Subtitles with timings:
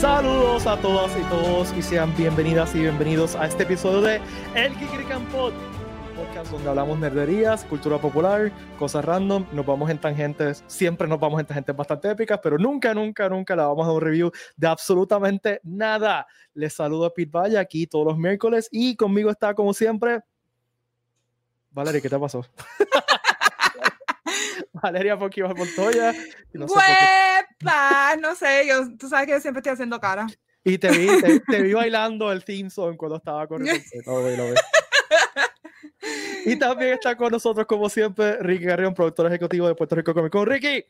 [0.00, 4.20] Saludos a todas y todos y sean bienvenidas y bienvenidos a este episodio de
[4.54, 5.54] El Kikirikan Pod,
[6.14, 11.40] podcast donde hablamos nerderías, cultura popular, cosas random, nos vamos en tangentes, siempre nos vamos
[11.40, 15.60] en tangentes bastante épicas, pero nunca, nunca, nunca la vamos a un review de absolutamente
[15.62, 16.26] nada.
[16.52, 20.20] Les saludo a Pete Valle aquí todos los miércoles y conmigo está como siempre
[21.70, 22.44] Valeria, ¿qué te pasó?
[24.72, 26.12] Valeria Poquiva Montoya.
[26.52, 26.80] No sé,
[28.20, 30.26] no sé, yo, tú sabes que yo siempre estoy haciendo cara.
[30.64, 31.06] Y te vi,
[31.48, 33.82] te, vi bailando el theme song cuando estaba corriendo.
[36.44, 40.30] Y también está con nosotros, como siempre, Ricky Garrión, productor ejecutivo de Puerto Rico Comic
[40.30, 40.46] Con.
[40.46, 40.84] Ricky.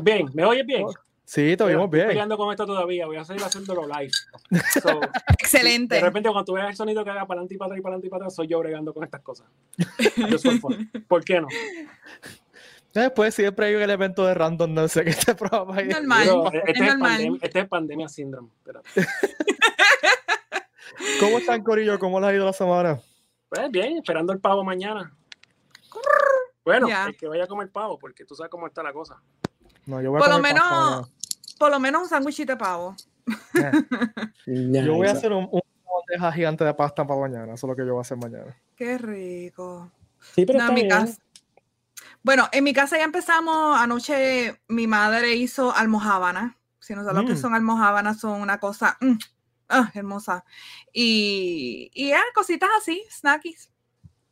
[0.00, 0.86] Bien, ¿me oyes bien?
[1.24, 2.02] Sí, te oímos bien.
[2.02, 4.10] Estoy peleando con esto todavía, voy a seguir haciéndolo live.
[5.38, 5.96] Excelente.
[5.96, 7.82] De repente, cuando tú veas el sonido que haga para adelante y para atrás y
[7.82, 9.46] para adelante y para atrás, soy yo bregando con estas cosas.
[11.08, 11.48] ¿Por qué no?
[12.94, 16.50] Después siempre hay un elemento de random, no sé qué este programa es normal.
[16.52, 17.38] este, es normal.
[17.40, 18.50] este es pandemia síndrome.
[21.20, 21.98] ¿Cómo están, Corillo?
[21.98, 23.00] ¿Cómo les ha ido la semana?
[23.48, 25.14] Pues bien, esperando el pavo mañana.
[26.64, 29.20] Bueno, hay que vaya a comer pavo, porque tú sabes cómo está la cosa.
[29.86, 31.10] No, yo voy por a lo menos,
[31.58, 32.94] por lo menos un sándwichito de pavo.
[34.46, 37.54] yo voy a hacer un, un bandeja gigante de pasta para mañana.
[37.54, 38.56] Eso es lo que yo voy a hacer mañana.
[38.76, 39.90] Qué rico.
[40.34, 40.88] Sí, pero está bien.
[42.22, 43.78] Bueno, en mi casa ya empezamos.
[43.78, 46.58] Anoche mi madre hizo almohábana.
[46.78, 47.38] Si no sabes lo que mm.
[47.38, 49.16] son almohábanas, son una cosa mm,
[49.68, 50.44] ah, hermosa.
[50.92, 53.70] Y, y cositas así, snackies.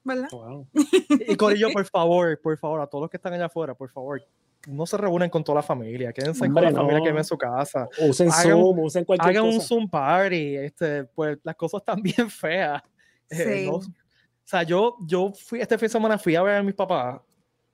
[0.02, 0.28] ¿Verdad?
[1.28, 4.20] y Corillo, por favor, por favor, a todos los que están allá afuera, por favor,
[4.66, 7.36] no se reúnen con toda la familia, quédense con la familia que ve en su
[7.36, 7.88] casa.
[8.00, 12.30] Usen hagan, Zoom, usen cualquier hagan un Zoom party, este, pues las cosas están bien
[12.30, 12.83] feas.
[13.28, 13.80] Eh, o
[14.44, 17.20] sea, yo, yo fui, este fin de semana fui a ver a mis papás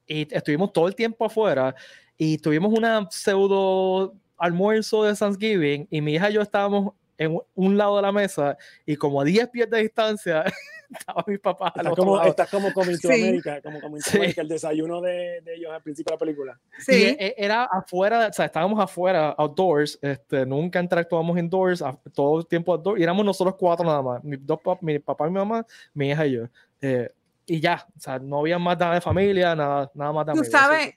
[0.07, 1.75] y estuvimos todo el tiempo afuera
[2.17, 7.77] y tuvimos una pseudo almuerzo de Thanksgiving y mi hija y yo estábamos en un
[7.77, 10.45] lado de la mesa y como a 10 pies de distancia
[10.91, 11.73] estaba mi papá.
[11.75, 16.19] Estás como, estás como como América, el desayuno de, de, ellos al principio de la
[16.19, 16.61] película.
[16.79, 17.17] Sí.
[17.19, 21.83] E, era afuera, o sea, estábamos afuera, outdoors, este, nunca interactuamos indoors,
[22.15, 25.31] todo el tiempo outdoors, y éramos nosotros cuatro nada más, mi, dos, mi papá y
[25.31, 26.49] mi mamá, mi hija y yo.
[26.81, 27.11] Eh,
[27.47, 30.45] y ya, o sea, no había más nada de familia, nada, nada más de ¿Tú
[30.45, 30.97] sabes,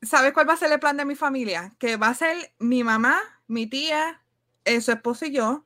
[0.00, 1.72] sabes cuál va a ser el plan de mi familia?
[1.78, 4.22] Que va a ser mi mamá, mi tía,
[4.64, 5.64] eh, su esposo y yo.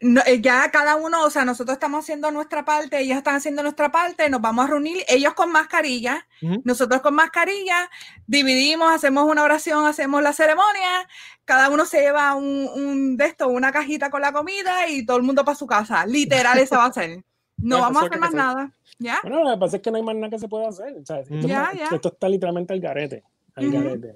[0.00, 3.90] Eh, ya cada uno, o sea, nosotros estamos haciendo nuestra parte, ellos están haciendo nuestra
[3.90, 6.26] parte, nos vamos a reunir, ellos con mascarilla,
[6.62, 7.90] nosotros con mascarilla,
[8.26, 11.08] dividimos, hacemos una oración, hacemos la ceremonia,
[11.44, 15.16] cada uno se lleva un, un de esto, una cajita con la comida y todo
[15.16, 16.06] el mundo para su casa.
[16.06, 17.24] Literal, eso va a ser.
[17.58, 18.72] No vamos a hacer más nada.
[18.98, 19.18] ¿Ya?
[19.22, 20.96] Bueno, lo que pasa es que no hay más nada que se pueda hacer.
[20.96, 23.24] Esto, está literalmente al garete.
[23.54, 24.14] Al garete.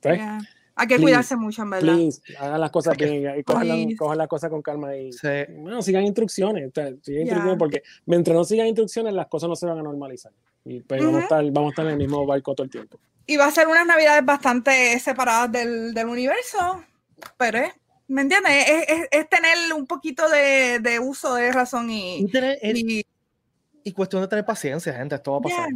[0.00, 0.20] Pues,
[0.80, 1.94] hay que cuidarse mucho, en verdad.
[1.94, 3.44] Please, hagan las cosas bien y
[3.96, 4.96] cojan, las cosas con calma.
[4.96, 5.10] Y,
[5.58, 6.72] bueno, sigan instrucciones.
[7.02, 10.32] sigan instrucciones porque mientras no sigan instrucciones, las cosas no se van a normalizar.
[10.64, 12.98] Y pues vamos, a estar, vamos a estar en el mismo barco todo el tiempo.
[13.26, 16.82] Y va a ser unas navidades bastante separadas del, del universo,
[17.36, 17.60] pero
[18.10, 18.52] ¿me entiendes?
[18.68, 22.26] Es, es, tener un poquito de, de, uso de razón y,
[22.62, 23.06] y,
[23.84, 25.68] y, cuestión de tener paciencia, gente, esto va a pasar.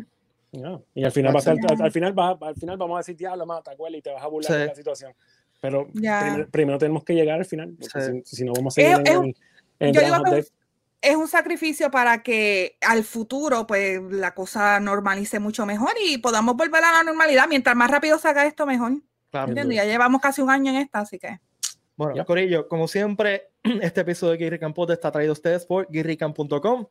[0.94, 3.46] Y al final, va a ser, al, final va, al final vamos a decir, diablo,
[3.46, 5.12] mata, y te vas a burlar de la situación.
[5.60, 5.88] Pero
[6.50, 9.34] primero, tenemos que llegar al final, porque si, no vamos a seguir es, en,
[9.96, 10.44] en,
[11.00, 16.56] es un sacrificio para que al futuro pues la cosa normalice mucho mejor y podamos
[16.56, 17.46] volver a la normalidad.
[17.46, 18.92] Mientras más rápido se haga esto, mejor.
[19.30, 21.40] Claro, ya llevamos casi un año en esta, así que.
[21.96, 23.50] Bueno, Corillo, como siempre,
[23.82, 26.86] este episodio de Guirri Campote está traído a ustedes por guirricam.com.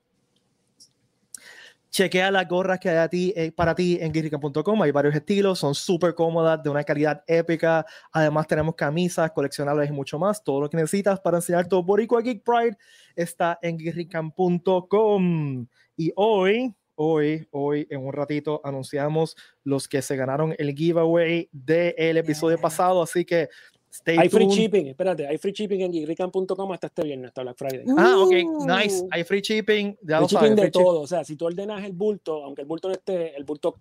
[1.90, 4.82] Chequea las gorras que hay a ti, eh, para ti en guirricam.com.
[4.82, 7.86] Hay varios estilos, son súper cómodas, de una calidad épica.
[8.12, 10.44] Además, tenemos camisas, coleccionables y mucho más.
[10.44, 12.78] Todo lo que necesitas para enseñar tu Boricua Geek Pride
[13.16, 15.68] está en guirricam.com.
[15.96, 22.18] Y hoy, hoy, hoy, en un ratito, anunciamos los que se ganaron el giveaway del
[22.18, 23.04] episodio pasado.
[23.04, 23.50] Así que
[24.06, 27.86] hay free shipping, espérate, hay free shipping en geekrican.com hasta este viernes, hasta Black Friday.
[27.98, 28.34] ah, ok,
[28.66, 29.06] nice.
[29.12, 29.98] Hay free shipping.
[30.02, 31.02] Ya free shipping de todo.
[31.02, 33.76] O sea, si tú ordenas el bulto, aunque el bulto no esté, el bulto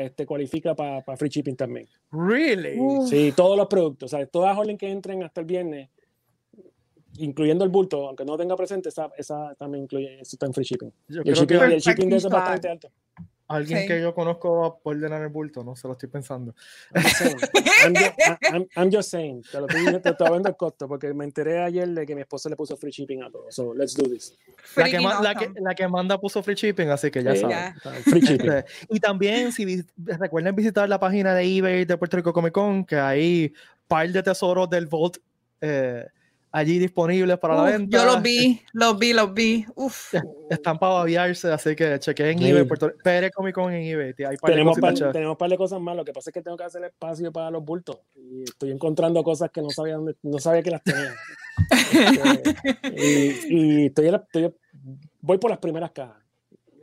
[0.00, 1.88] este, cualifica para free shipping también.
[2.10, 2.78] Really?
[3.06, 4.12] Sí, todos los productos.
[4.12, 5.88] O sea, todas las orden que entren hasta el viernes,
[7.18, 10.64] incluyendo el bulto, aunque no tenga presente, esa, esa también incluye, eso está en free
[10.64, 10.92] shipping.
[11.08, 12.90] el, shipping el shipping de eso es bastante alto.
[13.48, 16.54] Alguien que yo conozco puede ordenar el bulto, no se lo estoy pensando.
[18.76, 22.06] I'm just saying, te lo estoy, te estoy el costo porque me enteré ayer de
[22.06, 23.50] que mi esposa le puso free shipping a todo.
[23.50, 24.36] So let's do this.
[24.76, 27.74] La que, la, que, la que, manda puso free shipping, así que ya saben.
[28.04, 28.52] Free shipping.
[28.52, 32.84] Este, y también, si recuerden visitar la página de eBay de Puerto Rico Comic Con,
[32.84, 33.52] que hay
[33.86, 35.16] par de tesoros del Vault.
[35.60, 36.04] Eh,
[36.52, 37.96] allí disponibles para la venta.
[37.96, 39.66] Yo los vi, los vi, los vi.
[39.74, 40.14] Uf.
[40.50, 42.64] Están para babiarse, así que chequeen en eBay.
[42.64, 42.92] Puerto...
[43.02, 44.14] Pérez Comic Con en eBay.
[44.14, 45.96] tenemos, par, tenemos un par de cosas más.
[45.96, 47.98] Lo que pasa es que tengo que hacer espacio para los bultos.
[48.14, 51.14] Y estoy encontrando cosas que no sabía, dónde, no sabía que las tenía.
[51.90, 54.54] Este, y, estoy, estoy,
[55.20, 56.22] voy por las primeras cajas.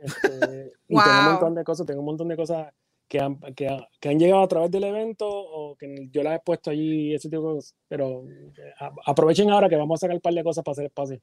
[0.00, 2.72] Este, y tengo un montón de cosas, tengo un montón de cosas
[3.08, 6.42] que han, que, que, han llegado a través del evento o que yo las he
[6.44, 7.74] puesto allí, ese tipo de cosas.
[7.88, 8.72] Pero eh,
[9.06, 11.20] aprovechen ahora que vamos a sacar un par de cosas para hacer espacio.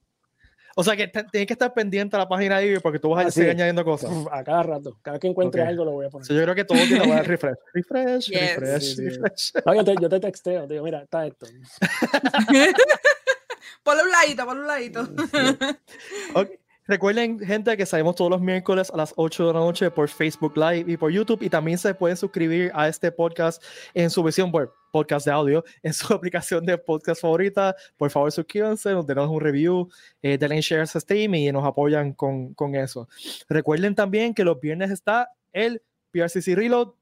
[0.75, 3.31] O sea que tienes que estar pendiente a la página ahí porque tú vas a
[3.31, 4.09] seguir añadiendo cosas.
[4.31, 4.97] A cada rato.
[5.03, 6.27] Cada que encuentre algo lo voy a poner.
[6.27, 7.57] yo creo que todo tiene que dar refresh.
[7.73, 9.53] Refresh, refresh, refresh.
[9.53, 11.45] yo, te, yo te texteo, te digo, mira, está esto.
[13.83, 15.01] ponle un ladito, ponle un ladito.
[16.33, 16.57] okay.
[16.85, 20.57] Recuerden, gente, que salimos todos los miércoles a las 8 de la noche por Facebook
[20.57, 21.41] Live y por YouTube.
[21.41, 23.63] Y también se pueden suscribir a este podcast
[23.93, 27.73] en su versión web, podcast de audio, en su aplicación de podcast favorita.
[27.95, 29.89] Por favor, suscríbanse, nos denos un review,
[30.21, 33.07] eh, denle share a Steam y nos apoyan con, con eso.
[33.47, 35.81] Recuerden también que los viernes está el
[36.11, 36.93] PRCC Reload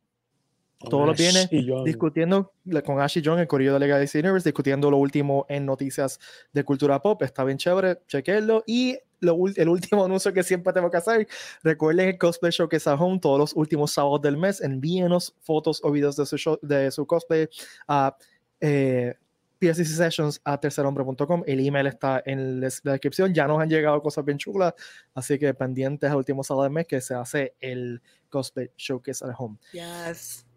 [0.89, 1.49] todos los viernes
[1.85, 2.53] discutiendo
[2.85, 6.19] con Ash y John, el corrido de Legacy Universe, discutiendo lo último en noticias
[6.53, 7.21] de cultura pop.
[7.23, 8.63] Está bien chévere, chequenlo.
[8.65, 11.27] Y el último anuncio que siempre tengo que hacer,
[11.63, 14.61] recuerden el Cosplay Showcase at Home todos los últimos sábados del mes.
[14.61, 17.47] Envíenos fotos o videos de su, de su cosplay
[17.87, 18.15] a
[18.59, 19.15] eh,
[19.61, 21.43] Sessions a tercerhombre.com.
[21.45, 23.33] El email está en la descripción.
[23.33, 24.73] Ya nos han llegado cosas bien chulas,
[25.13, 29.35] así que pendientes al último sábado del mes que se hace el Cosplay Showcase at
[29.37, 29.57] Home.
[29.73, 30.50] Yes.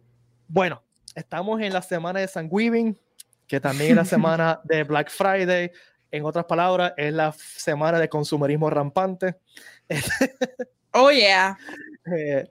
[0.49, 0.82] Bueno,
[1.14, 2.99] estamos en la semana de Thanksgiving,
[3.46, 5.70] que también es la semana de Black Friday.
[6.11, 9.37] En otras palabras, es la semana de consumerismo rampante.
[10.96, 11.58] Oh, yeah.
[12.17, 12.46] Eh,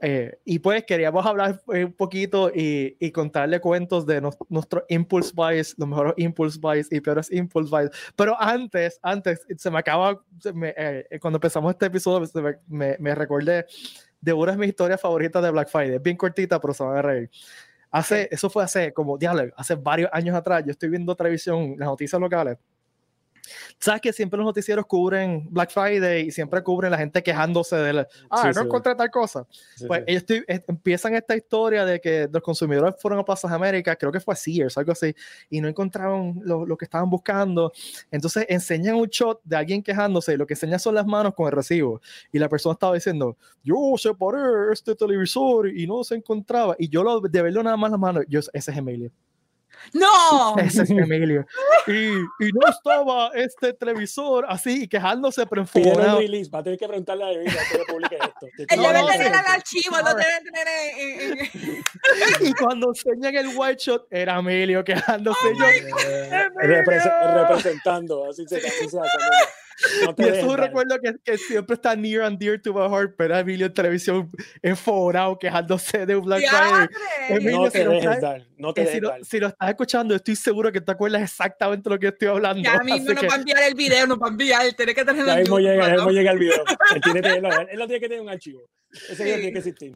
[0.00, 5.74] eh, y pues queríamos hablar un poquito y, y contarle cuentos de nuestros impulse buys,
[5.76, 7.90] los mejores impulse buys y peores impulse buys.
[8.16, 10.18] Pero antes, antes, se me acaba,
[10.54, 13.66] eh, cuando empezamos este episodio, me, me, me recordé
[14.24, 15.98] de una de mis historias favoritas de Black Friday.
[15.98, 17.30] Bien cortita, pero se van a reír.
[17.90, 20.64] Hace, eso fue hace como, diálogo, hace varios años atrás.
[20.64, 22.58] Yo estoy viendo televisión, las noticias locales
[23.78, 27.92] sabes que siempre los noticieros cubren Black Friday y siempre cubren la gente quejándose de
[27.92, 29.46] la, ah, no encontré tal cosa.
[29.86, 30.24] pues ellos
[30.66, 34.36] empiezan esta historia de que los consumidores fueron a Plazas América, creo que fue a
[34.36, 35.14] Sears, algo así,
[35.50, 37.72] y no encontraron lo, lo, que estaban buscando.
[38.10, 41.46] Entonces enseñan un shot de alguien quejándose y lo que enseña son las manos con
[41.46, 42.00] el recibo.
[42.32, 46.76] Y la persona estaba diciendo, yo separé este televisor y no se encontraba.
[46.78, 49.10] Y yo lo, de verlo nada más las manos, yo, ese es Emilio.
[49.92, 50.56] ¡No!
[50.58, 51.46] Ese es Emilio.
[51.86, 56.18] Y, y, no estaba este televisor así quejándose, pero enfocado.
[56.18, 58.46] release, va a tener que preguntarle a Emilio que publique esto.
[58.56, 60.66] Él debe tener el archivo, lo debe tener
[62.40, 65.66] en, Y cuando enseñan el white shot, era Emilio quejándose oh yo.
[65.66, 69.18] Eh, representando, así se, así se hace
[70.18, 73.14] y eso es un recuerdo que, que, siempre está near and dear to my heart,
[73.16, 74.30] pero Emilio en televisión
[74.62, 76.88] enforado quejándose de un Black Friday.
[77.28, 80.36] Emilio, no te si, dejes dar, no te si, lo, si, lo, estás escuchando, estoy
[80.36, 82.62] seguro que te acuerdas exactamente lo que estoy hablando.
[82.62, 83.26] Ya mismo no que...
[83.26, 85.86] va a enviar el video, no va a enviar, tiene que tener Ya mismo llega,
[85.86, 86.64] ya mismo llega el video.
[86.94, 87.28] Él, tiene que,
[87.70, 88.68] él, lo tiene que tener un archivo.
[88.92, 89.94] Ese video tiene que existir.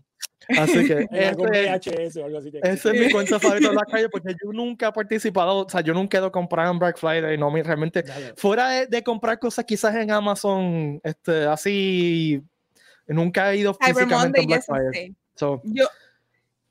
[0.58, 4.34] Así que ese, o algo así esa es mi cuenta favorita de la calle porque
[4.42, 7.36] yo nunca he participado, o sea, yo nunca he ido a comprar en Black Friday,
[7.36, 8.02] no, realmente,
[8.34, 12.42] fuera de, de, comprar cosas quizás en Amazon, este, así,
[13.06, 15.14] nunca he ido físicamente a Black Friday.
[15.34, 15.60] So.
[15.64, 15.86] Yo,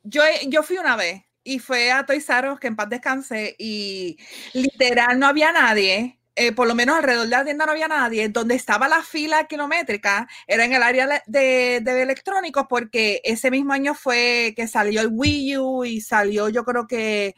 [0.04, 3.56] yo, yo fui una vez y fue a Toys R Us, que en paz descanse,
[3.60, 4.18] y
[4.54, 8.30] literal no había nadie eh, por lo menos alrededor de la tienda no había nadie.
[8.30, 13.74] Donde estaba la fila kilométrica era en el área de, de, electrónicos, porque ese mismo
[13.74, 17.34] año fue que salió el Wii U y salió, yo creo que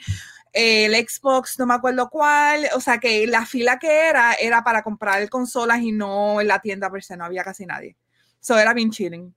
[0.52, 2.66] el Xbox, no me acuerdo cuál.
[2.76, 6.60] O sea que la fila que era era para comprar consolas y no en la
[6.60, 7.96] tienda se, no había casi nadie.
[8.42, 9.34] Eso era bien chilling.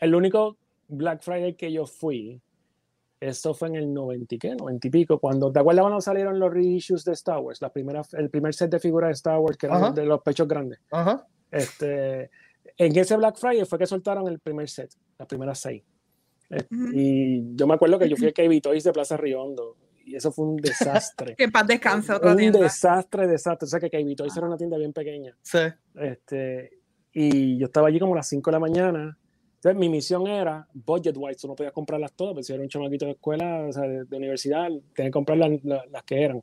[0.00, 0.58] el único
[0.88, 2.42] Black Friday que yo fui
[3.28, 4.54] esto fue en el 90 ¿qué?
[4.54, 7.62] 90 y pico, cuando, ¿te acuerdas cuando salieron los reissues de Star Wars?
[7.62, 10.46] La primera, el primer set de figuras de Star Wars, que eran de los pechos
[10.46, 10.80] grandes.
[11.50, 12.30] Este,
[12.76, 15.82] en ese Black Friday fue que soltaron el primer set, las primeras seis.
[16.50, 20.16] Eh, y yo me acuerdo que yo fui a KB Toys de Plaza Riondo y
[20.16, 21.34] eso fue un desastre.
[21.38, 22.58] que paz descanse otra un tienda.
[22.58, 23.66] Un desastre, desastre.
[23.66, 25.36] O sea que KB Toys era una tienda bien pequeña.
[25.42, 25.60] Sí.
[25.94, 26.78] Este,
[27.12, 29.18] y yo estaba allí como a las 5 de la mañana
[29.64, 32.68] entonces, mi misión era, budget wise, tú no podías comprarlas todas, pero si era un
[32.68, 36.42] chamaquito de escuela, de, universidad, tenía que comprar las, que eran.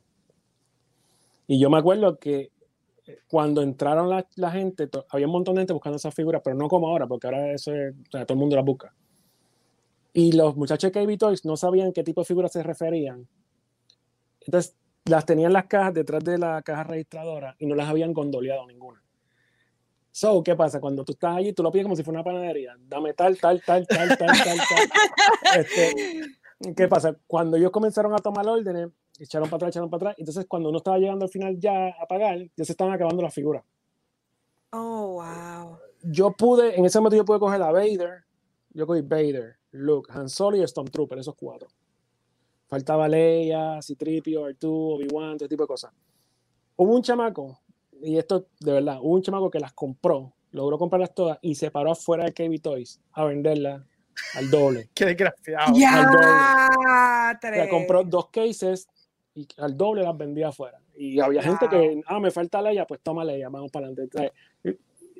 [1.46, 2.50] Y yo me acuerdo que
[3.06, 6.56] eh, cuando entraron la, la, gente, había un montón de gente buscando esas figuras, pero
[6.56, 8.92] no como ahora, porque ahora eso es, o sea, todo el mundo las busca.
[10.12, 13.28] Y los muchachos de KB Toys no sabían qué tipo de figuras se referían.
[14.40, 18.66] Entonces, las tenían las cajas detrás de la caja registradora y no las habían gondoleado
[18.66, 19.01] ninguna.
[20.14, 20.78] So, ¿qué pasa?
[20.78, 22.76] Cuando tú estás allí, tú lo pides como si fuera una panadería.
[22.78, 25.56] Dame tal, tal, tal, tal, tal, tal, tal.
[25.58, 27.16] Este, ¿Qué pasa?
[27.26, 30.16] Cuando ellos comenzaron a tomar órdenes, echaron para atrás, echaron para atrás.
[30.18, 33.32] Entonces, cuando uno estaba llegando al final ya a pagar, ya se estaban acabando las
[33.32, 33.64] figuras.
[34.70, 35.78] Oh, wow.
[36.02, 38.24] Yo pude, en ese momento yo pude coger a Vader,
[38.70, 41.68] yo cogí Vader, Luke, Han Solo y Stormtrooper, esos cuatro.
[42.66, 45.92] Faltaba Leia, Citripio, R2, Obi-Wan, ese tipo de cosas.
[46.76, 47.58] Hubo un chamaco,
[48.02, 51.70] y esto de verdad, hubo un chamaco que las compró, logró comprarlas todas y se
[51.70, 53.82] paró afuera de KB Toys a venderlas
[54.34, 54.88] al doble.
[54.94, 55.72] Qué desgraciado.
[55.74, 58.88] Ya, Le compró dos cases
[59.34, 60.78] y al doble las vendía afuera.
[60.96, 64.32] Y había gente que, ah, me falta Leia, pues toma Leia, vamos para adelante.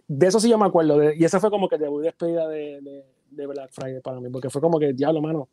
[0.07, 0.99] De eso sí yo me acuerdo.
[0.99, 4.21] De, y esa fue como que te voy despedida de, de, de Black Friday para
[4.21, 5.49] mí, porque fue como que, diablo, mano,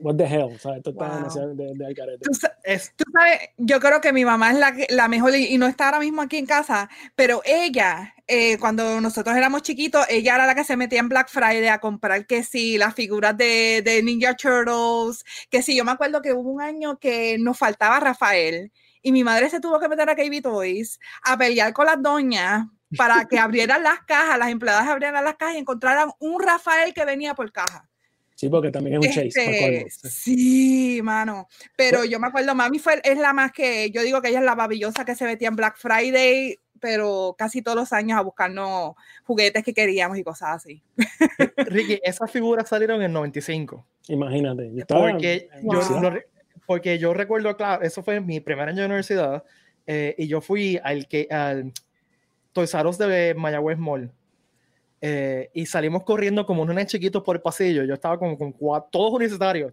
[0.00, 0.78] what the hell, ¿sabes?
[0.78, 2.18] Esto está demasiado de, de alcarete.
[2.24, 2.30] ¿Tú,
[2.96, 5.86] tú, sabes, yo creo que mi mamá es la, la mejor y, y, no está
[5.86, 10.54] ahora mismo aquí en casa, pero ella, eh, cuando nosotros éramos chiquitos, ella era la
[10.54, 14.34] que se metía en Black Friday a comprar que sí, las figuras de, de Ninja
[14.34, 19.12] Turtles, que sí, yo me acuerdo que hubo un año que nos faltaba Rafael y
[19.12, 22.66] mi madre se tuvo que meter a KB Toys a pelear con las doñas
[22.96, 27.04] para que abrieran las cajas, las empleadas abrieran las cajas y encontraran un Rafael que
[27.04, 27.89] venía por caja.
[28.40, 29.82] Sí, porque también es un chase.
[29.84, 31.46] Este, sí, mano.
[31.76, 34.46] Pero yo me acuerdo, mami fue, es la más que, yo digo que ella es
[34.46, 38.94] la babillosa que se metía en Black Friday, pero casi todos los años a buscarnos
[39.24, 40.82] juguetes que queríamos y cosas así.
[41.66, 43.86] Ricky, esas figuras salieron en 95.
[44.08, 44.70] Imagínate.
[44.72, 45.74] Yo porque, wow.
[45.74, 46.18] yo, no,
[46.64, 49.44] porque yo recuerdo, claro, eso fue mi primer año de universidad
[49.86, 51.74] eh, y yo fui al, que, al
[52.54, 54.10] Toys R Us de Mayagüez Mall
[55.00, 57.84] eh, y salimos corriendo como unos chiquitos por el pasillo.
[57.84, 59.72] Yo estaba como con cuatro, todos universitarios.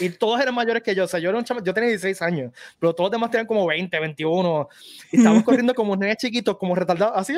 [0.00, 1.04] Y todos eran mayores que yo.
[1.04, 3.46] O sea, yo, era un chama, yo tenía 16 años, pero todos los demás tenían
[3.46, 4.68] como 20, 21.
[5.10, 7.34] Y estábamos corriendo como unos chiquitos, como retardados, así.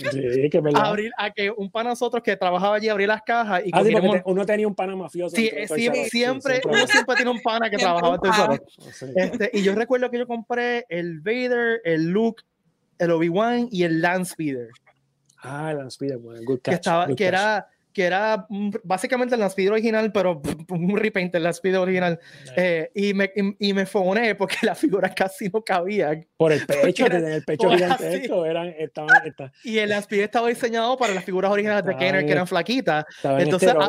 [0.00, 3.62] Sí, que a, abrir, a que un pana nosotros que trabajaba allí abría las cajas.
[3.64, 5.34] Y ah, sí, te, uno tenía un pana mafioso.
[5.34, 8.18] Sí, siempre, siempre, siempre, uno siempre tiene un pana que trabajaba
[9.16, 12.44] este, Y yo recuerdo que yo compré el Vader, el Luke,
[12.98, 14.68] el Obi-Wan y el Landspeeder.
[15.44, 18.46] Ah, el bueno, good catch, que, estaba, good que era que era
[18.82, 22.18] básicamente el Landspeeder original, pero un repaint del Landspeeder original.
[22.56, 26.26] Eh, y, me, y, y, me fogoné porque las figuras casi no cabían.
[26.36, 28.44] Por el pecho, eran, el pecho gigantesco.
[28.44, 32.32] Eran, estaban, estaban, y el Landspeeder estaba diseñado para las figuras originales de Kenner, que
[32.32, 33.04] eran flaquitas.
[33.22, 33.88] Entonces, a,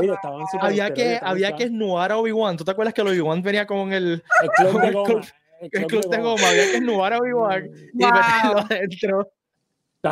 [0.62, 2.56] había, que, había que esnuar a Obi-Wan.
[2.56, 4.24] ¿Tú te acuerdas que el Obi-Wan venía con el...
[4.44, 5.22] El club de goma.
[5.62, 6.48] El club, el club de goma.
[6.48, 7.74] Había que esnuar a Obi-Wan wow.
[7.94, 9.32] y meterlo adentro.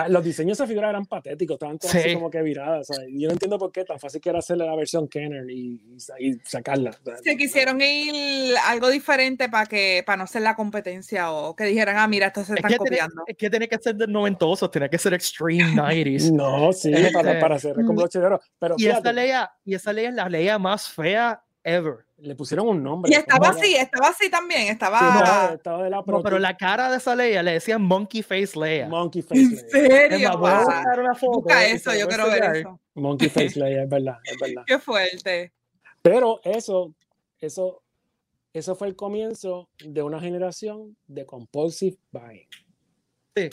[0.10, 2.00] Los diseños de esa figura eran patéticos, estaban todas sí.
[2.00, 2.88] así como que viradas.
[2.88, 3.10] ¿sabes?
[3.12, 5.82] Yo no entiendo por qué tan fácil que era hacerle la versión Kenner y,
[6.20, 6.94] y, sacarla.
[7.04, 7.22] ¿sabes?
[7.24, 11.98] Se quisieron ir algo diferente para que para no ser la competencia o que dijeran,
[11.98, 13.14] ah, mira, esto se están es copiando.
[13.14, 16.32] Tiene, es que tenía que ser de noventosos, tenía que ser Extreme 90s.
[16.32, 18.10] no, sí, este, para, para hacer como los
[18.60, 19.32] Pero, y, fíjate, esa ley,
[19.66, 22.06] y esa ley es la ley más fea ever.
[22.18, 23.12] Le pusieron un nombre.
[23.12, 25.00] Y estaba así, estaba así también, estaba...
[25.00, 28.22] Sí, no, estaba de la no, pero la cara de esa Leia le decían Monkey
[28.22, 28.88] Face Leia.
[28.88, 29.62] Monkey Face Leia.
[29.62, 30.38] ¿En serio?
[30.38, 31.32] Voy a buscar una foto.
[31.40, 32.80] Busca eso, yo quiero ver eso.
[32.94, 34.64] Monkey Face Leia, es verdad, es verdad.
[34.66, 35.52] Qué fuerte.
[36.02, 36.94] Pero eso,
[37.40, 37.82] eso,
[38.54, 42.48] eso fue el comienzo de una generación de compulsive buying.
[43.36, 43.50] Sí.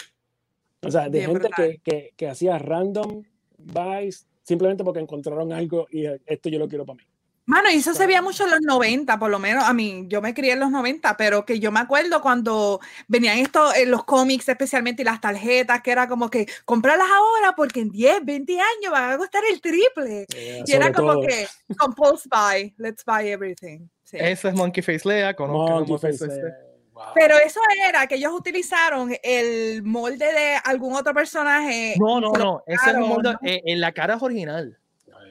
[0.82, 3.22] O sea, de Bien gente que, que, que hacía random
[3.58, 7.04] buys simplemente porque encontraron algo y esto yo lo quiero para mí.
[7.46, 9.64] Mano, y eso se veía mucho en los 90, por lo menos.
[9.64, 13.38] A mí, yo me crié en los 90, pero que yo me acuerdo cuando venían
[13.38, 17.80] estos, en los cómics especialmente, y las tarjetas, que era como que, cómpralas ahora porque
[17.80, 20.26] en 10, 20 años van a costar el triple.
[20.28, 21.26] Yeah, y era como todo.
[21.26, 23.88] que, compulse buy, let's buy everything.
[24.04, 24.16] Sí.
[24.20, 26.56] Eso es Monkey Face Lea, Monkey, Monkey Face Lea.
[26.92, 27.04] Wow.
[27.14, 31.94] Pero eso era que ellos utilizaron el molde de algún otro personaje.
[31.98, 32.62] No, no, no.
[32.66, 34.79] Ese es el molde, eh, en la cara es original.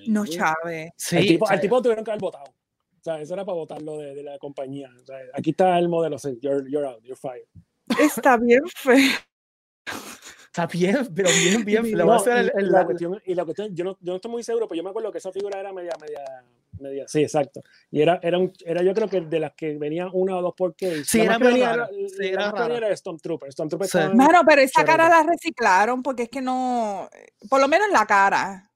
[0.08, 0.92] No, Chávez.
[0.96, 2.46] Sí, el tipo, al tipo tuvieron que haber votado.
[2.46, 4.90] O sea, eso era para votarlo de, de la compañía.
[5.02, 7.48] O sea, aquí está el modelo, you're, you're out, you're fired.
[8.00, 8.98] Está bien feo.
[10.50, 11.92] Está bien, pero bien, bien.
[11.92, 14.44] No, y, el, el, la cuestión, y la cuestión, yo no, yo no estoy muy
[14.44, 16.44] seguro, pero yo me acuerdo que esa figura era media, media,
[16.80, 17.62] media, sí, exacto.
[17.92, 20.54] Y era, era, un, era yo creo que de las que venían una o dos
[20.58, 21.06] por case.
[21.06, 21.90] Sí, era, venía, rara.
[21.90, 22.78] Sí, era, rara.
[22.78, 23.52] era Stormtrooper.
[23.52, 24.00] Stormtrooper sí.
[24.48, 27.08] Pero esa cara la reciclaron porque es que no,
[27.48, 28.69] por lo menos en la cara.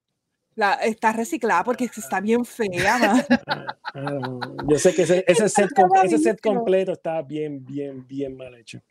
[0.55, 3.25] La, está reciclada porque está bien fea.
[4.67, 5.69] yo sé que ese, ese, set,
[6.03, 8.81] ese set completo está bien, bien, bien mal hecho.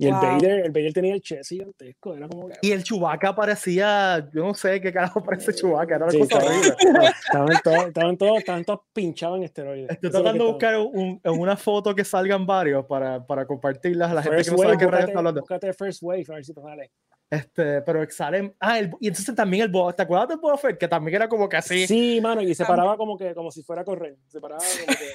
[0.00, 0.22] Y el Wow.
[0.22, 2.54] Vader, el Vader tenía el chest gigantesco, era como que...
[2.62, 6.38] Y el Chewbacca parecía, yo no sé qué carajo parece Chewbacca, era una Sí, cosa
[6.38, 7.08] estaban, horrible.
[7.26, 9.90] estaban todos, estaban todos, estaban todos pinchados en esteroides.
[9.90, 14.14] Estoy tratando de que buscar un- una foto que salgan varios para, para compartirlas a
[14.14, 15.40] la gente First que no Wave, sabe qué rayos está hablando.
[15.42, 16.90] búscate First Wave, a ver si te sale.
[17.28, 18.56] Este, pero salen.
[18.58, 19.92] Ah, el- y entonces también el Boba.
[19.92, 20.78] ¿Te acuerdas del Boba Fett?
[20.78, 21.86] Que también era como que así.
[21.86, 24.16] Sí, mano, y se paraba como que como si fuera a correr.
[24.28, 25.08] Se paraba como que,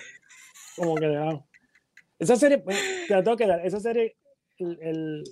[0.76, 1.48] como que de lado.
[2.20, 2.60] Esa serie,
[3.08, 4.16] te la tengo que dar, esa serie
[4.60, 5.24] el-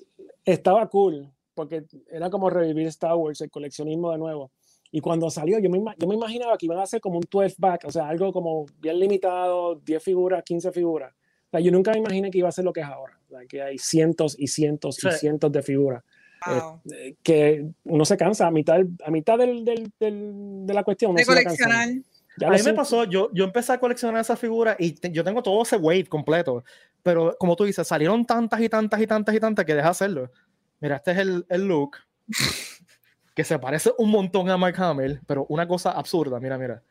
[0.45, 4.51] estaba cool, porque era como revivir Star Wars, el coleccionismo de nuevo.
[4.91, 7.55] Y cuando salió, yo me, yo me imaginaba que iban a hacer como un 12
[7.57, 11.13] back, o sea, algo como bien limitado, 10 figuras, 15 figuras.
[11.13, 13.29] O sea, yo nunca me imaginé que iba a ser lo que es ahora, o
[13.29, 16.03] sea, que hay cientos y cientos y cientos de figuras
[16.45, 16.81] Wow.
[16.93, 21.15] eh, que uno se cansa a mitad, a mitad del, del- del- de la cuestión.
[21.15, 21.89] de se coleccionar.
[22.37, 25.23] Ya A mí me pasó, yo, yo empecé a coleccionar esas figuras y te- yo
[25.23, 26.63] tengo todo ese wave completo.
[27.03, 30.31] Pero como tú dices, salieron tantas y tantas y tantas y tantas que deja hacerlo.
[30.79, 31.97] Mira, este es el, el look
[33.35, 36.39] que se parece un montón a Mark Hamill, pero una cosa absurda.
[36.39, 36.81] Mira, mira.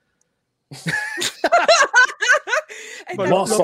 [3.16, 3.58] Con los, los-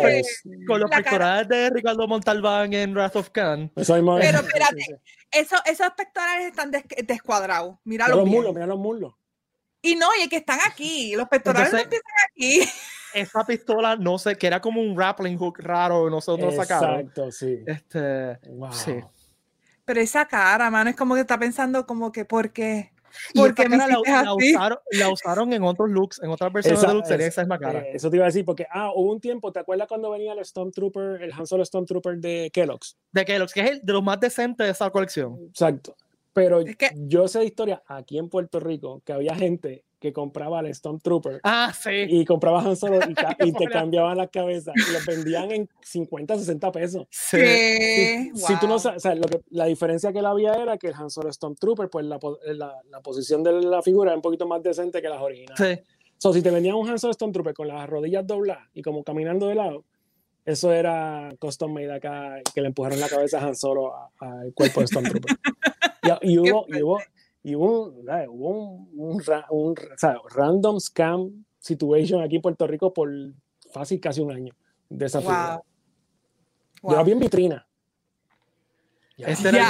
[0.67, 3.73] con los pectorales de Ricardo Montalbán en Wrath of Khan.
[3.77, 4.27] Eso mismo es.
[4.27, 4.77] Pero espérate.
[4.77, 4.95] sí, sí.
[5.31, 7.77] Eso, esos pectorales están des- descuadrados.
[7.85, 9.15] Mira los muslos, mira los muslos.
[9.83, 11.15] Y no, y es que están aquí.
[11.17, 12.61] Los pectorales no empiezan aquí.
[13.15, 16.53] Esa pistola, no sé, que era como un grappling hook raro, no sé dónde lo
[16.53, 17.01] sacaron.
[17.01, 17.61] Exacto, sí.
[17.67, 18.73] Este, Wow.
[18.73, 18.95] sí.
[19.85, 22.93] Pero esa cara, mano, es como que está pensando como que, ¿por qué?
[23.33, 26.29] Y ¿Por esa qué me cara la, la usaron, la usaron en otros looks, en
[26.31, 27.79] otras versiones Esa- de looks, esa- esa misma cara.
[27.81, 30.35] Eh, eso te iba a decir, porque ah, hubo un tiempo, ¿te acuerdas cuando venía
[30.35, 32.99] el Stormtrooper, el Han Solo Stormtrooper de Kellogg's?
[33.13, 35.39] de Kellogg's, que es el de los más decentes de esa colección.
[35.49, 35.97] Exacto.
[36.39, 40.13] Pero Es que- yo sé de historia aquí en Puerto Rico que había gente que
[40.13, 41.91] compraba el Stormtrooper Ah, sí.
[42.09, 43.15] y compraba Han Solo y,
[43.49, 47.07] y te cambiaban las cabezas y los vendían en 50, 60 pesos.
[47.11, 47.39] sí.
[47.41, 48.79] Si, si tú no Wow.
[48.79, 51.33] sabes, o sea, lo que, la diferencia que él había era que el Han Solo
[51.33, 55.03] Stormtrooper, pues la, po- la, la posición de la figura era un poquito más decente
[55.03, 55.59] que las originales.
[55.59, 55.93] Sí.
[56.19, 59.49] So, si te vendían un Han Solo Stormtrooper con las rodillas dobladas y como caminando
[59.49, 59.85] de lado,
[60.49, 64.81] eso era custom made acá, que le empujaron la cabeza a Han Solo al cuerpo
[64.81, 65.37] de Stormtrooper.
[66.23, 66.99] y, y hubo, y hubo,
[67.43, 68.29] y hubo, un, ¿sabes?
[68.31, 73.11] hubo un, un un sea, random scam situation aquí en Puerto Rico por
[73.71, 74.55] fácil casi un año
[74.89, 75.61] de esa figura.
[76.83, 76.93] Wow.
[76.93, 77.05] Yo la Wow.
[77.05, 77.68] vi en vitrina.
[79.19, 79.27] Ya.
[79.27, 79.69] Este Ya,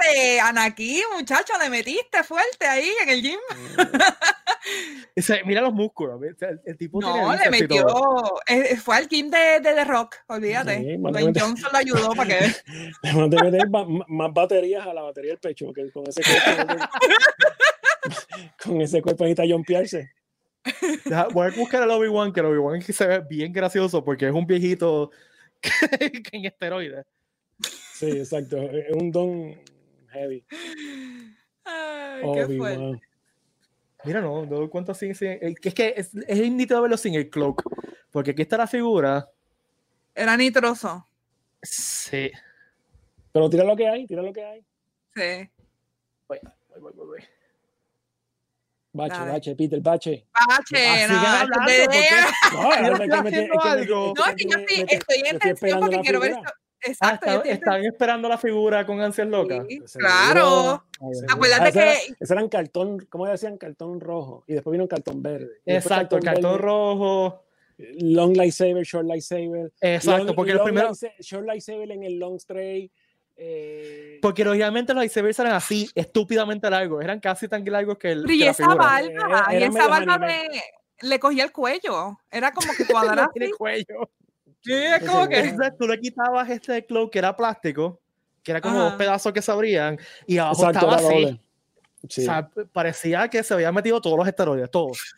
[0.00, 3.38] te- Anakin, muchacho, le metiste fuerte ahí en el gym.
[5.44, 6.18] Mira los músculos.
[6.22, 7.84] El, el tipo No, le metió.
[7.86, 8.40] todo.
[8.48, 10.78] eh, Fue al gym de, de The Rock, olvídate.
[10.78, 12.54] Sí, Dwayne Johnson lo ayudó para que.
[13.02, 16.84] Le mandé meter más baterías a la batería del pecho, que con ese cuerpo.
[18.64, 20.10] con ese cuerpo necesita jumpearse.
[21.32, 24.46] Voy a buscar al Obi-Wan, que el Obi-Wan se ve bien gracioso porque es un
[24.46, 25.10] viejito
[25.60, 27.04] que, que en esteroides.
[27.98, 28.56] Sí, exacto.
[28.58, 29.60] Es un don
[30.10, 30.44] heavy.
[31.64, 33.00] Ay, qué fuerte.
[34.04, 37.14] Mira, no, no doy cuenta sin, sin- que es que es, es nítido verlo sin
[37.14, 37.62] el cloak.
[38.12, 39.28] Porque aquí está la figura.
[40.14, 41.04] Era nitroso.
[41.62, 42.30] Sí.
[43.32, 44.64] Pero tira lo que hay, tira lo que hay.
[45.14, 45.50] Sí.
[46.28, 47.20] Voy, voy, voy, voy, voy.
[48.92, 49.32] Bache, Dale.
[49.32, 50.26] bache, Peter, bache.
[50.32, 52.80] Pache, Ah, no, No,
[54.14, 56.48] No, tensión esperando porque la quiero ver figura.
[56.48, 56.52] esto.
[56.52, 59.64] Ah, Exacto, yo estoy en están esperando la figura con ansias locas.
[59.68, 60.84] Sí, claro.
[61.00, 61.26] Seguro.
[61.32, 63.56] Acuérdate Ah, ese era- que- ese eran cartón, ¿cómo decían?
[63.58, 64.44] Cartón rojo.
[64.46, 65.48] Y después vino un cartón verde.
[65.66, 67.44] Exacto, el cartón verde, rojo.
[68.00, 69.72] Long lightsaber, short lightsaber.
[69.80, 71.00] Exacto, long- porque los primeros.
[71.20, 72.90] Short lightsaber en el long stray.
[73.40, 77.04] eh, Porque lógicamente los icebergs eran así, estúpidamente largos.
[77.04, 80.18] Eran casi tan largos que, el, Pero y esa barba, Era- y era esa barba
[81.02, 82.18] le cogía el cuello.
[82.32, 83.30] Era como que No cuadrada.
[83.32, 84.10] tiene cuello.
[84.62, 85.54] Sí, es como que.
[85.78, 88.00] Tú le quitabas este cloak que era plástico,
[88.42, 88.98] que era como dos Ajá.
[88.98, 91.22] pedazos que se abrían, y abajo Exacto, estaba así.
[91.24, 91.40] doble.
[92.08, 92.20] Sí.
[92.22, 95.14] O sea, parecía que se habían metido todos los esteroides, todos.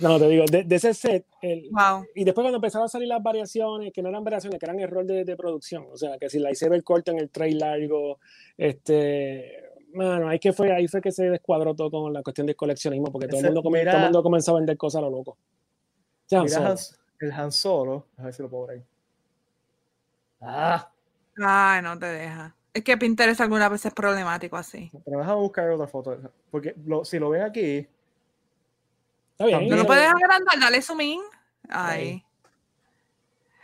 [0.00, 2.06] No, te digo, de, de ese set, el- Wow.
[2.14, 5.04] y después cuando empezaron a salir las variaciones, que no eran variaciones, que eran error
[5.04, 8.18] de, de producción, o sea, que si la lightsaber corta en el tray largo,
[8.56, 12.56] este, mano, ahí que fue, ahí fue que se descuadró todo con la cuestión del
[12.56, 14.98] coleccionismo, porque todo el Ese- mundo, come- mira- todo el mundo comenzó a vender cosas
[15.00, 15.32] a lo loco.
[15.32, 15.36] O
[16.28, 18.84] sea, Mira so- Han- el Han Solo, a ver si lo puedo ver ahí.
[20.40, 20.88] Ah,
[21.42, 22.54] Ay, no te deja.
[22.72, 24.90] Es que Pinterest algunas veces es problemático así.
[25.04, 26.18] pero déjame buscar otra foto.
[26.50, 27.88] Porque lo- si lo ven aquí,
[29.32, 29.58] está bien.
[29.58, 30.58] También- ¿No lo puedes agrandar?
[30.60, 31.20] Dale zoom in.
[31.68, 32.24] Ay.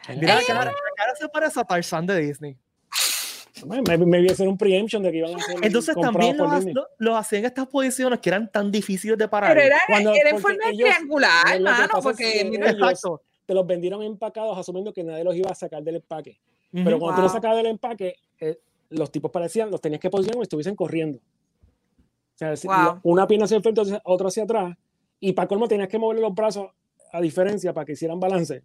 [0.09, 2.57] mira la cara, la cara se parece a Tarzan de Disney.
[3.67, 6.37] Me, me, me iba a ser un preemption de que iban a ser Entonces también
[6.39, 6.73] los, ha- Disney.
[6.75, 9.51] lo- los hacían en estas posiciones que eran tan difíciles de parar.
[9.53, 13.23] Pero era, Cuando- era en forma ellos- triangular, hermano, es porque que mira, ellos- Exacto.
[13.51, 16.39] Te los vendieron empacados asumiendo que nadie los iba a sacar del empaque.
[16.73, 16.85] Ujú.
[16.85, 17.35] Pero cuando tú lo Wow.
[17.35, 18.61] sacabas del empaque, eh,
[18.91, 21.19] los tipos parecían, los tenías que posicionar como estuviesen corriendo.
[21.19, 22.55] O sea,
[22.93, 23.01] Wow.
[23.03, 24.77] una pierna hacia el frente, otra- hacia atrás,
[25.19, 26.69] y para colmo tenías que mover los brazos
[27.13, 28.63] a diferencia para que hicieran balance.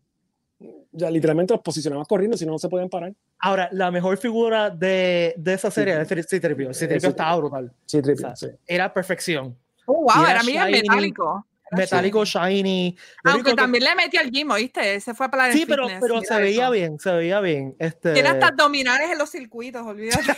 [0.92, 3.12] Ya literalmente los posicionabas corriendo, si no, no se podían parar.
[3.40, 6.74] Ahora, la mejor figura de, de esa serie era C-3PO.
[6.76, 7.08] C-3PO Sí.
[7.08, 7.74] estaba brutal.
[7.88, 8.48] Sí, O sea, sí.
[8.68, 9.58] Era perfección.
[9.88, 11.44] Oh, wow, Y era era metálico.
[11.78, 12.46] Metálico, shiny.
[12.62, 12.98] shiny.
[13.24, 15.00] Lo Aunque que- también le metí al gym, ¿oíste?
[15.00, 16.72] Se fue a Planet Sí, pero, Fitness, pero mira se veía eso.
[16.72, 17.76] bien, se veía bien.
[17.80, 20.36] Este, Tiene hasta abdominales en los circuitos, olvídate.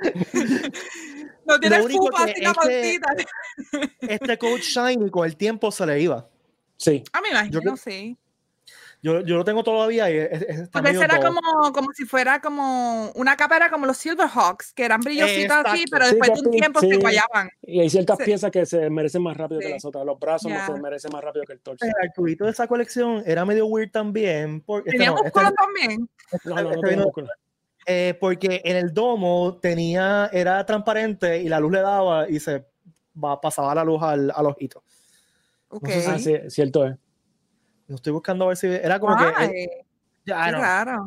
[1.44, 3.14] no tiene fupa así la es que- pancita.
[4.00, 6.28] este coach shiny con el tiempo se le iba.
[6.76, 7.02] Sí.
[7.12, 8.16] Ah, me imagino, sí.
[9.00, 11.40] Yo, yo lo tengo todavía y es, es- está Porque ese era como,
[11.72, 16.04] como si fuera como una capa era como los Silverhawks, que eran brillositos así, pero
[16.06, 16.88] Sí, después de un tiempo sí.
[16.88, 17.48] se guayaban.
[17.62, 18.24] Y hay ciertas Sí.
[18.24, 20.04] piezas que se merecen más rápido que las otras.
[20.04, 20.66] Los brazos Ya.
[20.66, 21.84] se merecen más rápido que el torso.
[21.84, 24.60] El arcudito de esa colección era medio weird también.
[24.62, 26.08] Porque, este Tenía no, este no, también.
[26.44, 27.28] No, no, no músculo.
[27.86, 32.64] eh, porque en el domo tenía, era transparente y la luz le daba y se
[33.22, 34.82] va, pasaba la luz al, al ojito.
[35.68, 35.86] Ok.
[35.88, 36.96] sé si- Ah, sí, cierto es.
[37.88, 39.24] Lo estoy buscando a ver si era como que.
[39.36, 39.68] Ay, eh,
[40.24, 40.58] ya, qué no.
[40.58, 41.06] raro.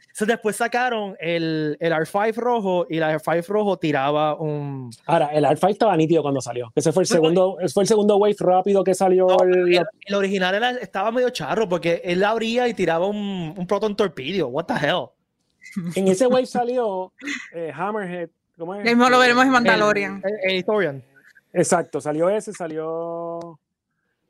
[0.00, 4.90] Entonces después sacaron el, el R5 rojo y la R5 rojo tiraba un.
[5.06, 6.72] Ahora, el R5 estaba nítido cuando salió.
[6.76, 9.26] Ese fue el segundo, ese fue el segundo wave rápido que salió.
[9.26, 13.54] No, el- el, el original era- estaba medio charro porque él abría y tiraba un,
[13.56, 14.46] un proton torpedo.
[14.48, 15.06] What the hell?
[15.96, 17.12] en ese wave salió
[17.52, 18.28] eh, Hammerhead.
[18.56, 18.84] ¿Cómo es?
[18.84, 20.22] Mismo lo veremos en Mandalorian.
[20.24, 21.02] El, el Historian.
[21.52, 23.58] Exacto, salió ese, salió.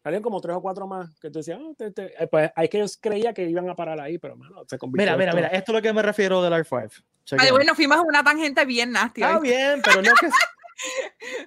[0.05, 2.69] Salieron como tres o cuatro más que tú decías, ah, te- te- eh, pues hay
[2.69, 5.03] que ellos creía que iban a parar ahí, pero mano, se convirtió.
[5.03, 5.49] Mira, mira, esto- mira.
[5.49, 7.03] Esto es lo que me refiero del R5.
[7.25, 7.47] Chequea.
[7.47, 9.23] Ay, bueno, fuimos a una tangente bien nasty.
[9.23, 9.57] Está ¿oíste?
[9.57, 10.29] bien, pero no que.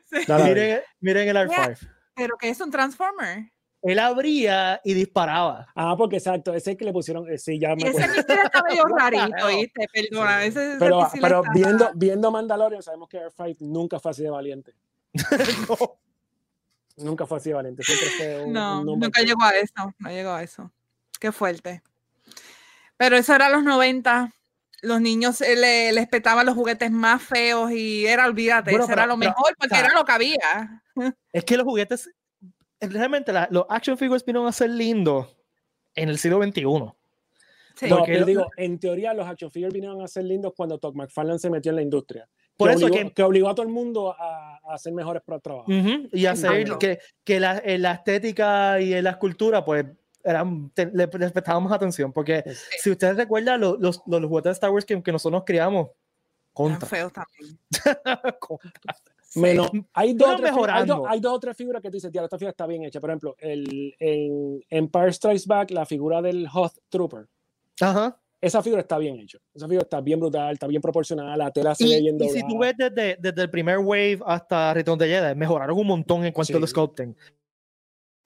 [0.06, 0.18] Sí.
[0.44, 1.78] Miren, miren el R5.
[2.16, 3.52] Pero que es un Transformer.
[3.84, 5.68] Él abría y disparaba.
[5.76, 8.16] Ah, porque exacto, ese que le pusieron, eh, sí, ya me Y ese acuerdo.
[8.16, 9.48] misterio está medio rarito?
[9.50, 9.88] ¿viste?
[9.94, 10.46] Perdona.
[10.46, 14.74] Ese, ese Pero, pero viendo, viendo Mandalorian, sabemos que Air5 nunca fue así de valiente.
[15.70, 16.00] No.
[16.98, 17.84] Nunca fue así de valiente.
[17.84, 19.94] Siempre fue un, No, un nunca llegó a eso.
[20.00, 20.72] No llegó a eso.
[21.20, 21.82] Qué fuerte.
[22.98, 24.34] Pero eso era los 90.
[24.82, 28.94] Los niños eh, le, les petaban los juguetes más feos y era, olvídate, Bueno, eso
[28.94, 30.84] era pero- lo pero, mejor porque o sea, era lo que había.
[31.34, 32.10] Es que los juguetes.
[32.80, 35.28] Realmente la- los action figures vinieron a ser lindos
[35.96, 36.62] en el siglo XXI.
[37.76, 37.90] Sí.
[37.90, 40.96] No, pero lo- digo, en teoría los action figures vinieron a ser lindos cuando Todd
[40.96, 42.28] McFarlane se metió en la industria.
[42.58, 45.22] Por que eso obligó, que- que obligó a todo el mundo a, a hacer mejores
[45.24, 45.72] para trabajo.
[45.72, 46.80] Ujú, Y hacer Exacto.
[46.80, 49.86] que, que la, en la estética y en la escultura, pues,
[50.24, 52.12] eran, te- le le prestábamos atención.
[52.12, 55.40] Porque Es- si ustedes recuerdan, lo- los, los, juguetes de Star Wars que, que nosotros
[55.40, 55.90] nos criamos,
[56.52, 56.88] contra.
[56.90, 57.60] feos también.
[58.40, 58.96] contra.
[59.36, 62.38] Menos, hay, dos hay, dos, hay dos o tres figuras que tú dices, "Tía, esta
[62.40, 63.00] figura está bien hecha.
[63.00, 67.28] Por ejemplo, el, en Empire Strikes Back, la figura del Hoth Trooper.
[67.80, 68.18] Ajá.
[68.40, 69.40] Esa figura está bien hecha.
[69.54, 72.60] Esa figura está bien brutal, está bien proporcionada, la tela se ve Y, si tú
[72.60, 76.54] ves desde, desde el primer wave hasta Return de Jedi, mejoraron un montón en cuanto
[76.54, 76.62] Sí.
[76.62, 77.16] al sculpting.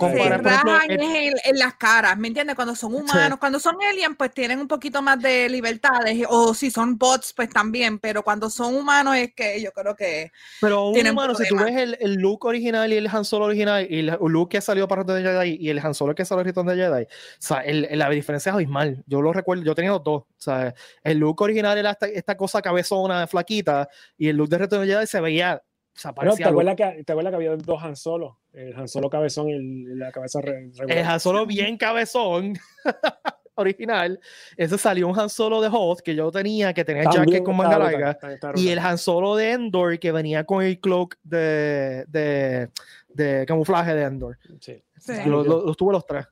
[0.10, 2.56] Se por ejemplo, rajan el- es en, en las caras, ¿me entiendes?
[2.56, 6.72] Cuando son humanos, cuando son aliens, pues tienen un poquito más de libertades, o si
[6.72, 11.08] son bots, pues también, pero cuando son humanos es que yo creo que Pero un
[11.08, 14.18] humano, si tú ves el, el look original y el Han Solo original y el,
[14.22, 16.68] look que salió para Return de Jedi y el Han Solo que salió en Return
[16.68, 17.08] de Jedi, o
[17.40, 19.04] sea, el- la diferencia es abismal.
[19.08, 20.24] Yo lo recuerdo, yo tenía los dos.
[20.24, 23.88] O sea, el look original era esta, esta cosa cabezona, flaquita,
[24.18, 25.62] y el look de Return de Jedi se veía,
[26.15, 28.39] Bueno, ¿te acuerdas, que, ¿Te acuerdas que había dos Han Solo?
[28.54, 30.97] El Han Solo cabezón y el- la cabeza re- regular.
[30.97, 32.54] el Han Solo bien cabezón
[33.56, 34.19] original.
[34.58, 37.58] Ese salió un Han Solo de Hoth que yo tenía, que tenía También jacket con
[37.58, 38.17] manga larga.
[38.56, 42.69] Y el Han Solo de Endor que venía con el cloak de, de,
[43.10, 44.38] de camuflaje de Endor.
[44.60, 44.82] Sí.
[44.97, 45.13] Sí.
[45.25, 46.25] Yo lo- lo- los tuve los tres.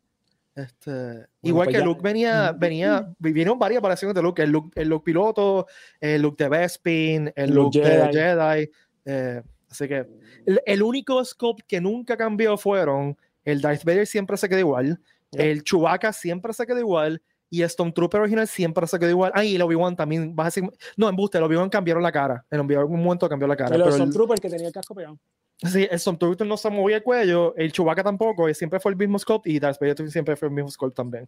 [0.55, 4.81] Este, igual pues que ya- Luke venía, venía, vinieron varias variaciones de Luke, el Luke,
[4.81, 5.67] el Luke piloto,
[6.01, 8.69] el Luke de Bespin, el Luke Luke, de Jedi.
[9.05, 10.05] Eh, así que
[10.45, 14.99] el, el único scope que nunca cambió fueron el Darth Vader siempre se quedó igual,
[15.31, 15.41] Yep.
[15.41, 19.31] el Chewbacca siempre se quedó igual y el Stormtrooper original siempre se quedó igual.
[19.35, 22.11] Ah, y el Obi-Wan también, vas a decir, no, en buste, el Obi-Wan cambiaron la
[22.11, 23.69] cara, en algún momento cambió la cara.
[23.69, 25.17] Pero pero son el- Trooper que tenía el casco pegado.
[25.57, 28.97] Sí, el Stormtrooper no se movía el cuello, el Chewbacca tampoco, y siempre fue el
[28.97, 31.27] mismo scope, y Darth Vader siempre fue el mismo scope también.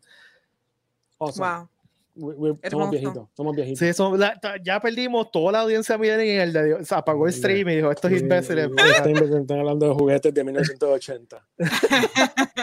[1.20, 1.48] Awesome.
[1.58, 1.70] wow.
[2.16, 3.80] We- we- somos viejitos, somos viejitos.
[3.80, 7.34] Sí, la- ya perdimos toda la audiencia miren en el de, o sea, apagó el
[7.34, 8.70] stream y dijo, estos Sí, imbéciles.
[9.18, 11.48] Están, están hablando de juguetes de 1980.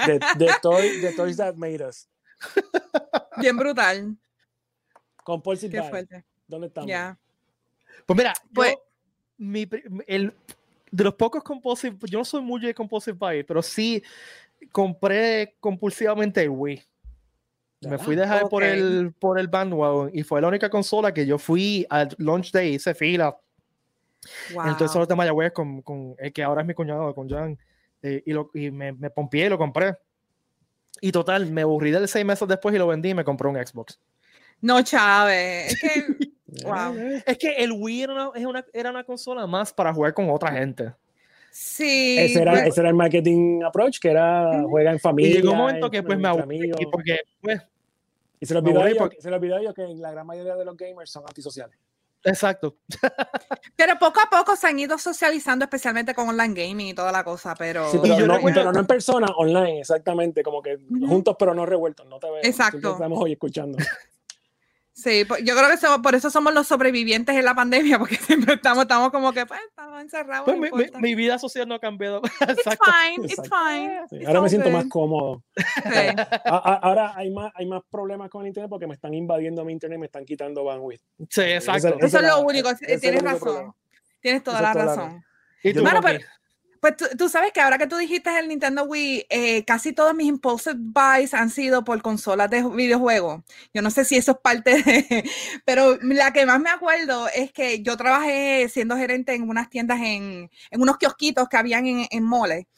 [0.07, 2.09] de, de, toy- de Toys That Made Us.
[3.39, 4.17] Bien brutal.
[5.25, 6.25] Con Paul Qué fuerte.
[6.47, 6.89] ¿Dónde estamos?
[6.89, 7.19] Ya.
[8.07, 8.79] Pues mira, Pues- yo,
[9.39, 9.69] mi
[10.07, 10.33] el,
[10.91, 14.03] de los pocos compulsive, yo no soy muy de compulsive buy, pero sí
[14.73, 16.83] compré compulsivamente el Wii.
[17.81, 21.25] Me fui a dejar por, el, por el bandwagon y fue la única consola que
[21.25, 23.37] yo fui al launch day, hice fila.
[24.51, 27.57] Entonces solo de Mayagüez con, con el que ahora es mi cuñado, con Jan,
[28.03, 29.97] eh, y, lo, y me, me pompié y lo compré.
[31.01, 33.55] Y total, me aburrí del seis meses después y lo vendí y me compré un
[33.65, 34.01] Xbox.
[34.61, 35.73] No, Chávez.
[35.73, 36.33] Es que,
[36.65, 36.95] wow.
[37.25, 40.93] es que el Wii era una, era una consola más para jugar con otra gente.
[41.51, 42.19] Sí.
[42.19, 45.31] Ese era, ese era el marketing approach, que era juega en familia.
[45.31, 47.63] Y llegó un momento que pues me aburrí porque pues...
[48.41, 49.21] Y se lo olvidó, porque...
[49.21, 51.77] se lo olvidó ellos que la gran mayoría de los gamers son antisociales.
[52.25, 52.77] Exacto.
[53.77, 57.25] pero poco a poco se han ido socializando, especialmente con online gaming y toda la
[57.25, 57.91] cosa, pero...
[57.91, 62.07] Sí, pero, no, pero no, en persona, online, exactamente, como que juntos pero no revueltos,
[62.07, 62.41] no te veo.
[62.43, 62.93] Exacto.
[62.93, 63.79] Estamos hoy escuchando.
[64.99, 68.55] Sí, pues, yo creo que por eso somos los sobrevivientes en la pandemia, porque siempre
[68.55, 70.45] estamos, estamos como que, pues, estamos encerrados.
[70.45, 72.21] Pues mi, mi, mi, vida social no ha cambiado.
[72.41, 74.01] It's fine, it's fine.
[74.11, 75.45] Sí, ahora me siento más cómodo.
[75.57, 75.63] Sí.
[76.45, 79.99] ahora hay más, hay más problemas con el internet porque me están invadiendo mi internet
[79.99, 81.01] y me están quitando bandwidth.
[81.31, 81.89] Sí, exacto.
[81.89, 82.69] Eso, eso es lo único,
[83.01, 83.73] tienes razón.
[84.21, 85.25] Tienes toda la razón.
[85.63, 86.19] ¿Y tú, bueno, pero,
[86.81, 90.29] pues tú, sabes que ahora que tú dijiste el Nintendo Wii, eh, casi todos mis
[90.29, 93.43] impulsive buys han sido por consolas de videojuegos.
[93.75, 95.31] Yo no sé si eso es parte de...
[95.65, 99.99] Pero la que más me acuerdo es que yo trabajé siendo gerente en unas tiendas,
[100.01, 102.69] en, en unos kiosquitos que habían en, en mole.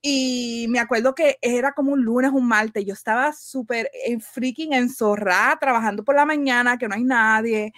[0.00, 2.84] Y me acuerdo que era como un lunes, un martes.
[2.84, 7.72] Yo estaba súper en freaking enzorrada, trabajando por la mañana, que no hay nadie.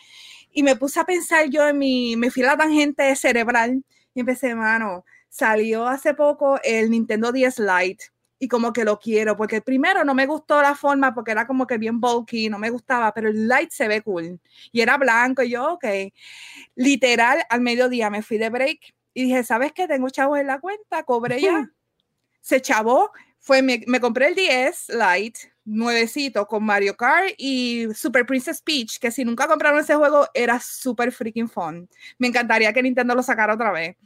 [0.53, 2.17] Y me puse a pensar yo en mi...
[2.17, 7.59] Me fui a la tangente cerebral y empecé, mano salió hace poco el Nintendo 10
[7.61, 8.05] Lite
[8.39, 11.47] y como que lo quiero, porque el primero no me gustó la forma porque era
[11.47, 14.41] como que bien bulky, no me gustaba, pero el Lite se ve cool
[14.73, 15.85] y era blanco y yo, ok,
[16.75, 19.87] literal al mediodía me fui de break y dije, ¿sabes qué?
[19.87, 21.71] Tengo chavos en la cuenta, cobré ya,
[22.41, 28.27] se chavó, fue, me, me compré el 10 Lite nuevecito con Mario Kart y Super
[28.27, 31.89] Princess Peach, que si nunca compraron ese juego era súper freaking fun.
[32.19, 33.97] Me encantaría que Nintendo lo sacara otra vez.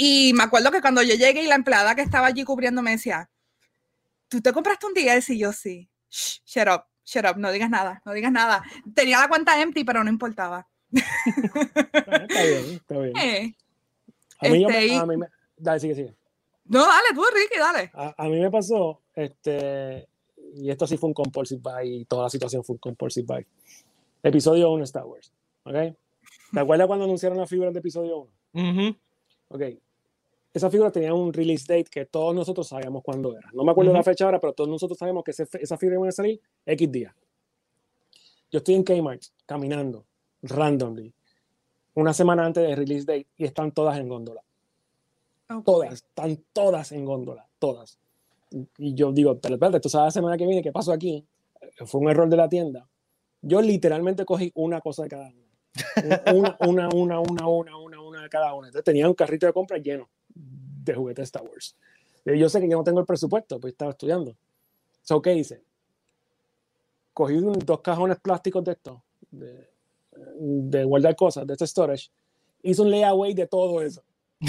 [0.00, 2.92] Y me acuerdo que cuando yo llegué y la empleada que estaba allí cubriendo me
[2.92, 3.28] decía,
[4.28, 5.18] ¿tú te compraste un día?
[5.18, 5.90] Y yo sí.
[6.08, 8.62] Shh, shut up, shut up, no digas nada, no digas nada.
[8.94, 10.68] Tenía la cuenta empty, pero no importaba.
[10.92, 13.12] está bien, está bien.
[14.40, 16.14] Eh, a mí, este, a mí me, dale, sigue, sigue.
[16.66, 17.90] No, dale, tú, Ricky, dale.
[17.92, 20.06] A, a, mí me pasó, este,
[20.54, 23.44] y esto sí fue un compulsive buy, y toda la situación fue un compulsive buy.
[24.22, 25.32] Episodio 1 Star Wars,
[25.64, 25.74] ¿ok?
[26.52, 28.96] ¿Te acuerdas cuando anunciaron las figuras de episodio 1?
[29.48, 29.62] Ok,
[30.52, 33.50] esa figura tenía un release date que todos nosotros sabíamos cuándo era.
[33.52, 36.12] No me acuerdo la fecha ahora, pero todos nosotros sabemos que esa figura iba a
[36.12, 37.14] salir X día.
[38.50, 40.06] Yo estoy en Kmart caminando
[40.42, 41.12] randomly
[41.94, 44.42] una semana antes del release date y están todas en góndola.
[45.64, 47.98] Todas, están todas en góndola, todas.
[48.78, 51.26] Y yo digo, pero espérate, tú sabes la semana que viene qué pasó aquí.
[51.86, 52.88] Fue un error de la tienda.
[53.42, 56.22] Yo literalmente cogí una cosa de cada una.
[56.34, 58.68] Una, una, una, una, una, una, una de cada una.
[58.68, 60.08] Entonces tenía un carrito de compra lleno
[60.84, 61.76] de juguetes Star Wars.
[62.24, 64.36] Eh, yo sé que yo no tengo el presupuesto, pues estaba estudiando.
[65.02, 65.62] So, ¿qué hice?
[67.12, 69.68] Cogí dos cajones plásticos de esto, de,
[70.12, 72.10] de guardar cosas, de este storage.
[72.62, 74.02] Hice un layaway de todo eso.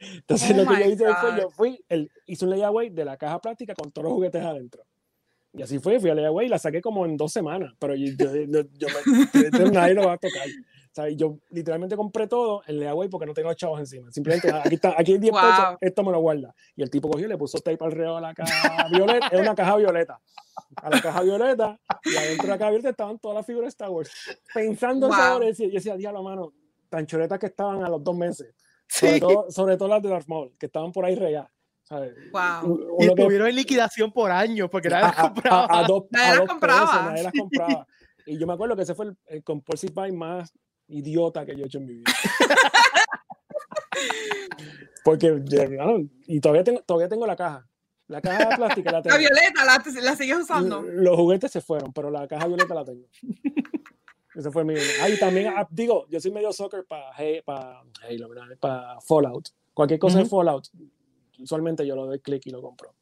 [0.00, 3.40] Entonces, lo que yo hice fue, yo fui, el, hice un layaway de la caja
[3.40, 4.84] plástica con todos los juguetes adentro.
[5.52, 8.12] Y así fue, fui a layaway y la saqué como en dos semanas, pero yo,
[8.16, 8.88] yo, yo,
[9.52, 10.46] me, nadie lo va a tocar.
[11.16, 14.10] Yo literalmente compré todo en Leaway porque no tengo chavos encima.
[14.10, 16.54] Simplemente aquí está, aquí hay 10 pesos, esto me lo guarda.
[16.74, 19.28] Y el tipo cogió y le puso tape alrededor de la caja violeta.
[19.28, 20.20] Es una caja violeta.
[20.76, 23.70] A la caja violeta y adentro de la caja violeta estaban todas las figuras de
[23.70, 24.10] Star Wars.
[24.52, 26.52] Pensando en sabores, y yo decía, diablo, mano,
[26.88, 28.54] tan choretas que estaban a los dos meses.
[28.86, 31.50] Sobre, todo, sobre todo las de Darth Maul, que estaban por ahí regadas.
[31.90, 32.96] Wow.
[33.00, 35.66] Y tuvieron en liquidación por años porque nadie las compraba.
[35.68, 37.02] A, dos, nadie, las compraba.
[37.06, 37.86] nadie las compraba.
[38.26, 40.52] Y yo me acuerdo que ese fue el, el compulsive buy más
[40.90, 42.12] idiota que yo he hecho en mi vida.
[45.04, 45.42] Porque,
[46.26, 47.66] y todavía tengo, todavía tengo la caja.
[48.06, 49.14] La caja plástica la tengo.
[49.14, 50.82] La violeta, la, la sigues usando.
[50.82, 53.06] Los juguetes se fueron, pero la caja violeta la tengo.
[54.34, 54.74] Ese fue mi.
[54.74, 57.10] Ah, también, ah, digo, yo soy medio soccer para
[57.44, 57.82] para
[58.60, 59.48] para Fallout.
[59.74, 60.68] Cualquier cosa de Fallout,
[61.38, 62.94] usualmente yo lo doy clic y lo compro.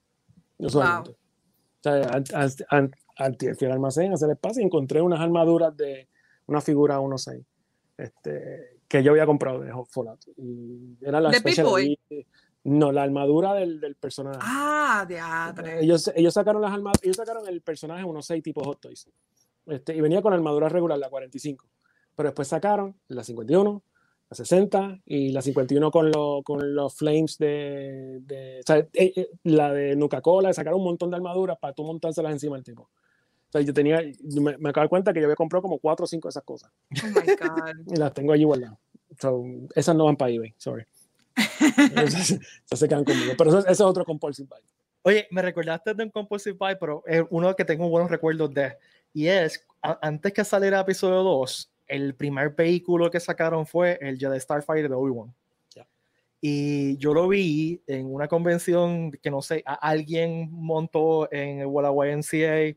[0.58, 1.10] Usualmente.
[1.10, 2.22] O sea,
[3.16, 6.08] al almacén, hacer espacio y encontré unas armaduras de
[6.46, 7.44] una figura 1.6
[7.98, 10.20] este, que yo había comprado de Fallout.
[10.36, 12.26] Y era la ¿De
[12.64, 14.38] No, la armadura del, del personaje.
[14.40, 19.08] Ah, de ellos, ellos sacaron las armaduras, ellos sacaron el personaje 1.6 tipo Hot Toys.
[19.66, 21.66] Este, y venía con armadura regular, la 45.
[22.14, 23.82] Pero después sacaron la 51,
[24.30, 28.88] la 60 y la 51 con, lo, con los flames de, de o sea, eh,
[28.94, 32.56] eh, la de Nuca Cola, de sacar un montón de armaduras para tú montárselas encima
[32.56, 32.90] del tipo.
[33.48, 34.02] O sea, yo tenía,
[34.40, 36.42] me, me acabo de cuenta que yo había comprado como 4 o 5 de esas
[36.44, 36.70] cosas.
[37.02, 37.74] Oh my God.
[37.94, 38.78] Y las tengo allí guardadas.
[39.18, 40.84] So, esas no van para eBay, sorry.
[41.36, 42.30] esas,
[42.66, 43.32] esas se quedan conmigo.
[43.36, 44.60] Pero eso, eso es otro compulsive buy.
[45.02, 48.76] Oye, me recordaste de un Compulsive Buy, pero es uno que tengo buenos recuerdos de.
[49.14, 54.18] Y es, a- antes que saliera episodio 2, el primer vehículo que sacaron fue el
[54.18, 55.32] Jedi Starfighter de Obi-Wan.
[55.74, 55.86] Ya.
[56.42, 61.66] Y yo lo vi en una convención que no sé, a- alguien montó en el
[61.66, 62.76] Walla YMCA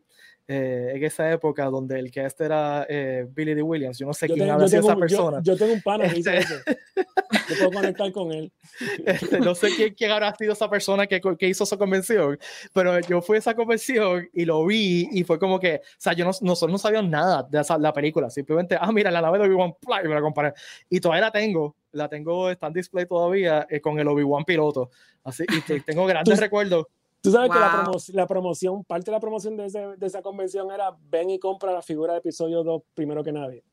[0.54, 3.62] eh, en esa época donde el que este era eh, Billy D.
[3.62, 3.98] Williams.
[3.98, 5.38] Yo no sé Yo quién tengo- esa persona.
[5.42, 6.64] yo- yo tengo un pana que hizo Este- eso.
[7.50, 8.52] Yo puedo conectar con él.
[9.06, 12.38] Este, no sé quién, quién habrá sido esa persona que, que hizo esa convención,
[12.74, 16.14] pero yo fui a esa convención y lo vi y fue como que, o sea,
[16.14, 19.40] yo no, nosotros no sabíamos nada de esa, la película, simplemente, ah, mira, la nave
[19.40, 20.54] de Obi-Wan, y me la comparé.
[20.90, 24.90] Y todavía la tengo, la tengo, está en display todavía eh, con el Obi-Wan piloto.
[25.24, 26.88] Así, y te- tengo grandes recuerdos.
[27.22, 27.94] Tú sabes que la, Wow.
[27.94, 31.40] promo- la promoción, parte de la promoción de, ese- de esa convención era ven y
[31.40, 33.64] compra la figura de episodio 2 primero que nadie.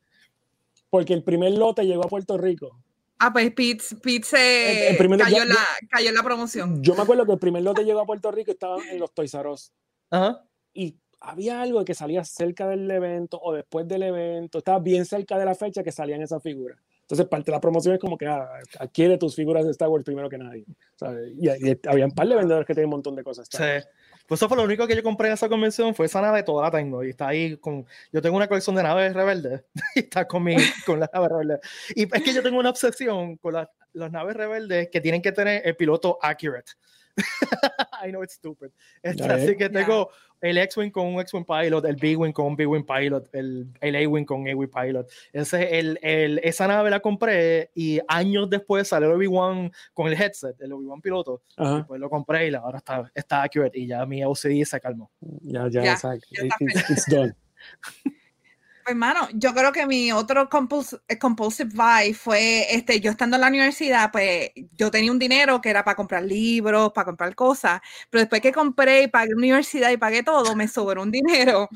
[0.90, 2.78] Porque el primer lote llegó a Puerto Rico.
[3.18, 6.22] Ah, pues Pete, Pete se El- el primero- cayó, yo- en la, cayó en la
[6.22, 6.82] promoción.
[6.82, 9.12] Yo me acuerdo que el primer lote llegó a Puerto Rico y estaba en los
[9.12, 9.72] Toys R Us.
[10.11, 10.44] Ajá.
[10.72, 14.58] Y había algo que salía cerca del evento o después del evento.
[14.58, 16.78] Estaba bien cerca de la fecha que salían esas figuras.
[17.09, 18.47] Entonces, parte de la promoción es como que ah,
[18.79, 20.66] adquiere tus figuras de Star Wars primero que nadie.
[20.94, 21.33] ¿sabes?
[21.38, 23.49] Y, y había un par de vendedores que tenían un montón de cosas.
[23.51, 23.64] Sí.
[24.27, 26.64] Pues eso fue lo único que yo compré en esa convención, fue esa nave, toda
[26.64, 30.29] la tengo, y está ahí con, yo tengo una colección de naves rebeldes, y está
[30.29, 31.61] con mi, con las naves rebeldes.
[31.94, 35.33] Y es que yo tengo una obsesión con las, las naves rebeldes que tienen que
[35.33, 36.73] tener el piloto accurate.
[38.02, 38.70] I know it's stupid.
[39.02, 42.57] Este, Ya así que tengo el X-Wing con un X-Wing pilot, el B-Wing con un
[42.57, 45.11] B-Wing pilot, el, el A-Wing con un A-Wing pilot.
[45.33, 50.14] Ese, el, el, esa nave la compré y años después salió el Obi-Wan con el
[50.14, 51.42] headset, el Obi-Wan piloto.
[51.57, 51.85] Ajá.
[51.88, 55.11] Pues lo compré y la- ahora está, está accurate y ya mi OCD se calmó.
[55.20, 56.26] Ya, ya, Ya, exacto.
[56.88, 57.35] it's done.
[58.88, 63.37] Pues, hermano, yo creo que mi otro compuls- eh, compulsive buy fue, este, yo estando
[63.37, 67.35] en la universidad, pues yo tenía un dinero que era para comprar libros, para comprar
[67.35, 71.11] cosas, pero después que compré y pagué la universidad y pagué todo, me sobró un
[71.11, 71.68] dinero.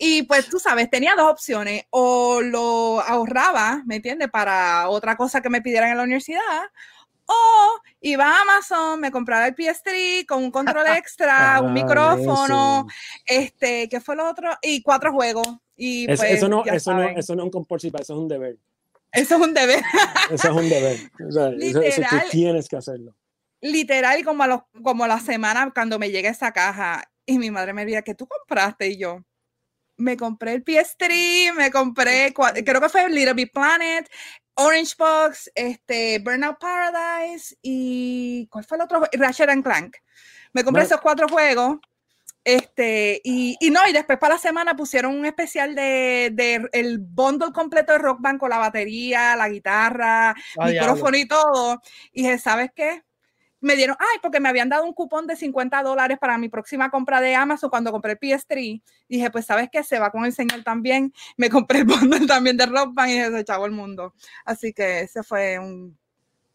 [0.00, 4.28] Y pues tú sabes, tenía dos opciones, o lo ahorraba, ¿me entiendes?
[4.30, 6.40] Para otra cosa que me pidieran en la universidad,
[7.26, 12.86] o iba a Amazon, me compraba el PS3 con un control extra, Ah, un micrófono,
[12.86, 12.94] eso.
[13.26, 14.50] este, ¿qué fue lo otro?
[14.62, 15.48] Y cuatro juegos.
[15.76, 18.28] Y Es- pues, eso, no, eso, no, eso no es un compulsive, eso es un
[18.28, 18.56] deber.
[19.12, 19.82] Eso es un deber.
[20.30, 20.98] Eso es un deber.
[21.28, 22.30] O sea, eso, eso tú Literal.
[22.30, 23.14] tienes que hacerlo.
[23.60, 27.72] Literal, como, a los- como la semana cuando me llega esa caja y mi madre
[27.72, 28.88] me diría, ¿qué tú compraste?
[28.88, 29.20] Y yo,
[29.96, 34.08] me compré el PS3, me compré, creo que fue Little Big Planet,
[34.54, 39.02] Orange Box, este, Burnout Paradise y ¿cuál fue el otro?
[39.12, 39.96] Ratchet and Clank.
[40.52, 40.86] Me compré Bueno.
[40.94, 41.78] esos cuatro juegos.
[42.48, 47.00] Este, y, y no, y después para la semana pusieron un especial de, de el
[47.00, 50.92] bundle completo de Rock Band con la batería, la guitarra, Ah, diablo.
[50.92, 51.82] micrófono y todo.
[52.12, 53.02] Y dije, ¿sabes qué?
[53.60, 56.88] Me dieron, ay, porque me habían dado un cupón de 50 dólares para mi próxima
[56.88, 58.80] compra de Amazon cuando compré el PS3.
[59.08, 59.82] Dije, pues, ¿sabes qué?
[59.82, 61.12] Se va con el señor también.
[61.36, 64.14] Me compré el bundle también de Rock Band y se echaba el mundo.
[64.44, 65.98] Así que ese fue un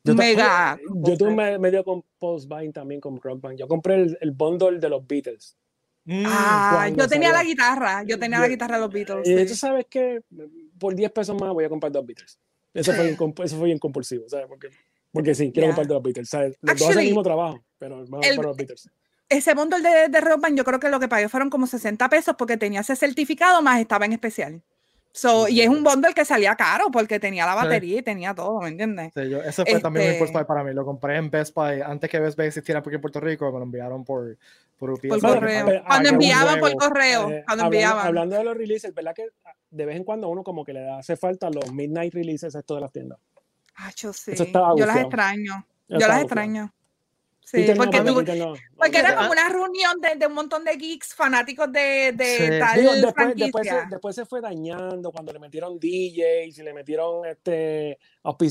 [0.06, 0.80] Yo mega.
[1.04, 3.58] Yo tuve medio compulse buying también con Rock Band.
[3.58, 5.58] Yo compré el, el bundle de los Beatles.
[6.06, 9.28] Mm, Ah, yo tenía la guitarra, yo tenía la guitarra de los Beatles.
[9.28, 9.46] Y sí.
[9.46, 10.22] tú sabes que
[10.80, 12.40] por 10 pesos más voy a comprar dos Beatles.
[12.74, 14.48] Eso fue bien, comp- eso fue bien compulsivo, ¿sabes?
[14.48, 14.70] Porque,
[15.12, 15.76] porque sí, quiero Yeah.
[15.76, 16.30] comprar dos Beatles.
[16.30, 16.58] ¿sabes?
[16.62, 18.90] Los dos hacen el mismo trabajo, pero a el- comprar los Beatles.
[19.30, 22.58] Ese bundle de, de yo creo que lo que pagué fueron como 60 pesos porque
[22.58, 24.62] tenía ese certificado más estaba en especial.
[25.14, 27.58] So, y es un bundle que salía caro porque tenía la Sí.
[27.66, 29.12] batería y tenía todo, ¿me entiendes?
[29.14, 30.74] Sí, yo- ese fue también un Este- impulse buy para mí.
[30.74, 33.52] Lo compré en Best Buy antes que Best Buy existiera aquí en Puerto Rico.
[33.52, 34.38] Me lo enviaron por,
[34.78, 35.10] por UPS.
[35.10, 35.66] Por correo.
[35.66, 38.08] pero- Cuando ah, enviaban por correo, Eh, cuando hablando, enviaban.
[38.08, 39.28] hablando de los releases, ¿verdad que
[39.70, 42.76] de vez en cuando a uno como que le hace falta los midnight releases esto
[42.76, 43.20] de las tiendas?
[43.76, 44.32] Acho, sí.
[44.32, 45.66] Eso estaba Yo las extraño.
[45.90, 46.74] Yo Estaba las extraño.
[47.52, 48.06] Sí, Peter no, porque, tú-
[48.38, 52.60] no- era como una reunión de, de un montón de geeks fanáticos de, de Sí.
[52.60, 53.46] tal Digo, después, franquicia.
[53.46, 57.98] después, se, después se fue dañando cuando le metieron DJs y le metieron este,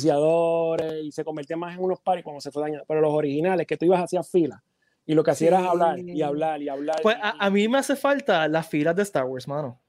[0.05, 2.85] auspiciadores y se convertía más en unos paris cuando se fue dañando.
[2.87, 4.63] Pero los originales, que tú ibas hacia fila
[5.07, 7.01] y lo que hacías era hablar y hablar y hablar.
[7.03, 9.81] Pues y- a, a mí me hace falta las filas de Star Wars, mano.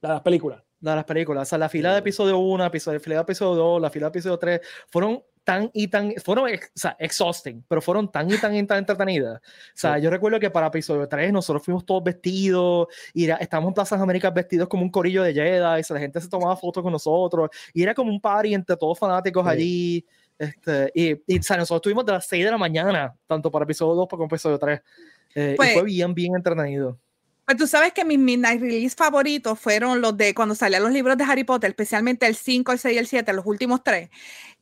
[0.00, 0.62] las películas.
[0.80, 1.42] de las películas.
[1.42, 4.06] O sea, la fila de episodio 1, episodio, la fila de episodio 2, la fila
[4.06, 8.38] de episodio 3, fueron tan y tan, fueron o sea, exhausting, pero fueron tan y
[8.38, 9.38] tan y tan entretenidas.
[9.38, 9.42] O
[9.74, 13.74] sea, yo recuerdo que para episodio 3 nosotros fuimos todos vestidos, y era, estábamos en
[13.74, 16.92] Plazas Américas vestidos como un corillo de Jedi, y la gente se tomaba fotos con
[16.92, 20.06] nosotros, y era como un party entre todos fanáticos allí.
[20.38, 23.64] Este, y, y o sea, nosotros estuvimos de las 6 de la mañana, tanto para
[23.64, 24.80] episodio 2 como episodio 3.
[25.34, 26.96] Eh, y Pues- fue bien, bien entretenido.
[27.50, 31.16] Pues tú sabes que mis midnight release favoritos fueron los de cuando salían los libros
[31.18, 34.08] de Harry Potter, especialmente el 5, el 6 y el 7, los últimos tres.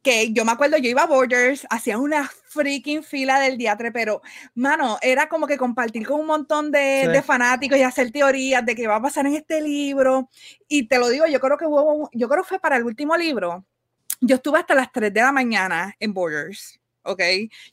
[0.00, 4.22] Que yo me acuerdo, yo iba a Borders, hacía una freaking fila del diatre, pero
[4.54, 7.12] mano, era como que compartir con un montón de, Sí.
[7.12, 10.30] de fanáticos y hacer teorías de qué va a pasar en este libro.
[10.66, 13.18] Y te lo digo, yo creo que hubo, yo creo que fue para el último
[13.18, 13.66] libro.
[14.22, 16.77] Yo estuve hasta las 3 de la mañana en Borders.
[17.08, 17.22] ¿Ok?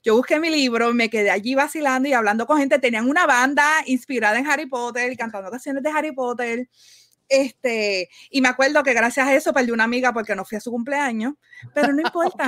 [0.04, 2.80] Yo busqué mi libro, me quedé allí vacilando y hablando con gente.
[2.80, 6.70] Tenían una banda inspirada en Harry Potter y cantando canciones de Harry Potter.
[7.28, 10.62] Este, y me acuerdo que gracias a eso perdí una amiga porque no fui a
[10.62, 11.34] su cumpleaños,
[11.74, 12.48] pero no importa.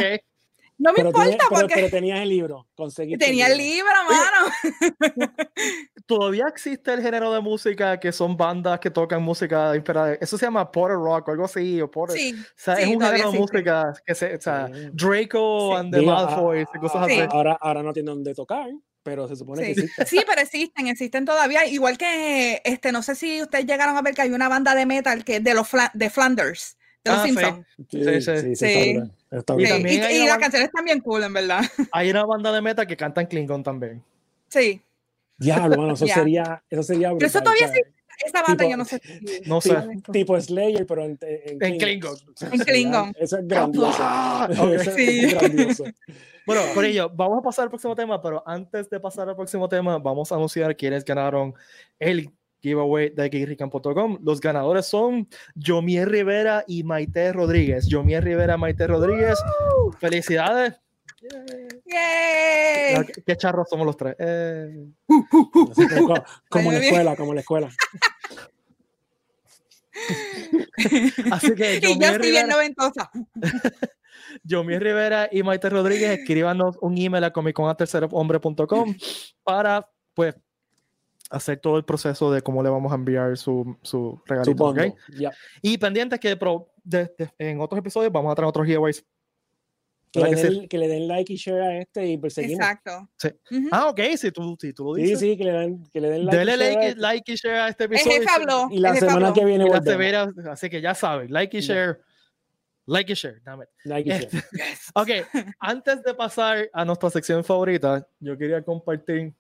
[0.80, 3.90] No me Pero, importa tiene- pero- porque pero tenías el libro, conseguiste tenía el libro,
[4.08, 4.52] mano.
[6.06, 10.14] Todavía existe el género de música que son bandas que tocan música inspirada.
[10.14, 11.82] Eso se llama Porter Rock o algo así.
[11.82, 12.18] O Porter.
[12.18, 14.36] Sí, o sea, es sí, un todavía género de música que se.
[14.36, 14.70] O sea.
[14.94, 15.78] Draco Sí.
[15.80, 17.20] and the Malfoys y cosas Sí.
[17.20, 17.30] así.
[17.32, 18.70] Ahora, ahora no tienen dónde tocar,
[19.04, 19.82] pero se supone que Sí.
[19.82, 20.06] existe.
[20.06, 21.66] sí, pero existen, existen todavía.
[21.66, 24.86] Igual que, este, no sé si ustedes llegaron a ver que hay una banda de
[24.86, 26.78] metal que es de los Fla- de Flanders,
[27.08, 27.30] de los Ah, sí.
[27.30, 27.68] Simpsons.
[27.90, 28.38] Sí, Sí, sí.
[28.42, 28.66] sí, Sí.
[28.66, 31.34] está brutal, está Y Sí, también y, y una las canciones están bien cool, en
[31.34, 31.62] verdad.
[31.92, 34.04] Hay una banda de metal que canta en Klingon también.
[34.50, 34.82] Sí.
[35.38, 37.18] Diablo, mano, eso sería, eso sería brutal.
[37.20, 37.84] Pero eso todavía sea,
[38.26, 39.00] Esa banda Tipo- yo no sé.
[39.46, 39.76] No sé.
[40.12, 42.18] Tipo Slayer, pero en, en, En Klingon.
[42.52, 43.14] En Klingon.
[43.20, 43.98] Eso es grandioso.
[44.00, 44.72] Ah, Eso ok.
[44.74, 45.22] es Sí.
[45.36, 45.84] grandioso.
[46.48, 49.70] Bueno, por ello, vamos a pasar al próximo tema, pero antes de pasar al próximo
[49.70, 51.54] tema, vamos a anunciar quiénes ganaron
[52.00, 52.32] el
[52.68, 54.20] giveaway de geekrican.com.
[54.22, 57.88] Los ganadores son Jomier Rivera y Maite Rodríguez.
[57.90, 59.40] Jomier Rivera, Maite Rodríguez.
[60.00, 60.74] Felicidades.
[61.86, 62.96] ¡Yay!
[62.96, 64.16] Ah, Qué charros somos los tres.
[64.20, 66.14] Eh, como,
[66.50, 67.70] como en la escuela, como en la escuela.
[71.32, 73.10] Así que Y yo Jomier estoy bien Rivera, noventosa.
[74.44, 78.96] Yomier Rivera y Maite Rodríguez, escríbanos un email a comicontercerohombre.com
[79.44, 80.36] para pues
[81.30, 84.66] hacer todo el proceso de cómo le vamos a enviar su, su regalito.
[84.66, 84.78] ¿ok?
[84.80, 84.96] Supongo.
[85.20, 85.32] Ya.
[85.62, 89.06] Y pendientes que pro- de- de- en otros episodios vamos a traer otros giveaways.
[90.10, 92.62] Que, ¿Verdad le que den, que le den like y share a este y perseguimos.
[92.66, 93.10] Exacto.
[93.18, 93.28] Sí.
[93.52, 93.68] Ujú.
[93.74, 95.20] Ah, ok, si tú, tú lo Sí, dices.
[95.20, 96.36] sí, que le den, que le den like.
[96.36, 97.02] y Dele share a like, este.
[97.02, 98.28] like y share a este El episodio.
[98.34, 98.68] habló.
[98.72, 99.34] Y la semana habló.
[99.34, 99.86] que viene Y la volvemos.
[99.86, 102.00] severa- así que ya saben, like y share.
[102.86, 103.68] Like y share, damn it.
[103.84, 104.30] Like y share.
[104.96, 105.10] Ok,
[105.60, 109.34] antes de pasar a nuestra sección favorita, yo quería compartir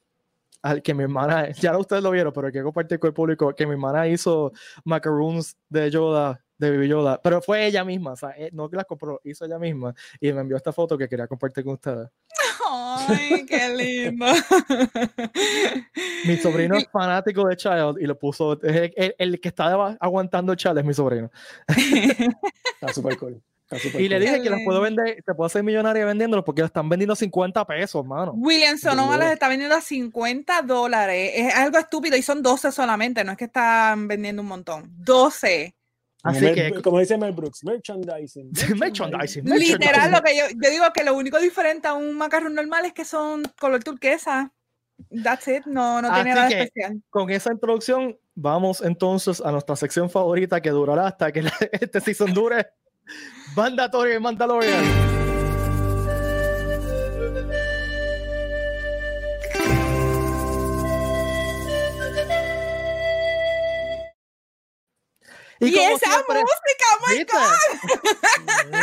[0.62, 3.66] al que mi hermana, ya ustedes lo vieron, pero quiero compartir con el público que
[3.66, 4.52] mi hermana hizo
[4.86, 8.76] macaroons de Yoda, de Baby Yoda, pero fue ella misma, o sea, eh, no que
[8.78, 12.10] las compró, hizo ella misma y me envió esta foto que quería compartir con ustedes.
[12.70, 14.26] Ay, qué lindo.
[16.26, 20.56] Mi sobrino es fanático de Child y lo puso, el, el- el que está aguantando
[20.56, 21.30] Child es mi sobrino.
[21.68, 23.42] Está súper cool.
[24.00, 26.88] Y le dije que las puedo vender, te puedo hacer millonaria vendiéndolos porque las están
[26.88, 28.32] vendiendo a 50 pesos, mano.
[28.36, 31.32] William Sonoma les está vendiendo a 50 dólares.
[31.36, 34.90] Es algo estúpido y son 12 solamente, no es que están vendiendo un montón.
[34.98, 35.76] 12.
[36.24, 38.52] Como Así Mel- que, como dice Mel Brooks, merchandising.
[38.78, 39.46] merchandising.
[39.46, 42.94] Literal, lo que yo, yo digo que lo único diferente a un macarrón normal es
[42.94, 44.52] que son color turquesa.
[45.24, 47.02] That's it, no, no tiene nada que- especial.
[47.12, 52.02] con esa introducción, vamos entonces a nuestra sección favorita que durará hasta que la- este
[52.02, 52.66] season dure.
[53.56, 55.08] Mandatorio y Mandalorian.
[65.60, 67.38] Y, como esa música, oh my ¿viste?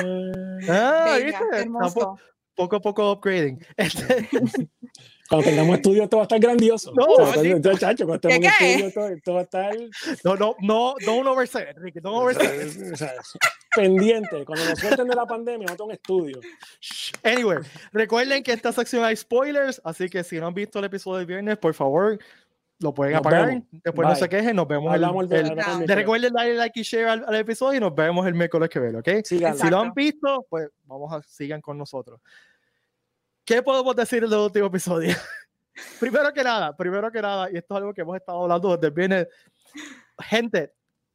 [0.05, 1.45] Eh, Ah, Bella, ¿viste?
[1.61, 1.95] Hermoso.
[1.95, 2.19] po-
[2.57, 3.65] poco a poco upgrading.
[3.77, 4.29] Este,
[5.29, 6.93] Cuando tengamos estudio, esto va a estar grandioso.
[6.95, 8.75] No, O sea, cuando- chacho, cuando ¿Qué, tengamos qué?
[8.75, 9.75] estudio, todo, todo va a estar
[10.25, 11.27] no, no, no, don't
[11.71, 12.93] it, Ricky, don't oversay it.
[12.93, 13.13] o sea,
[13.75, 14.45] pendiente.
[14.45, 16.41] Cuando nos suelten de la pandemia, vamos a un estudio.
[17.23, 17.59] Anyway,
[17.93, 21.19] recuerden que en esta sección hay spoilers, así que si no han visto el episodio
[21.19, 22.19] del viernes, por favor,
[22.81, 23.47] lo pueden Nos apagar.
[23.47, 23.65] vemos.
[23.71, 24.21] Después no Bye.
[24.21, 26.83] se quejen, nos vemos el, Hablamos el- el- hablamos el de recuerden darle like y
[26.83, 29.09] share al, al episodio y nos vemos el miércoles que viene, ¿ok?
[29.25, 29.59] Síganlo.
[29.59, 32.21] Si lo han visto, pues vamos a sigan con nosotros.
[33.45, 35.15] ¿Qué podemos decir del último episodio?
[36.01, 38.87] primero que nada, primero que nada, y esto es algo que hemos estado hablando desde
[38.87, 39.27] el viernes,
[40.19, 40.73] gente,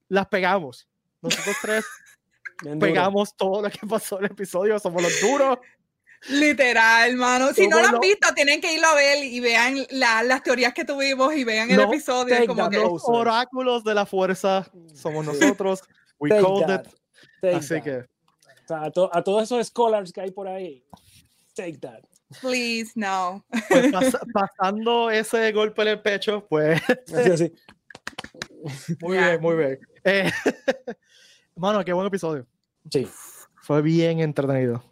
[0.09, 0.87] las pegamos.
[1.21, 1.85] Nosotros tres
[2.79, 5.57] pegamos todo lo que pasó en el episodio, somos los duros.
[6.27, 7.53] Literal, hermano.
[7.53, 10.73] Si no lo han visto, tienen que irlo a ver y vean la- las teorías
[10.73, 12.45] que tuvimos y vean el No, episodio.
[12.45, 12.75] Como que.
[12.77, 15.81] Los oráculos de la fuerza somos nosotros.
[16.19, 16.93] We called it.
[17.41, 17.83] Take Así that.
[17.83, 20.83] que, O sea, a, to- a todos esos scholars que hay por ahí,
[21.55, 22.01] take that.
[22.41, 23.43] Please, no.
[23.69, 26.81] pues, pas- pasando ese golpe en el pecho, pues
[27.13, 27.53] Así, así.
[29.01, 29.79] muy bien, muy bien.
[30.03, 30.31] Eh,
[31.55, 32.45] mano, qué buen episodio.
[32.91, 33.07] Sí.
[33.61, 34.83] Fue bien entretenido.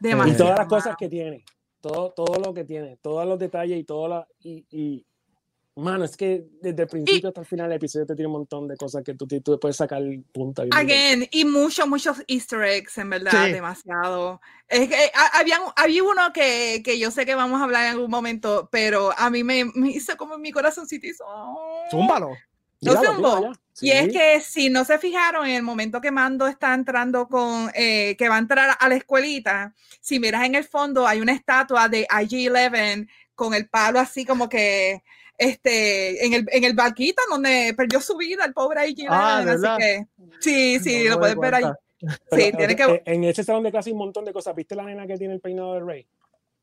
[0.00, 0.44] Y Demasiado.
[0.44, 1.44] todas las cosas que tiene,
[1.80, 5.06] todo, todo lo que tiene, todos los detalles y todo la, y, y
[5.80, 8.68] mano, es que desde el principio hasta el final del episodio te tiene un montón
[8.68, 10.02] de cosas que tú, tú puedes sacar
[10.32, 10.62] punta.
[10.70, 13.52] Again, y muchos, muchos easter eggs, en verdad, Sí.
[13.52, 14.40] demasiado.
[14.68, 17.90] Es que ha- habían, había uno que, que yo sé que vamos a hablar en
[17.92, 21.06] algún momento, pero a mí me, me hizo como en mi corazoncito.
[21.06, 21.82] hizo, "Oh".
[21.90, 22.30] Zúmbalo.
[22.82, 23.60] ¿No tíralo ya.
[23.82, 24.10] Y es Sí.
[24.12, 28.28] que si no se fijaron, en el momento que Mando está entrando con, eh, que
[28.28, 32.06] va a entrar a la escuelita, si miras en el fondo hay una estatua de
[32.10, 35.02] IG-11 con el palo así como que,
[35.40, 39.06] este, en el, en el barquito donde perdió su vida el pobre IG-11.
[39.10, 39.76] Ah, ¿verdad?
[39.76, 40.06] así que,
[40.40, 41.64] sí, sí, No lo puedes ver ahí.
[41.64, 44.32] Pero, Sí, tiene eh, que, eh, En ese salón de clase hay un montón de
[44.32, 44.54] cosas.
[44.54, 46.06] ¿Viste la nena que tiene el peinado de Rey?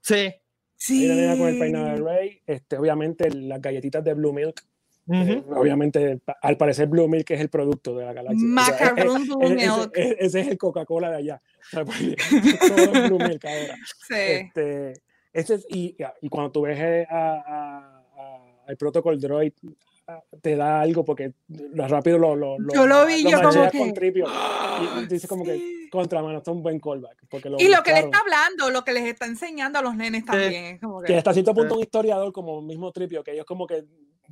[0.01, 0.33] Sí.
[0.75, 1.05] Sí.
[1.05, 2.41] una nena con el peinado de Rey.
[2.47, 4.63] Este, obviamente las galletitas de Blue Milk.
[5.11, 5.55] eh, Ujú.
[5.59, 8.45] obviamente, al parecer Blue Milk es el producto de la galaxia.
[8.45, 9.91] O sea, Blue ese- Milk.
[9.95, 11.41] ese- ese es el Coca-Cola de allá.
[11.61, 12.15] O sea, porque
[12.91, 13.75] todo es Blue Milk ahora.
[14.07, 14.15] Sí.
[14.15, 14.93] Este,
[15.33, 17.96] ese es- y, y cuando tú ves a- a-
[18.67, 19.53] al Protocol Droid,
[20.41, 23.93] te da algo porque lo rápido lo, lo, Yo lo vi, yo como que- con
[23.93, 24.25] tripio.
[24.81, 25.89] Y, y dices como que Sí.
[25.91, 27.17] contra mano, está un buen callback.
[27.29, 29.95] Porque lo Y lo que le está hablando, lo que les está enseñando a los
[29.95, 30.75] nenes también.
[30.75, 31.77] es como que que, hasta cierto punto Sí.
[31.77, 33.85] un historiador como mismo tripio, que ellos como que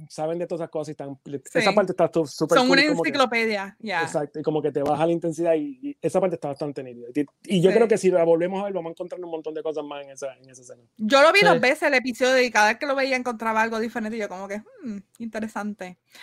[0.10, 1.40] saben de todas esas cosas y están, Sí.
[1.60, 3.78] esa parte está súper son cool, una como que- enciclopedia.
[3.80, 4.02] Ya.
[4.02, 7.08] Exacto, y como que te baja la intensidad y, y esa parte está bastante nítida.
[7.16, 7.76] Y, y yo Sí.
[7.78, 10.04] creo que si la volvemos a ver, vamos a encontrar un montón de cosas más
[10.04, 10.84] en esa, en esa escena.
[10.98, 11.46] Yo lo vi Sí.
[11.46, 14.28] dos veces el episodio y cada vez que lo veía encontraba algo diferente y yo
[14.28, 15.65] como que, hmm, interesante.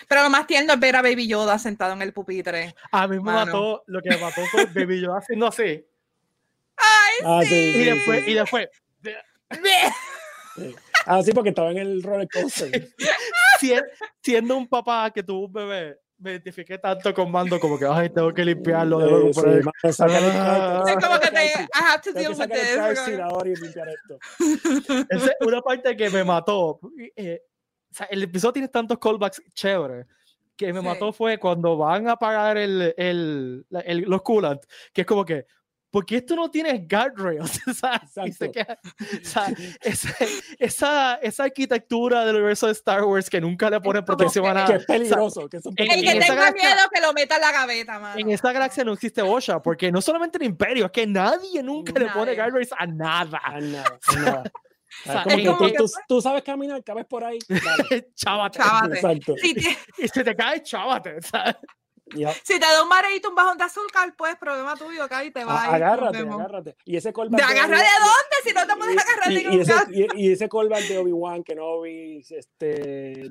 [0.09, 2.75] Pero lo más tierno es ver a Baby Yoda sentado en el pupitre.
[2.93, 3.47] A mí me Mano.
[3.47, 5.85] mató, lo que me mató fue Baby Yoda haciendo así.
[6.77, 8.31] ¡Ay, Ah, sí, Y sí, después, sí.
[8.31, 8.69] y después,
[9.03, 9.11] Sí.
[11.07, 12.89] Ah, sí, porque estaba en el roller coaster.
[13.59, 13.75] si-
[14.23, 18.09] siendo un papá que tuvo un bebé, me identifiqué tanto con Mando como que, ay,
[18.11, 19.69] tengo que limpiarlo de nuevo Sí, sí, el
[20.07, 20.85] Ah.
[20.87, 22.77] Es como que te, tengo I have to que deal with this.
[22.77, 24.19] car como seat que- ahora y limpiar esto.
[25.11, 26.79] Esa es una parte que me mató.
[27.17, 27.43] eh,
[27.93, 30.07] o sea, el episodio tiene tantos callbacks chéveres.
[30.57, 30.87] Que me Sí.
[30.87, 33.65] mató fue cuando van a apagar el, el,
[34.07, 35.47] los coolants, que es como que,
[35.91, 37.61] ¿por qué esto no tiene guardrails?
[37.69, 38.01] O sea,
[38.53, 39.47] queda- o sea,
[39.81, 40.29] ese-
[40.59, 44.47] esa, esa arquitectura del universo de Star Wars que nunca le pone Es como protección
[44.47, 44.67] a nada.
[44.67, 45.49] Que es O sea, peligroso.
[45.49, 47.53] que es un en- El que esa tenga galaxia- miedo que lo meta en la
[47.53, 48.21] gaveta, mano.
[48.21, 51.93] en esa galaxia no existe OSHA, porque no solamente el Imperio, es que nadie nunca
[51.99, 52.37] le pone Nadie.
[52.37, 53.41] guardrails a nada.
[53.43, 54.43] A nada, a nada.
[55.01, 57.25] O sea, Es como es que como tú, que- tú- tú sabes caminar, cabes por
[57.25, 57.39] ahí.
[57.49, 58.09] Dale.
[58.15, 58.59] Chávate.
[58.59, 58.95] Chávate.
[58.97, 59.35] Exacto.
[59.43, 61.21] Si te, Y se te cae, chávate.
[61.23, 61.57] ¿sabes?
[62.15, 62.33] Ya.
[62.33, 65.45] si te da un mareito, un bajón de azúcar, pues problema tuyo, acá y te
[65.45, 65.63] va.
[65.65, 66.77] A- agárrate, agárrate.
[66.85, 67.39] Y ese callback.
[67.39, 68.37] ¿De agarrar de dónde?
[68.45, 69.75] Si no te puedes agarrar y, de y, ese,
[70.17, 73.31] y, y ese callback de Obi-Wan, Kenobi, este,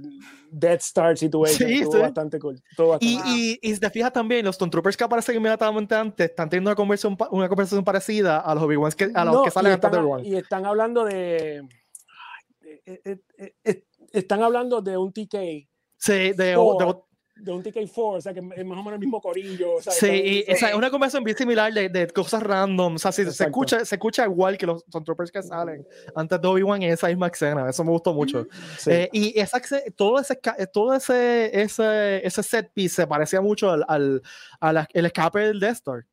[0.49, 1.99] Death Star Situation, Sí, estuvo sí.
[1.99, 2.61] bastante cool.
[2.69, 6.29] estuvo bastante Y, y, y si te fijas también, los Stormtroopers que aparecen inmediatamente antes
[6.29, 9.51] están teniendo una conversación, una conversación parecida a los Obi-Wans que, a los No, que
[9.51, 10.25] salen y antes de Obi-Wan.
[10.25, 11.61] y están hablando de.
[11.61, 15.67] ay, eh, eh, eh, están hablando de un TK,
[15.97, 17.05] Sí, de, de- Four,
[17.43, 19.75] de un TK4, o sea, que es más o menos el mismo corillo.
[19.75, 22.95] o sea, sí, y, o sea, es una conversación bien similar de, de cosas random.
[22.95, 25.85] O sea, sí, se, escucha, se escucha igual que los Stormtroopers que salen
[26.15, 27.69] antes de Obi-Wan en esa misma escena.
[27.69, 28.47] Eso me gustó mucho.
[28.77, 28.91] sí.
[28.91, 29.61] Eh, y esa,
[29.95, 34.21] todo, ese, eh, todo ese, ese, ese set piece se parecía mucho al, al,
[34.59, 36.05] a la- el escape del Death Star.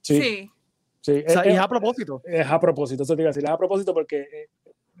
[0.00, 0.50] sí, Sí.
[1.00, 1.24] sí.
[1.26, 2.22] O sea, Eh, eh, es a propósito.
[2.24, 4.48] Es a propósito, eso te iba a decir, es a propósito porque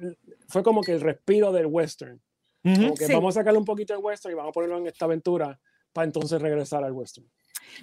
[0.00, 0.14] eh,
[0.48, 2.20] fue como que el respiro del western.
[2.64, 2.74] Ujú.
[2.80, 3.12] Como que Sí.
[3.12, 5.58] vamos a sacarle un poquito del western y vamos a ponerlo en esta aventura
[5.92, 7.28] para entonces regresar al western.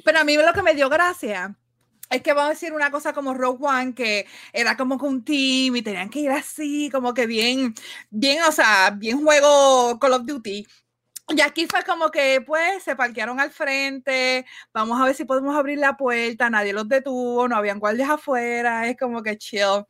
[0.03, 1.55] Pero a mí lo que me dio gracia
[2.09, 5.23] es que vamos a decir una cosa como Rogue One, que era como que un
[5.23, 7.73] team y tenían que ir así, como que bien,
[8.09, 10.65] bien, o sea, bien juego Call of Duty.
[11.31, 15.55] Y aquí fue como que, pues, se parquearon al frente, vamos a ver si podemos
[15.55, 19.85] abrir la puerta, nadie los detuvo, no habían guardias afuera, es como que chill.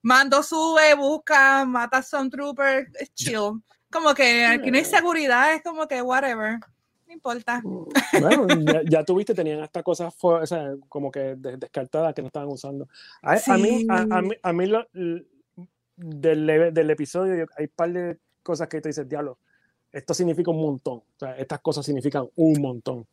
[0.00, 3.62] Mando sube, busca, mata a Sun Trooper, es chill.
[3.90, 6.58] Como que aquí no hay seguridad, es como que whatever,
[7.08, 7.62] no importa.
[7.64, 12.26] Bueno, ya, ya tuviste, tenían hasta cosas o sea, como que de- descartadas que no
[12.28, 12.86] estaban usando.
[13.22, 14.86] A, a mí, a, a mí, a mí lo-
[15.96, 19.38] del, del episodio hay un par de cosas que te dices, diablo,
[19.90, 20.98] esto significa un montón.
[20.98, 23.06] O sea, estas cosas significan un montón.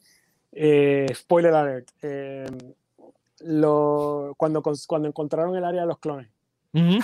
[0.51, 1.89] Eh, spoiler alert.
[2.01, 2.45] eh,
[3.39, 6.29] lo, cuando, cuando encontraron el área de los clones,
[6.73, 6.97] Ujú.
[6.97, 7.01] eh,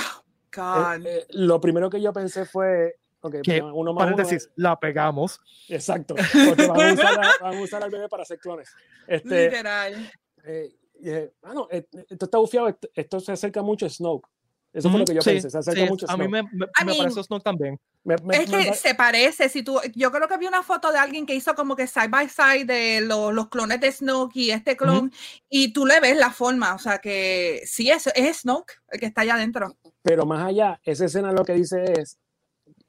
[0.56, 1.06] God.
[1.06, 4.80] eh, lo primero que yo pensé fue Ok, Que, pues, uno más uno Paréntesis, la
[4.80, 5.39] pegamos.
[5.67, 6.15] es- Exacto.
[6.15, 8.69] Porque van a, usar a- van a usar al bebé para hacer clones.
[9.07, 10.11] Este, Literal.
[10.43, 10.69] eh,
[11.03, 12.76] eh, ah, no, eh, esto está bufiado.
[12.95, 14.28] Esto, se acerca mucho a Snoke.
[14.74, 15.49] Eso fue lo que yo Sí, pensé.
[15.49, 16.32] Se acerca sí, mucho a a mí Snoke.
[16.32, 17.80] me, me, I me mean- parece Snoke también.
[18.03, 20.91] Me- me- Es me que se parece, si tú, yo creo que vi una foto
[20.91, 24.36] de alguien que hizo como que side by side de los, los clones de Snoke
[24.38, 25.11] y este clon,
[25.49, 29.05] y tú le ves la forma, o sea que sí, es, es Snoke el que
[29.05, 29.76] está allá adentro.
[30.01, 32.17] Pero más allá, esa escena lo que dice es,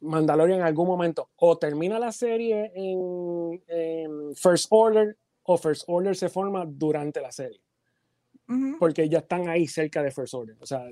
[0.03, 6.15] Mandalorian en algún momento o termina la serie en, en First Order o First Order
[6.17, 7.61] se forma durante la serie,
[8.49, 8.77] Ujú.
[8.79, 10.89] porque ya están ahí cerca de First Order, o sea,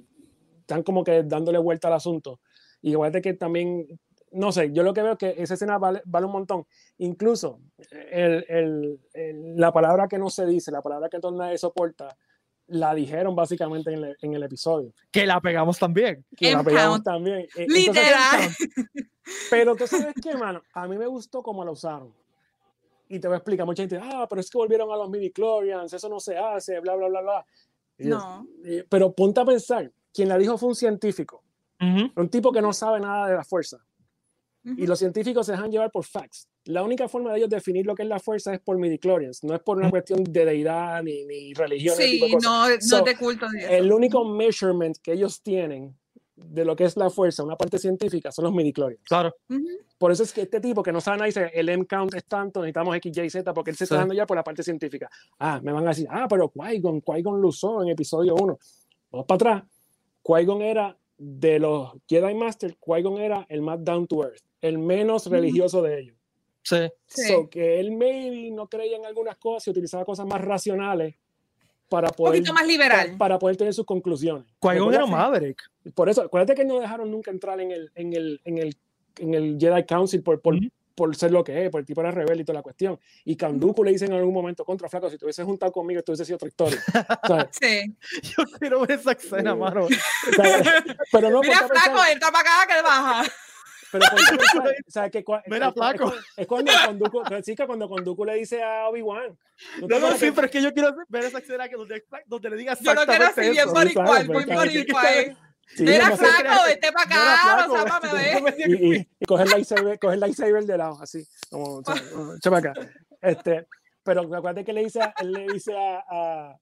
[0.60, 2.40] están como que dándole vuelta al asunto.
[2.82, 3.86] Y igual que también,
[4.32, 6.66] no sé, yo lo que veo es que esa escena vale, vale un montón.
[6.98, 7.60] Incluso
[8.10, 12.16] el- el- el- la palabra que no se dice, la palabra que todo nadie soporta,
[12.70, 14.92] la dijeron básicamente en el, en el episodio.
[15.10, 16.24] Que la pegamos también.
[16.36, 17.46] Que la pegamos también.
[17.56, 18.50] Entonces, Literal.
[19.50, 22.14] pero tú sabes qué, mano, a mí me gustó cómo lo usaron.
[23.08, 25.92] Y te voy a explicar, mucha gente, ah, pero es que volvieron a los midi-chlorians,
[25.92, 27.46] eso no se hace, bla, bla, bla, bla.
[27.98, 28.46] Yo, No.
[28.88, 31.42] Pero ponte a pensar, quien la dijo fue un científico,
[31.80, 33.78] un tipo que no sabe nada de la fuerza.
[34.62, 36.48] Y los científicos se dejan llevar por facts.
[36.66, 39.54] La única forma de ellos definir lo que es la fuerza es por midi-chlorians, no
[39.54, 41.94] es por una cuestión de deidad ni, ni religión.
[41.98, 43.46] ese tipo de Sí, no, no So, es de culto.
[43.50, 43.72] ni eso.
[43.72, 45.96] El único measurement que ellos tienen
[46.36, 49.02] de lo que es la fuerza, una parte científica, son los midi-chlorians.
[49.04, 49.34] Claro.
[49.48, 49.62] Ujú.
[49.98, 52.24] Por eso es que este tipo que no sabe nada dice el M count es
[52.24, 53.92] tanto, necesitamos X, Y, Z, porque él se Sí.
[53.92, 55.10] está dando ya por la parte científica.
[55.38, 58.58] Ah, me van a decir, ah, pero Qui-Gon, Qui-Gon lo usó en episodio 1.
[59.10, 59.62] Vamos para atrás.
[60.22, 65.26] Qui-Gon era de los Jedi Master, Qui-Gon era el más down to earth, el menos
[65.26, 65.34] Ujú.
[65.34, 66.16] religioso de ellos.
[66.62, 66.76] Sí.
[67.06, 67.28] Sí.
[67.28, 71.14] So que él maybe no creía en algunas cosas y utilizaba cosas más racionales
[71.88, 73.16] para Un poder, poquito más liberal.
[73.18, 74.44] para poder tener sus conclusiones.
[74.60, 75.60] Qui-Gon era un Maverick.
[75.94, 78.76] por eso, acuérdate que no dejaron nunca entrar en el, en el, en el,
[79.18, 80.68] en el Jedi Council por, por, Ujú.
[80.94, 82.96] por ser lo que es, por el tipo era rebelde y toda la cuestión.
[83.24, 86.12] Y Kanduku le dicen en algún momento, contra flaco, si te hubieses juntado conmigo, esto
[86.12, 86.80] hubiese sido otra historia.
[87.26, 87.46] ¿Sabes?
[87.60, 87.96] Sí.
[88.22, 89.88] Yo quiero ver esa escena, mano.
[91.12, 93.24] Pero no Mira, flaco, entra para acá que baja.
[93.92, 96.12] Pero a pensar, o sea, que cua- Mira, es- es- flaco.
[96.36, 99.38] Es, cuando Konduku, pero sí que cuando Konduku le dice a Obi-Wan.
[99.80, 102.04] ¿no No, no, sí, que- pero es que yo quiero ver esa escena que donde,
[102.26, 103.94] donde le diga Yo no quiero así bien por- Sí,
[104.28, 105.36] muy claro, boricual.
[105.66, 108.14] sí, Mira, no sé, flaco, vete para No era acá, flaco, o sea, para no
[108.14, 108.42] ver.
[108.42, 111.94] me- y, y, y coger lightsaber, coger lightsaber de lado, así, como, o sea,
[112.36, 112.80] echa para acá.
[113.22, 113.66] Este,
[114.02, 116.56] pero acuérdate que le dice, a- él le dice a, a,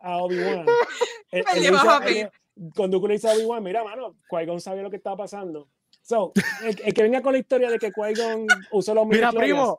[0.00, 0.66] a Obi-Wan,
[1.32, 3.84] él- Me él le lleva dice- a él le- cuando le dice a Obi-Wan, mira,
[3.84, 5.68] mano, Qui-Gon sabía lo que estaba pasando.
[6.06, 6.32] So,
[6.62, 9.76] el, el que venga con la historia de que Qui-Gon usó los Mira, primo.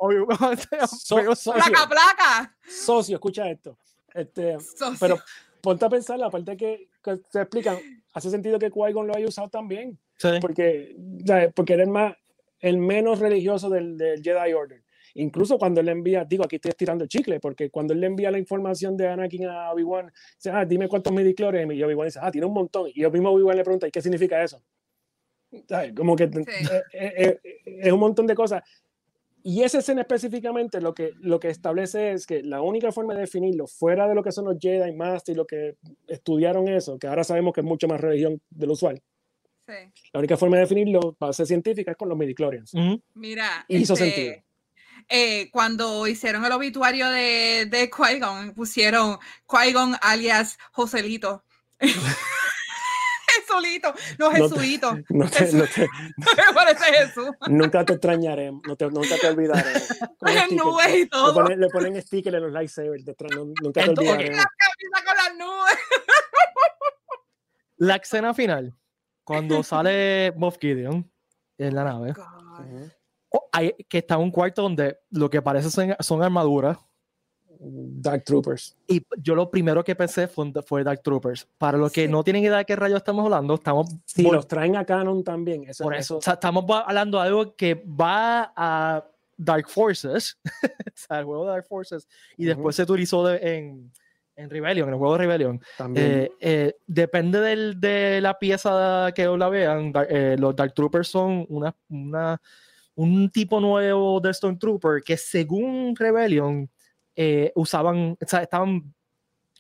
[0.90, 2.56] So- pegó- so- Placa, placa.
[2.68, 3.78] socio, escucha esto.
[4.14, 4.98] Este, Socio.
[5.00, 5.18] pero
[5.62, 7.78] ponte a pensar, la parte que, que se explican,
[8.14, 10.30] hace sentido que Qui-Gon lo haya usado también Sí.
[10.42, 11.54] porque, ¿sabes?
[11.56, 12.14] porque era el, más,
[12.60, 14.84] el menos religioso del, del Jedi Order.
[15.14, 18.08] Incluso cuando él le envía, digo, aquí estoy estirando el chicle, porque cuando él le
[18.08, 22.20] envía la información de Anakin a Obi-Wan, dice, ah, dime cuántos midichlorians, y Obi-Wan dice,
[22.22, 22.90] ah, tiene un montón.
[22.94, 24.62] Y yo mismo Obi-Wan le pregunta, ¿y qué significa eso?
[25.68, 25.94] ¿Sabes?
[25.96, 26.46] Como que eh,
[26.94, 28.64] eh, eh, es un montón de cosas.
[29.44, 33.22] Y esa escena específicamente lo que, lo que establece es que la única forma de
[33.22, 35.76] definirlo, fuera de lo que son los Jedi Master y lo que
[36.08, 39.02] estudiaron eso, que ahora sabemos que es mucho más religión de lo usual,
[39.66, 39.74] Sí.
[40.14, 42.74] la única forma de definirlo, base científica, es con los midichlorians.
[42.74, 43.02] Ujú.
[43.16, 44.36] Mira, Hizo este, sentido.
[45.10, 49.18] eh, cuando hicieron el obituario de, de Qui-Gon, pusieron
[49.48, 51.44] Qui-Gon alias Joselito.
[53.48, 54.98] Jesulito, no No te- Jesuito.
[55.10, 55.82] No te- no te-
[56.18, 57.30] Me parece Jesús.
[57.48, 59.88] nunca te extrañaremos, no te- nunca te olvidaremos.
[60.52, 61.34] Nubes y le, todo.
[61.34, 64.46] ponen, le ponen stickers en los lightsabers detrás, no- nunca te olvidaremos.
[64.46, 65.78] Camisa con las nubes.
[67.78, 68.74] La escena final,
[69.24, 71.10] cuando sale Moff Gideon
[71.58, 72.14] en la nave,
[73.30, 76.78] oh, hay- que está en un cuarto donde lo que parece son, son armaduras.
[77.60, 78.76] Dark Troopers.
[78.88, 81.48] Y yo lo primero que pensé fue, fue Dark Troopers.
[81.58, 82.12] Para los que Sí.
[82.12, 85.24] no tienen idea de qué rayos estamos hablando, estamos Si por, los traen a Canon
[85.24, 85.64] también.
[85.70, 86.20] Eso, por eso.
[86.26, 89.06] Estamos hablando de algo que va a
[89.38, 90.38] Dark Forces,
[90.88, 93.92] o sea, el juego de Dark Forces, y después se utilizó de- en,
[94.36, 95.62] en Rebellion, en el juego de Rebellion.
[95.78, 96.06] también.
[96.08, 99.92] Eh, eh, depende del- de la pieza que la vean.
[100.10, 102.42] Eh, los Dark Troopers son una, una-
[102.96, 106.68] un tipo nuevo de Stormtrooper que según Rebellion
[107.18, 108.94] eh, usaban, o sea, estaban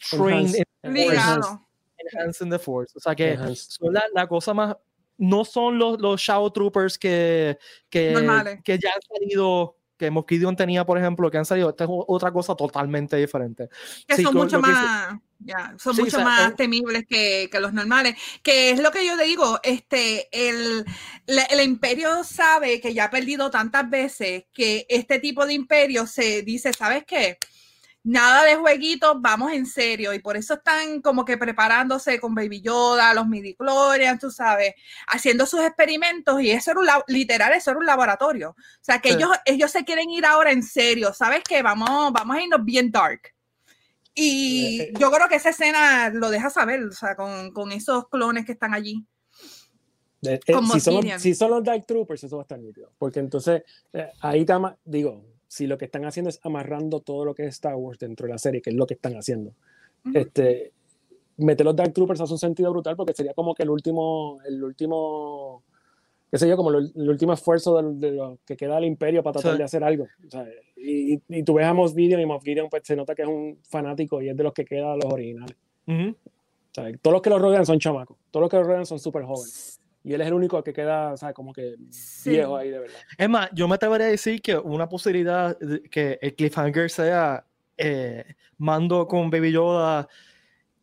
[0.09, 1.67] trained Enhanced- in Ligado.
[2.13, 2.93] enhancing the Force.
[2.95, 3.71] O sea que Enhanced.
[3.71, 4.77] son la, la cosa más,
[5.17, 7.57] no son los, los Shadow Troopers que,
[7.89, 8.59] que, Normales.
[8.63, 11.69] que ya han salido, que Moff Gideon tenía, por ejemplo, que han salido.
[11.71, 13.67] Esta es otra cosa totalmente diferente.
[14.07, 15.17] Que Sí, son mucho lo que más.
[15.39, 18.15] Ya, son mucho más temibles que, que, los normales.
[18.41, 20.85] Que es lo que yo digo, este, el,
[21.27, 26.41] el, imperio sabe que ya ha perdido tantas veces que este tipo de imperio se
[26.41, 27.37] dice, ¿sabes qué?
[28.03, 30.13] Nada de jueguitos, vamos en serio.
[30.13, 33.55] Y por eso están como que preparándose con Baby Yoda, los midi
[34.19, 34.73] tú sabes,
[35.07, 36.41] haciendo sus experimentos.
[36.41, 38.51] Y eso era un, literal, eso era un laboratorio.
[38.51, 41.13] O sea, que ellos, ellos se quieren ir ahora en serio.
[41.13, 41.61] ¿Sabes qué?
[41.61, 43.36] Vamos, vamos a irnos bien dark.
[44.19, 44.93] Y eh, eh.
[44.99, 48.53] yo creo que esa escena lo deja saber, o sea, con, con esos clones que
[48.53, 49.05] están allí.
[50.23, 52.91] Eh, si, son, si, son, los Dark Troopers, eso va a estar nítido.
[52.97, 53.61] Porque entonces,
[54.21, 57.75] ahí está, digo, si lo que están haciendo es amarrando todo lo que es Star
[57.75, 59.53] Wars dentro de la serie, que es lo que están haciendo,
[60.15, 60.73] este,
[61.37, 64.63] meter los Dark Troopers hace un sentido brutal porque sería como que el último, el
[64.63, 65.63] último
[66.31, 69.57] qué sé yo, como el, último esfuerzo de, lo que queda del imperio para tratar
[69.57, 70.07] de hacer algo.
[70.75, 73.27] y, y, tú ves a Moff Gideon y Moff Gideon pues, se nota que es
[73.27, 75.55] un fanático y es de los que queda los originales.
[77.01, 79.79] todos los que lo rodean son chamacos, todos los que lo rodean son súper jóvenes.
[80.03, 81.75] Y él es el único que queda, o sea, como que
[82.25, 82.95] viejo ahí de verdad.
[83.17, 85.57] Es más, yo me atrevería a decir que una posibilidad
[85.91, 87.45] que el cliffhanger sea
[87.77, 88.23] eh,
[88.57, 90.07] mando con Baby Yoda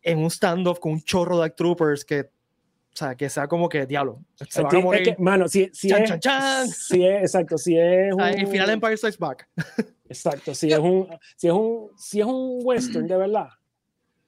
[0.01, 2.29] en un standoff con un chorro de troopers que
[2.95, 4.21] o sea, que sea como que diablo.
[4.49, 5.01] Se va a morir.
[5.01, 6.09] Es que, mano, si, si, es,
[6.87, 9.49] si es, exacto, si es un, el final Empire Strikes Back.
[10.07, 13.49] Exacto, si es un, si es un, si es un western de verdad,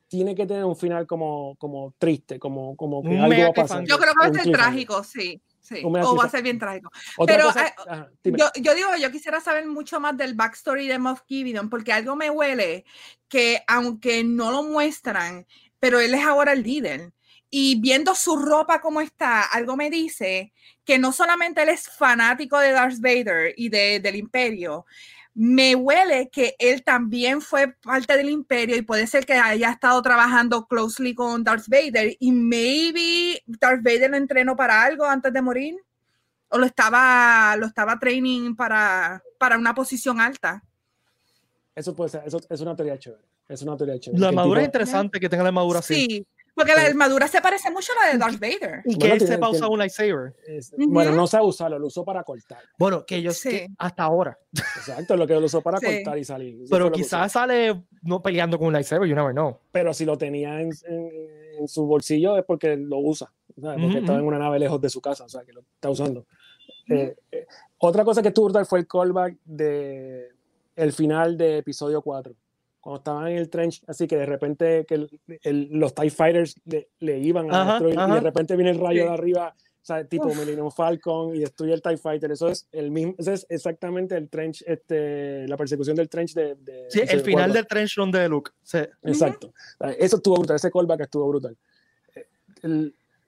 [0.10, 3.86] tiene que tener un final como, como triste, como, como que algo va a pasar.
[3.86, 5.42] Yo creo que va a ser trágico, sí.
[5.62, 6.90] Sí, o va a ser bien trágico.
[7.26, 11.70] Pero eh, yo, yo, digo, yo quisiera saber mucho más del backstory de Moff Gideon,
[11.70, 12.86] porque algo me huele
[13.28, 15.46] que aunque no lo muestran,
[15.80, 17.12] pero él es ahora el líder
[17.50, 22.60] y viendo su ropa como está, algo me dice que no solamente él es fanático
[22.60, 24.86] de Darth Vader y de, del imperio,
[25.34, 30.02] me huele que él también fue parte del imperio y puede ser que haya estado
[30.02, 35.42] trabajando closely con Darth Vader y maybe Darth Vader lo entrenó para algo antes de
[35.42, 35.76] morir
[36.50, 40.64] o lo estaba, lo estaba training para, para una posición alta.
[41.76, 43.22] Eso puede ser, eso es una teoría chévere.
[43.48, 44.20] Es una teoría chévere.
[44.20, 45.94] La armadura es interesante que tenga la armadura así.
[45.94, 46.28] Sí,
[46.58, 48.82] porque la armadura se parece mucho a la de Darth Vader.
[48.84, 50.34] Y que él sepa usar un lightsaber.
[50.76, 52.64] Bueno, no sabe usarlo, lo usó para cortar.
[52.80, 54.40] Bueno, que yo sé hasta ahora.
[54.52, 56.66] Exacto, lo que lo usó para cortar y salir.
[56.68, 59.60] Pero quizás sale no peleando con un lightsaber, you never know.
[59.72, 63.32] Pero si lo tenía en, en, su bolsillo es porque lo usa.
[63.54, 66.26] Porque estaba en una nave lejos de su casa, o sea, que lo está usando.
[66.90, 67.46] Eh, eh,
[67.78, 70.32] otra cosa que estuvo brutal fue el callback de
[70.76, 72.34] el final de episodio 4
[72.88, 75.10] cuando estaban en el trench, así que de repente que
[75.52, 76.56] los TIE Fighters
[77.00, 80.28] le, iban a destruir y de repente viene el rayo de arriba, o sea, tipo
[80.28, 82.32] Millennium Falcon y destruye el TIE Fighter.
[82.32, 86.56] Eso es el mismo, eso es exactamente el trench, este, la persecución del trench de.
[86.88, 88.52] sí, el final del trench run de Luke.
[88.64, 88.80] Sí.
[89.04, 89.54] Exacto.
[90.00, 91.58] Eso estuvo brutal, ese callback estuvo brutal.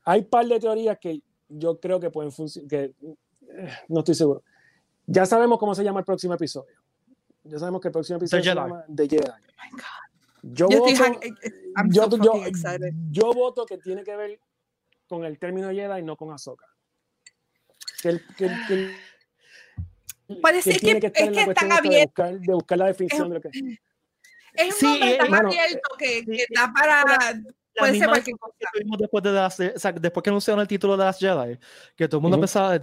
[0.06, 4.16] hay un par de teorías que yo creo que pueden funcionar, que eh, no estoy
[4.16, 4.42] seguro.
[5.06, 6.79] Ya sabemos cómo se llama el próximo episodio
[7.50, 9.30] ya sabemos que el próximo episodio se llama The Jedi.
[9.30, 9.34] Oh
[9.64, 10.10] my God.
[10.42, 10.90] Yo, voto,
[11.84, 12.34] yo, yo,
[13.12, 14.40] yo, voto que tiene que ver
[15.08, 16.66] con el término Jedi y no con Ahsoka.
[18.02, 18.48] Que, que,
[20.62, 22.32] ser que, que, es que están abiertos.
[22.32, 23.80] De, de buscar, la definición es, de lo que es.
[24.54, 27.04] Es un sí, tan abierto que, que da para
[27.78, 28.54] Puede ser cualquier cosa.
[28.98, 31.58] después, de o sea, después que anunciaron el título de Last Jedi,
[31.96, 32.80] que todo el mundo empezaba a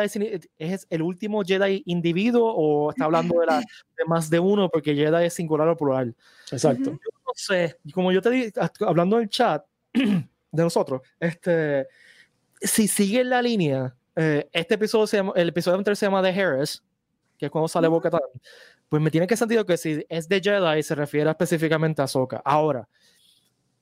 [0.00, 3.58] decir, ¿es el último Jedi individuo o está hablando de, la,
[3.98, 4.68] de más de uno?
[4.68, 6.14] Porque Jedi es singular o plural.
[6.50, 6.90] Exacto.
[6.90, 11.86] Yo no sé, como yo te dije, hablando en el chat de nosotros, este,
[12.60, 16.28] si sigue la línea, eh, este episodio se llama, el episodio anterior se llama The
[16.28, 16.82] Harris,
[17.38, 18.10] que es cuando sale Boca
[18.88, 22.42] pues me tiene que sentido que si es de Jedi se refiere específicamente a Soka.
[22.44, 22.86] Ahora,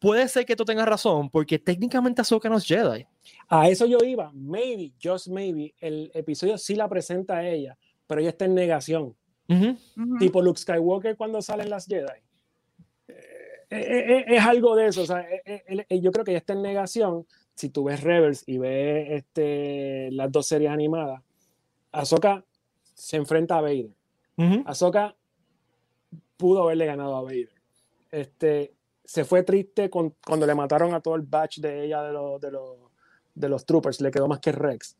[0.00, 3.06] puede ser que tú tengas razón, porque técnicamente Ahsoka no es Jedi.
[3.48, 4.32] A eso yo iba.
[4.34, 9.14] Maybe, just maybe, el episodio sí la presenta a ella, pero ella está en negación.
[10.18, 12.06] Tipo Luke Skywalker cuando salen las Jedi.
[13.08, 13.14] Eh,
[13.70, 15.02] eh, eh, es algo de eso.
[15.02, 15.26] O sea,
[15.90, 17.26] yo creo que ella está en negación.
[17.54, 21.22] Si tú ves Rebels y ves este, las dos series animadas,
[21.92, 22.44] Ahsoka
[22.94, 23.90] se enfrenta a Vader.
[24.64, 25.16] Ahsoka
[26.36, 27.52] pudo haberle ganado a Vader.
[28.10, 28.72] Este,
[29.10, 32.40] se fue triste con, cuando le mataron a todo el batch de ella de, los
[32.40, 32.52] de,
[33.34, 34.96] de los troopers, le quedó más que Rex.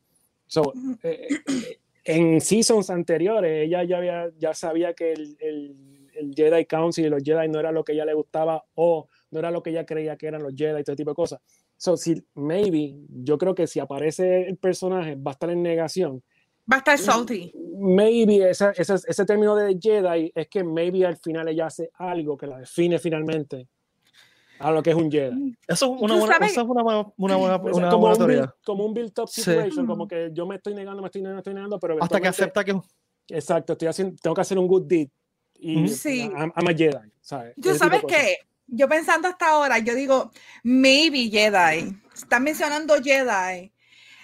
[0.47, 6.65] So, eh, eh, en seasons anteriores, ella ya, había, ya sabía que el, el, Jedi
[6.65, 9.63] Council y los Jedi no era lo que ella le gustaba o no era lo
[9.63, 11.39] que ella creía que eran los Jedi y todo tipo de cosas.
[11.77, 16.21] So, si, maybe, yo creo que si aparece el personaje, va a estar en negación.
[16.69, 17.53] Va a estar salty.
[17.79, 22.35] Maybe ese, ese, ese término de Jedi es que maybe al final ella hace algo
[22.35, 23.69] que la define finalmente
[24.61, 25.57] a lo que es un Jedi.
[25.67, 28.37] Eso es una ¿Tú buena, eso es una, buena- una buena, como, buena un teoría.
[28.41, 29.41] build, como un build-up Sí.
[29.41, 32.19] situation, como que yo me estoy negando, me estoy negando, me estoy negando, pero Hasta
[32.21, 32.79] que acepta que.
[33.27, 35.07] Exacto, estoy haciendo, tengo que hacer un good deed.
[35.55, 35.87] Y Ujú.
[35.93, 36.21] Sí.
[36.21, 37.53] I'm, I'm a Jedi, ¿sabes?
[37.61, 38.37] Tú sabes que
[38.67, 40.31] yo pensando hasta ahora, yo digo,
[40.63, 41.95] maybe Jedi.
[42.13, 43.71] Están mencionando Jedi.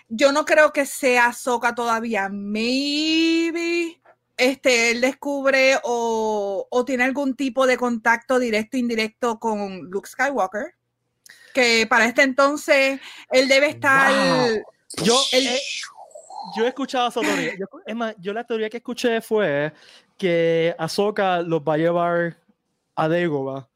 [0.09, 2.29] Yo no creo que sea Ahsoka todavía.
[2.29, 3.99] Maybe
[4.37, 10.07] este, él descubre o, o tiene algún tipo de contacto directo o indirecto con Luke
[10.09, 10.73] Skywalker.
[11.53, 12.99] Que para este entonces
[13.31, 14.11] él debe estar.
[14.11, 14.61] Wow.
[15.03, 15.59] Yo, él- eh,
[16.55, 17.53] yo he escuchado esa teoría.
[17.59, 19.73] Yo, es más, yo la teoría que escuché fue
[20.17, 22.37] que Ahsoka los va a llevar
[22.95, 23.67] a Dagobah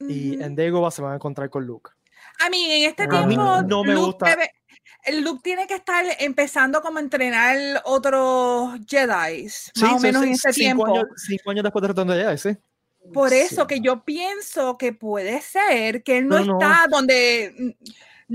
[0.00, 1.90] y en Dagobah se van a encontrar con Luke.
[2.44, 4.26] A mí, en este A mí tiempo, no me Luke, gusta.
[4.26, 4.50] debe-
[5.22, 10.28] Luke tiene que estar empezando como a entrenar otros Jedi, más o sí, menos sí,
[10.28, 10.86] en cinco tiempo.
[10.86, 12.56] Años, cinco años después de Retorno de Jedi, sí.
[13.12, 13.66] Por eso Sí.
[13.68, 16.52] que yo pienso que puede ser que él no, No, no.
[16.58, 17.70] está donde, mm,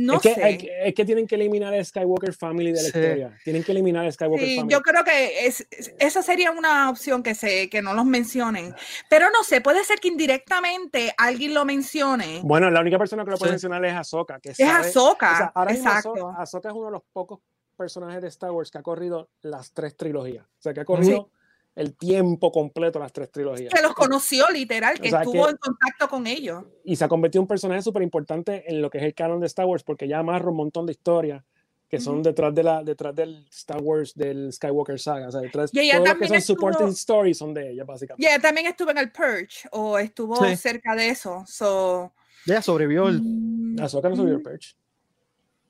[0.05, 0.49] no es, que, sé.
[0.49, 2.87] es que- es que tienen que eliminar el Skywalker Family de la Sí.
[2.87, 3.37] historia.
[3.43, 4.73] Tienen que eliminar el Skywalker Sí, Family.
[4.73, 8.73] yo creo que es, es- esa sería una opción que se que no los mencionen.
[9.09, 12.41] Pero no sé, puede ser que indirectamente alguien lo mencione.
[12.43, 13.53] Bueno, la única persona que lo puede Sí.
[13.53, 14.39] mencionar es Ahsoka.
[14.39, 16.13] Que Es sabe- Ahsoka, o sea, ahora exacto.
[16.15, 17.39] Ahsoka, Ahsoka es uno de los pocos
[17.75, 20.45] personajes de Star Wars que ha corrido las tres trilogías.
[20.45, 21.29] O sea, que ha corrido
[21.75, 23.73] el tiempo completo las tres trilogías.
[23.73, 26.63] Que los conoció literal, que O sea, estuvo que- en contacto con ellos.
[26.83, 29.39] y se ha convertido en un personaje súper importante en lo que es el canon
[29.39, 31.43] de Star Wars, porque ya amarra un montón de historias
[31.87, 35.29] que son detrás, de la, detrás del Star Wars, del Skywalker saga.
[35.29, 37.83] O sea, detrás, Y ella todo lo que son estuvo- supporting stories son de ella,
[37.83, 38.23] básicamente.
[38.23, 40.55] Y ella también estuvo en el Purge o estuvo Sí.
[40.55, 41.43] cerca de eso.
[41.47, 42.13] So,
[42.45, 43.07] Ella sobrevivió.
[43.07, 44.75] el- mm, Ahsoka no subió el Perch.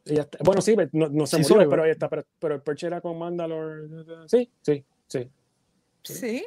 [0.05, 1.69] Ella está- bueno, sí, no, no se Sí, murió, sobrevivió.
[1.69, 3.87] pero, ella está, pero, pero el Perch era con Mandalore.
[4.27, 5.29] Sí, sí, sí.
[6.13, 6.45] Sí.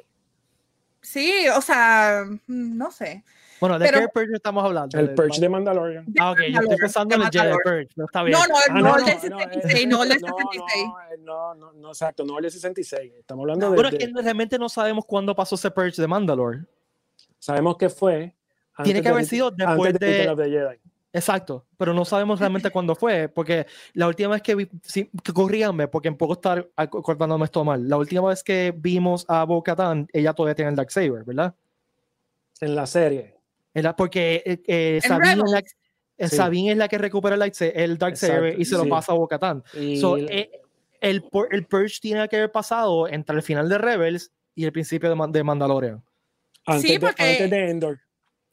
[1.00, 3.24] Sí, o sea, mm, no sé.
[3.60, 4.98] Bueno, ¿de Pero- qué Purge estamos hablando?
[4.98, 6.04] El Del- Perch de Mandalorian.
[6.18, 7.52] Ah, ok, yo estoy pensando en el Jedi.
[7.62, 7.88] Purge.
[7.96, 8.38] no Está bien.
[8.38, 10.84] No, no, Ah, no, no, el del no, 66, no, el del no, 66.
[11.20, 13.12] No, no, no, exacto, no el de 66.
[13.20, 16.64] Estamos hablando de, Bueno, es que realmente no sabemos cuándo pasó ese Purge de Mandalore.
[17.38, 18.34] Sabemos que fue.
[18.74, 20.80] antes Tiene que de haber sido antes después de-
[21.12, 25.10] Exacto, pero no sabemos realmente cuándo fue, porque la última vez que vi, sí,
[25.90, 30.08] porque en poco estar ac- acordándome esto mal, la última vez que vimos a Bo-Katan,
[30.12, 31.54] ella todavía tiene el Darksaber, ¿verdad?
[32.60, 33.36] En la serie.
[33.96, 36.36] Porque eh, eh, Sabine, es la, eh, Sí.
[36.36, 38.88] Sabine es la que recupera el, el Darksaber y se lo sí.
[38.90, 39.64] pasa a Bo-Katan.
[39.74, 40.50] Y So, eh,
[41.00, 45.08] el, el Purge tiene que haber pasado entre el final de Rebels y el principio
[45.08, 46.02] de, Man- de Mandalorian.
[46.66, 47.98] antes, Sí, de, porque- antes de Endor.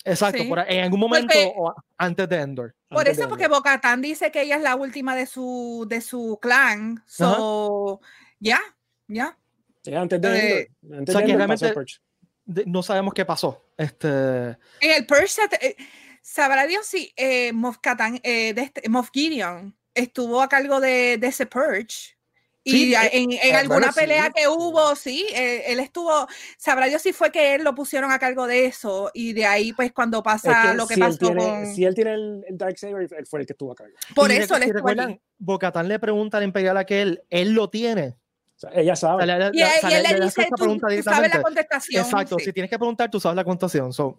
[0.05, 0.47] Exacto, Sí.
[0.47, 2.75] por en algún momento Porque- o antes de Endor.
[2.89, 3.47] Por eso, porque.
[3.47, 7.03] Bocatán dice que ella es la última de su, de su clan.
[7.05, 7.99] So,
[8.39, 8.59] ya,
[9.07, 9.37] ya.
[9.83, 10.97] Sí, antes de Eh, Endor.
[10.99, 11.99] Antes o sea, de Endor pasó realmente- Purge.
[12.45, 13.63] De- no sabemos qué pasó.
[13.77, 15.75] Este, En el Purge, eh,
[16.21, 21.17] sabrá Dios si eh, Moff Katan, eh, de este- Moff Gideon estuvo a cargo de,
[21.17, 22.17] de ese Purge.
[22.63, 25.79] Y Sí, eh, en, en eh, alguna bueno, sí, pelea que hubo, sí, eh, él
[25.79, 29.09] estuvo, sabrá Dios si fue que él lo pusieron a cargo de eso.
[29.13, 31.65] Y de ahí, pues, cuando Es pasa que lo que si, él pasó tiene, con...
[31.73, 33.93] si él tiene el, el Darksaber, él fue el que estuvo a cargo.
[34.13, 34.71] Por y eso si allí.
[34.73, 38.17] recuerdan, Bo-Katan le pregunta al Imperial a que él, él lo tiene.
[38.55, 39.25] O sea, ella sabe.
[39.25, 42.03] le- le- Y, y él le- le le dice, tú, pregunta tú sabes la contestación.
[42.03, 42.43] Exacto, sí.
[42.45, 43.93] si tienes que preguntar, tú sabes la contestación.
[43.93, 44.17] So.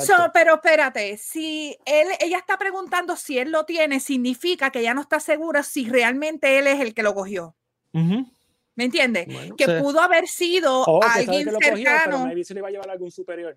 [0.00, 4.94] So, pero espérate, si él, ella está preguntando si él lo tiene, significa que ella
[4.94, 7.54] no está segura si realmente él es el que lo cogió.
[7.92, 8.26] Ujú.
[8.74, 9.26] ¿Me entiendes?
[9.26, 9.54] Bueno.
[9.54, 9.72] Que Sí.
[9.80, 12.68] pudo haber sido O que sabe alguien que lo cogió, pero cercano se le va
[12.68, 13.56] a llevar a algún superior.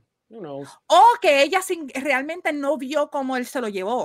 [0.88, 4.02] O que ella sin- realmente no vio cómo él se lo llevó.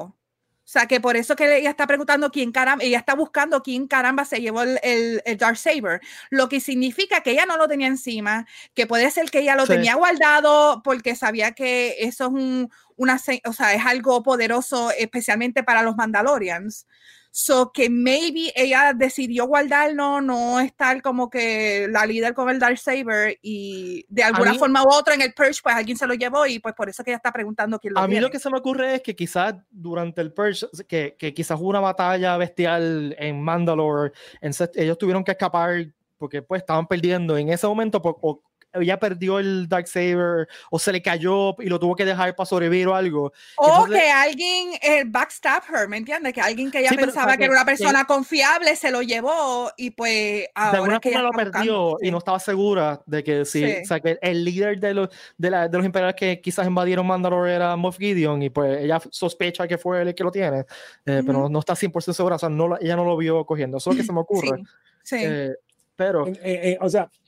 [0.62, 3.89] O sea, que por eso que ella está preguntando quién caramba, ella está buscando quién
[3.89, 6.01] caramba se llevó el, el, el Darksaber,
[6.31, 9.66] lo que significa que ella no lo tenía encima, que puede ser que ella lo
[9.66, 9.72] Sí.
[9.72, 15.64] tenía guardado porque sabía que eso es un, una, o sea, es algo poderoso, especialmente
[15.64, 16.87] para los Mandalorians.
[17.33, 23.39] So que maybe ella decidió guardarlo, no estar como que la líder con el Darksaber
[23.41, 26.45] y de alguna mí- forma u otra en el Purge, pues alguien se lo llevó
[26.47, 28.51] y pues por eso que ella está preguntando quién lo A mí lo que se
[28.51, 33.14] me ocurre es que quizás durante el Purge, que, que quizás hubo una batalla bestial
[33.18, 35.87] en Mandalore, en ellos tuvieron que escapar
[36.18, 37.39] porque pues estaban perdiendo.
[37.39, 38.43] En ese momento, po- o
[38.75, 42.87] ella perdió el Darksaber o se le cayó y lo tuvo que dejar para sobrevivir
[42.89, 43.33] o algo.
[43.57, 46.33] O Entonces- que alguien eh, backstab her, ¿me entiendes?
[46.33, 48.91] Que alguien que ella Sí, pero, pensaba sea, que era que- una persona confiable se
[48.91, 51.51] lo llevó y pues de ahora alguna es que forma lo perdió
[51.83, 53.77] buscando, y no estaba segura de que sí, Sí.
[53.83, 57.07] o sea, que el líder de los, de, la- de los imperiales que quizás invadieron
[57.07, 60.61] Mandalore era Moff Gideon y pues ella sospecha que fue él el que lo tiene,
[61.07, 63.91] eh, pero no está 100% segura, o sea, no, ella no lo vio cogiendo, eso
[63.91, 64.59] es lo que se me ocurre.
[65.03, 65.25] Sí, sí.
[65.27, 65.55] Eh,
[65.97, 67.20] pero, Eh, eh, o sea, eh,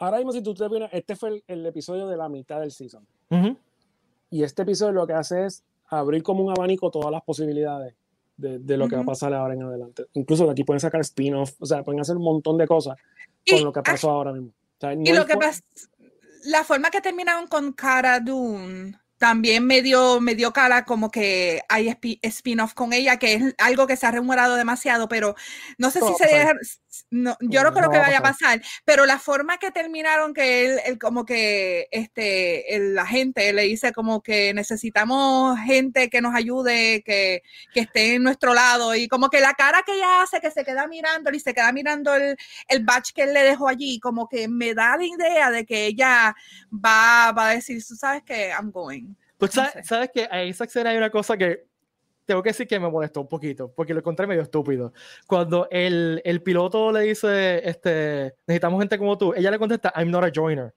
[0.00, 2.72] ahora mismo si tú te vienes, este fue el, el episodio de la mitad del
[2.72, 3.06] season.
[4.30, 7.94] Y este episodio lo que hace es abrir como un abanico todas las posibilidades
[8.36, 10.06] de, de lo que va a pasar ahora en adelante.
[10.14, 12.96] Incluso de aquí pueden sacar spin-off, o sea, pueden hacer un montón de cosas
[13.48, 14.48] con Y- lo que pasó ahora mismo.
[14.50, 15.60] O sea, no Y lo que pasa,
[16.44, 21.62] la forma que terminaron con Cara Dune también me dio, me dio cara como que
[21.68, 25.36] hay spi- spin-off con ella, que es algo que se ha rumorado demasiado, pero
[25.78, 26.54] no sé si va a sería, pasar.
[27.10, 28.22] no, yo no creo no que vaya a pasar.
[28.22, 33.52] pasar, pero la forma que terminaron, que él, él como que este, el- la gente
[33.52, 37.42] le dice como que necesitamos gente que nos ayude, que,
[37.72, 40.64] que esté en nuestro lado, y como que la cara que ella hace, que se
[40.64, 42.36] queda mirando y se queda mirando el,
[42.68, 45.86] el batch que él le dejó allí, como que me da la idea de que
[45.86, 46.34] ella
[46.72, 49.09] va, va a decir, tú sabes que I'm going.
[49.40, 49.82] Pues No sabes, sé.
[49.84, 51.64] sabes que a esa escena hay una cosa que
[52.24, 54.92] tengo que decir que me molestó un poquito, porque lo encontré medio estúpido.
[55.26, 60.10] Cuando el, el piloto le dice, este, necesitamos gente como tú, ella le contesta, I'm
[60.12, 60.72] not a joiner.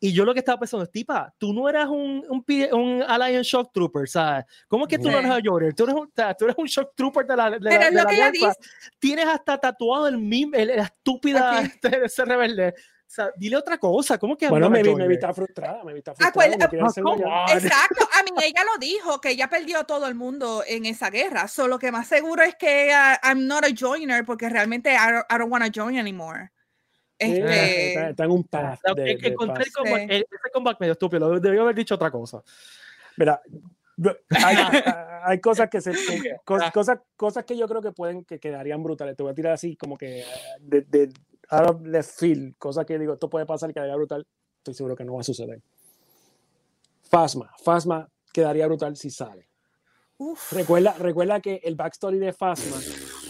[0.00, 3.44] Y yo lo que estaba pensando es, tipa, tú no eras un, un, un Alliance
[3.48, 4.44] Shock Trooper, ¿sabes?
[4.66, 5.72] ¿Cómo es que tú no eres a joiner?
[5.74, 7.96] Tú eres un, tú eres un Shock Trooper de la, de la, Pero es de
[8.02, 8.54] lo la.
[8.98, 12.74] Tienes hasta tatuado el meme, el- la estúpida este, de ese rebelde.
[13.10, 16.30] O sea, dile otra cosa, ¿cómo que Bueno, me me está frustrada, me está Ah,
[16.30, 16.92] frustrada.
[17.02, 17.46] no ah.
[17.52, 21.10] Exacto, a mí ella lo dijo, que ella perdió a todo el mundo en esa
[21.10, 21.48] guerra.
[21.48, 25.26] Solo que más seguro es que ella, I'm not a joiner, porque realmente I don't,
[25.28, 26.52] I don't want to join anymore.
[27.18, 30.14] Este, está, está en un path de, en- de encontré comeback, Sí.
[30.14, 32.44] ese comeback medio estúpido, debió haber dicho otra cosa.
[33.16, 33.42] Mira,
[34.30, 34.56] hay,
[35.24, 38.84] hay cosas que se que- cos- cosas, cosas que yo creo que pueden que quedarían
[38.84, 39.16] brutales.
[39.16, 40.24] Te voy a tirar así como que eh,
[40.60, 41.12] de, de
[41.50, 44.26] out of left field, cosas que digo, esto puede pasar y quedaría brutal.
[44.58, 45.60] Estoy seguro que no va a suceder.
[47.02, 49.48] Fasma, Fasma quedaría brutal si sale.
[50.18, 52.76] uf, Recuerda, recuerda que el backstory de Fasma,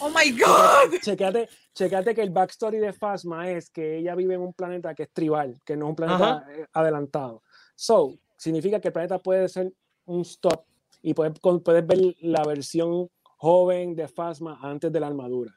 [0.01, 0.99] oh my God.
[1.01, 5.03] checate, checate que el backstory de Fasma es que ella vive en un planeta que
[5.03, 7.41] es tribal, que no es un planeta eh, adelantado.
[7.75, 9.73] So, significa que el planeta puede ser
[10.05, 10.65] un stop
[11.01, 15.55] y puedes ver la versión joven de Fasma antes de la armadura.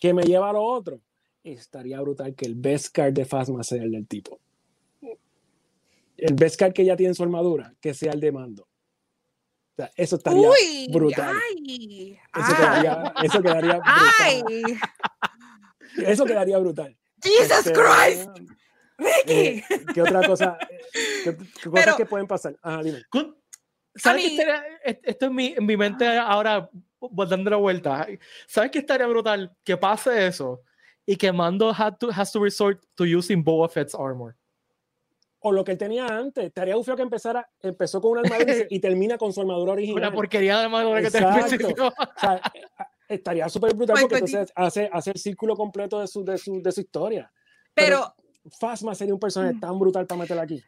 [0.00, 1.00] Que me lleva a lo otro.
[1.44, 4.38] Estaría brutal que el best card de Fasma sea el del tipo.
[6.16, 8.62] El best card que ella tiene en su armadura, que sea el de mando.
[8.62, 11.34] O sea, eso estaría Uy, brutal.
[11.50, 14.10] ay, Eso ay, quedaría, eso quedaría brutal.
[14.20, 14.42] ay,
[16.06, 16.96] Eso quedaría brutal.
[17.22, 18.30] Jesus Este, Christ,
[18.98, 19.32] Ricky.
[19.32, 19.64] eh,
[19.94, 20.58] ¿Qué otra cosa?
[20.60, 20.76] eh,
[21.24, 22.56] ¿Qué, qué cosas Pero- que pueden pasar?
[22.62, 23.02] Ajá, dime.
[23.08, 23.36] Con-
[23.94, 26.68] ¿Sabes qué mí- estaría- e- Esto en mi, en mi mente ahora,
[27.26, 28.06] dando la vuelta.
[28.46, 29.54] ¿Sabes qué estaría brutal?
[29.64, 30.62] Que pase eso
[31.06, 34.36] y que Mando had to, has to resort to using Boba Fett's armor.
[35.40, 36.44] O lo que él tenía antes.
[36.44, 39.98] Estaría un feo que empezara, empezó con una armadura y, termina con su armadura original.
[39.98, 41.88] Una porquería de armadura que te Exacto.
[41.88, 42.60] O sea, eh,
[43.08, 46.38] estaría súper brutal Pues, porque pues, entonces hace, hace el círculo completo de su, de
[46.38, 47.32] su, de su historia.
[47.74, 48.14] Pero,
[48.60, 49.60] Fasma sería un personaje Mm.
[49.60, 50.62] tan brutal para meterla aquí.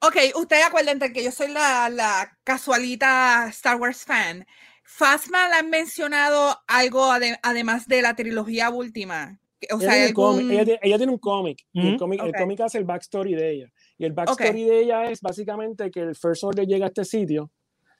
[0.00, 4.46] ok, ustedes acuérdense que yo soy la, la casualita Star Wars fan.
[4.84, 9.40] Fasma le han mencionado algo ade- además de la trilogía última.
[9.72, 11.66] O ella, sea, tiene un cómic, algún- ella tiene- ella tiene un cómic.
[11.74, 11.96] el Ujú.
[11.98, 13.72] cómic, el cómic hace el backstory de ella.
[13.98, 17.50] Y el backstory de ella es básicamente que el First Order llega a este sitio.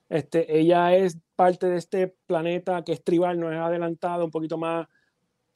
[0.09, 4.57] Este, ella es parte de este planeta que es tribal, no es adelantado, un poquito
[4.57, 4.87] más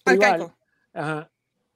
[0.05, 0.53] tribal.
[0.92, 1.30] Ajá.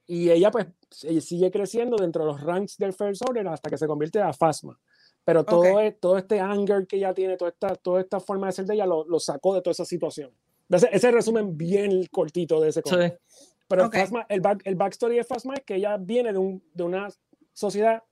[0.05, 0.67] Y ella pues
[1.03, 4.31] ella sigue creciendo dentro de los ranks del First Order hasta que se convierte a
[4.33, 4.79] Fasma.
[5.25, 5.81] Pero todo, Ok.
[5.81, 8.75] es- todo este anger que ella tiene, toda esta, toda esta forma de ser de
[8.75, 10.31] ella, lo, lo sacó de toda esa situación.
[10.69, 13.19] Ese, ese resumen bien cortito de ese cómic.
[13.27, 13.45] Sí.
[13.67, 13.95] Pero Ok.
[13.95, 17.09] Phasma- el, back, el backstory de Fasma es que ella viene de, un, de una
[17.53, 18.03] sociedad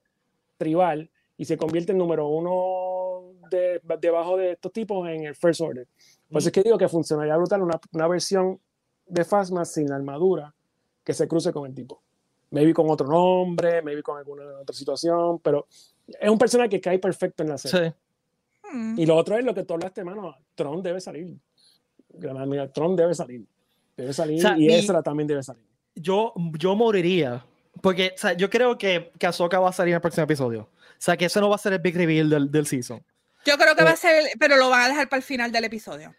[0.58, 5.62] tribal y se convierte en número uno de, debajo de estos tipos en el First
[5.62, 5.88] Order.
[6.30, 8.60] Por eso es que digo que funcionaría brutal una, una versión
[9.08, 10.54] de Fasma sin armadura
[11.04, 12.02] que se cruce con el tipo.
[12.52, 15.68] Maybe con otro nombre, maybe con alguna otra situación, pero
[16.08, 17.90] es un personaje que cae perfecto en la serie.
[18.64, 18.68] Sí.
[18.72, 19.00] Hmm.
[19.00, 20.36] Y lo otro es lo que tú hablaste, mano.
[20.56, 21.38] Tron debe salir.
[22.74, 23.46] Tron debe salir.
[23.98, 25.64] Debe salir O sea, y mi- Ezra también debe salir.
[25.96, 27.46] Yo, yo moriría.
[27.82, 30.62] Porque o sea, yo creo que, que Ahsoka va a salir en el próximo episodio.
[30.62, 30.70] O
[31.00, 33.04] sea, que ese no va a ser el big reveal del, del season.
[33.46, 35.52] Yo creo que va Eh, a ser, pero lo van a dejar para el final
[35.52, 36.14] del episodio.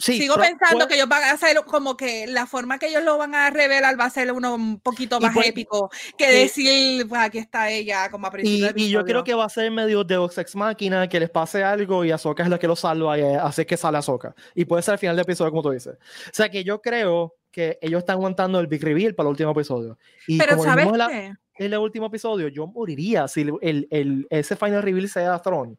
[0.00, 2.86] Sí, Sigo pro- pensando puede- que ellos van a hacer como que la forma que
[2.88, 6.32] ellos lo van a revelar va a ser uno un poquito más puede- épico que
[6.32, 9.44] y- decir, pues aquí está ella, como a principio Y, y yo creo que va
[9.44, 12.66] a ser medio Deus Ex Máquina, que les pase algo y Ahsoka es la que
[12.66, 14.34] lo salva y eh, hace que sale Ahsoka.
[14.54, 15.94] Y puede ser al final del episodio, como tú dices.
[15.94, 19.50] O sea, que yo creo que ellos están aguantando el big reveal para el último
[19.50, 19.98] episodio.
[20.26, 23.52] Y Pero como ¿sabes vimos en, la- en el último episodio, yo moriría si el,
[23.60, 25.78] el- el- ese final reveal sea Tron.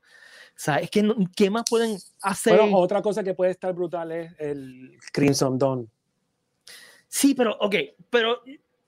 [0.62, 2.55] O sea, es que no- ¿qué más pueden hacer?
[2.55, 5.89] Bueno, otra cosa que puede estar brutal es el Crimson Dawn.
[7.07, 7.76] Sí, pero, ok,
[8.12, 8.43] pero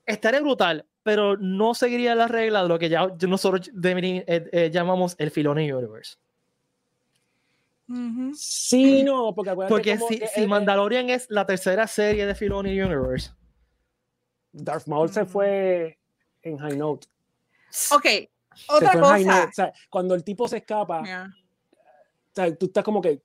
[0.06, 5.16] estaría brutal, pero no seguiría la regla de lo que ya nosotros eh, eh, llamamos
[5.18, 6.14] el Filoni Universe.
[8.36, 12.24] Sí, no, porque acuérdate Porque como si, que, si eh, Mandalorian es la tercera serie
[12.24, 13.32] de Filoni Universe.
[14.52, 15.98] Darth Maul se fue
[16.40, 17.08] en High Note.
[17.90, 18.06] Ok,
[18.68, 19.18] otra cosa.
[19.18, 19.48] Note.
[19.48, 21.34] O sea, cuando el tipo se escapa, Yeah.
[22.34, 23.22] O sea, tú estás como que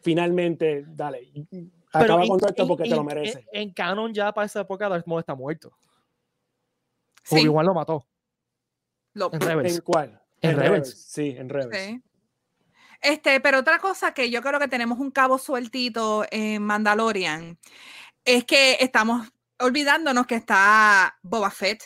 [0.00, 3.44] finalmente, dale, Pero acaba en- con todo esto porque te lo mereces.
[3.52, 5.72] En, en canon ya para esa época Darth Maul está muerto.
[7.22, 8.06] Sí, Obi-Wan lo mató
[9.14, 9.76] lo- en Rebels.
[9.76, 10.20] ¿En cuál?
[10.40, 11.04] En Rebels.
[11.06, 11.78] Sí, en Rebels.
[11.80, 12.02] sí.
[13.00, 17.58] Este, pero otra cosa que yo creo que tenemos un cabo sueltito en Mandalorian
[18.24, 19.28] es que estamos
[19.58, 21.82] olvidándonos que está Boba Fett.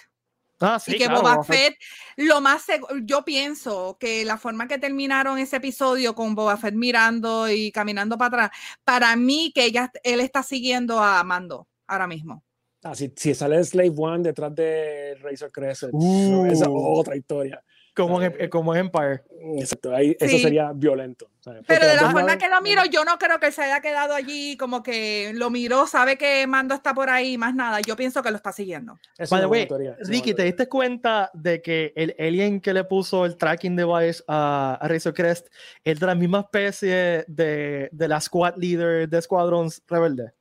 [0.61, 1.77] Ah, sí, y que claro, Boba Fett.
[2.17, 2.65] Lo más
[3.03, 8.17] yo pienso que la forma que terminaron ese episodio con Boba Fett mirando y caminando
[8.17, 12.43] para atrás, para mí que ella, él está siguiendo a Mando ahora mismo.
[12.83, 16.47] Ah, si, si sale Slave One detrás de Razor Crescent, Uh.
[16.47, 17.63] esa es otra historia.
[17.97, 19.23] Como en, eh, como en Empire.
[19.59, 21.31] Exacto, ahí, eso sería violento.
[21.41, 21.65] ¿sabes?
[21.67, 24.57] Pero de la forma que lo miro, yo no creo que se haya quedado allí
[24.59, 27.81] como que lo miró, sabe que Mando está por ahí, más nada.
[27.81, 28.99] Yo pienso que lo está siguiendo.
[29.17, 32.85] Es By the way, teoría, Ricky, ¿te diste cuenta de que el alien que le
[32.85, 35.49] puso el tracking device a, a Razor Crest
[35.83, 40.33] es de la misma especie de, de la squad leader de Squadrons Rebelde?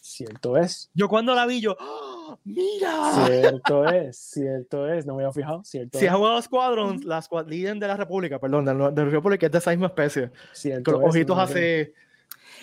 [0.00, 0.90] Cierto es.
[0.94, 1.76] Yo cuando la vi, yo,
[2.44, 3.26] ¡mira!
[3.26, 5.06] Cierto es, cierto es.
[5.06, 5.64] No me había fijado.
[5.64, 6.10] Cierto Si es.
[6.10, 9.46] has jugado Squadrons, la squad leader de la República, perdón, de la, de la República
[9.46, 10.30] es de esa misma especie.
[10.52, 11.92] Cierto Con los es, ojitos no así.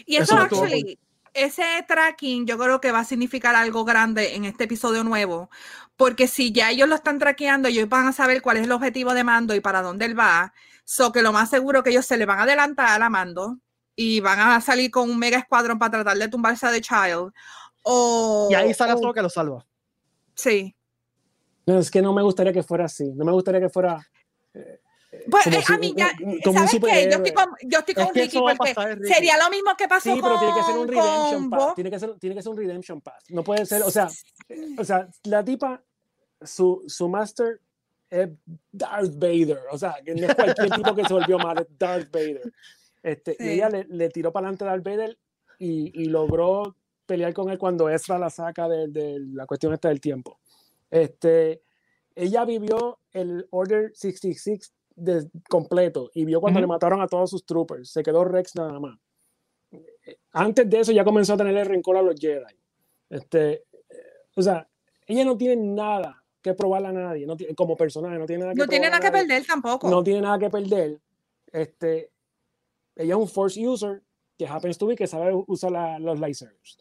[0.06, 0.98] Y eso, Eso actually,
[1.34, 5.50] ese tracking yo creo que va a significar algo grande en este episodio nuevo,
[5.96, 9.14] porque si ya ellos lo están traqueando, ellos van a saber cuál es el objetivo
[9.14, 10.54] de Mando y para dónde él va,
[10.86, 13.60] so que lo más seguro que ellos se le van a adelantar a Mando
[13.96, 17.34] y van a salir con un mega escuadrón para tratar de tumbarse a The Child.
[17.92, 19.66] O, Y ahí sale solo que lo salva.
[20.36, 20.76] Sí.
[21.66, 23.12] No, es que no me gustaría que fuera así.
[23.16, 24.00] No me gustaría que fuera.
[25.30, 27.10] Pues, Como eh, si- a mí ya, un- como ¿sabes qué?
[27.12, 29.14] Yo estoy con, yo estoy Es con que Ricky porque Ricky.
[29.14, 31.76] sería lo mismo que pasó Sí, pero tiene que ser un con- redemption con path.
[31.76, 33.24] Tiene que ser, tiene que ser un redemption path.
[33.30, 34.08] No puede ser, o sea,
[34.78, 35.82] o sea, la tipa,
[36.42, 37.60] su, su master
[38.10, 38.30] es
[38.72, 39.62] Darth Vader.
[39.72, 42.54] O sea, que no es cualquier tipo que se volvió mal, es Darth Vader.
[43.02, 43.46] Este, Sí.
[43.46, 45.18] Y ella le, le tiró para adelante a Darth Vader
[45.58, 46.76] y, y logró
[47.10, 50.40] pelear con él cuando Ezra la saca de, de la cuestión esta del tiempo.
[50.92, 51.64] Este,
[52.16, 56.62] ella vivió el Order 66 de, completo y vio cuando Ujú.
[56.64, 57.90] le mataron a todos sus troopers.
[57.90, 59.00] Se quedó Rex nada más.
[60.34, 62.56] Antes de eso ya comenzó a tenerle rencor a los Jedi.
[63.10, 63.64] Este, eh,
[64.36, 64.68] o sea,
[65.08, 68.54] ella no tiene nada que probarle a nadie, no tiene, como personaje, no tiene nada
[68.54, 69.90] que no tiene nada que perder tampoco.
[69.90, 71.00] no tiene nada que perder.
[71.52, 72.12] Este,
[72.96, 74.02] ella es un force user
[74.38, 76.78] que happens to be que sabe usar la- los lightsabers.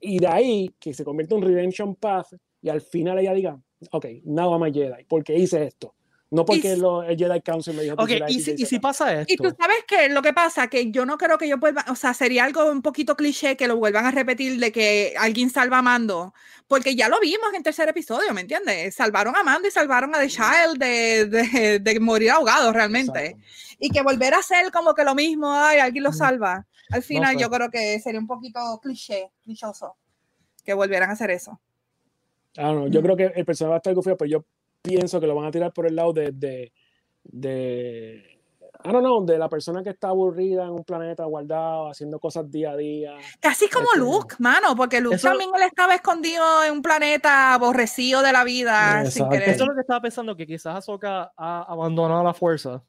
[0.00, 2.28] Y de ahí que se convierte en redemption path
[2.62, 3.58] y al final ella diga,
[3.90, 5.94] ok, now I'm a Jedi, porque hice esto.
[6.32, 8.66] No porque si- lo- el Jedi Council me dijo que Ok, hiciera y si, Y,
[8.66, 11.46] si pasa Y tú esto, sabes que lo que pasa, que yo no creo que
[11.46, 14.70] ellos vuelvan, o sea, sería algo un poquito cliché que lo vuelvan a repetir de
[14.70, 16.32] que alguien salva a Mando,
[16.68, 18.94] porque ya lo vimos en el tercer episodio, ¿me entiendes?
[18.94, 23.26] Salvaron a Mando y salvaron a The Child de, de, de morir ahogados realmente.
[23.30, 23.44] Exacto.
[23.80, 26.14] Y que volver a hacer como que lo mismo, ay, alguien lo Mm.
[26.14, 26.66] salva.
[26.90, 27.42] Al final pues.
[27.42, 29.96] yo creo que sería un poquito cliché, clichoso,
[30.64, 31.60] que volvieran a hacer eso.
[32.56, 34.44] Ah, no, yo creo que el personaje va a estar goofy, pero yo
[34.82, 36.72] pienso que lo van a tirar por el lado de, de,
[37.22, 38.40] de
[38.82, 42.50] I don't know, de la persona que está aburrida en un planeta guardado, haciendo cosas
[42.50, 43.14] día a día.
[43.38, 47.52] Casi como Este- Luke, mano, porque Luke Eso- también él estaba escondido en un planeta
[47.54, 49.30] aborrecido de la vida sin.
[49.32, 52.82] Eso es lo que estaba pensando, que quizás Ahsoka ha abandonado la fuerza.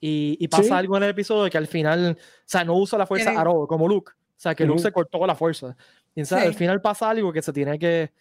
[0.00, 0.70] Y, y pasa Sí.
[0.72, 3.66] algo en el episodio que al final, o sea, no usa la fuerza a all,
[3.66, 4.12] como Luke.
[4.12, 5.76] O sea, que Luke se cortó la fuerza.
[6.14, 6.46] Y o sea, Sí.
[6.46, 8.12] al final pasa algo que se tiene que,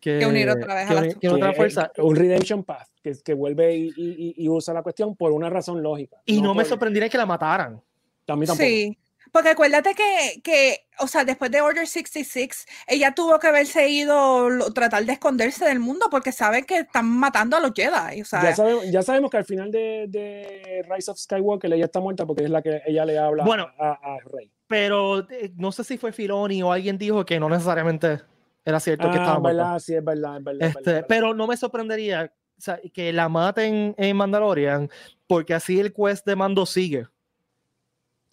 [0.00, 1.90] que, Que unir otra vez a que la- unir- que unir otra fuerza.
[1.98, 5.82] Un redemption path, que, que vuelve y, y- y usa la cuestión por una razón
[5.82, 6.18] lógica.
[6.26, 7.80] Y no, me por- sorprendería que la mataran.
[8.28, 8.66] A mí tampoco.
[8.68, 8.96] Sí,
[9.34, 14.48] porque acuérdate que, que, o sea, después de Order 66, ella tuvo que haberse ido,
[14.48, 18.22] lo- tratar de esconderse del mundo porque sabe que están matando a los Jedi.
[18.22, 21.86] O sea, Ya, sabemos, ya sabemos que al final de, de Rise of Skywalker ella
[21.86, 23.66] está muerta porque es la que ella le habla Bueno.
[23.78, 24.50] a, a Rey.
[24.68, 28.20] Pero eh, no sé si fue Filoni o alguien dijo que no necesariamente
[28.64, 29.62] era cierto que Ah, estaba muerta.
[29.64, 30.62] verdad, sí, es verdad, es verdad.
[30.62, 31.06] es Este, verdad, es verdad.
[31.08, 34.88] pero no me sorprendería o sea, que la maten en Mandalorian,
[35.26, 37.08] porque así el quest de Mando sigue.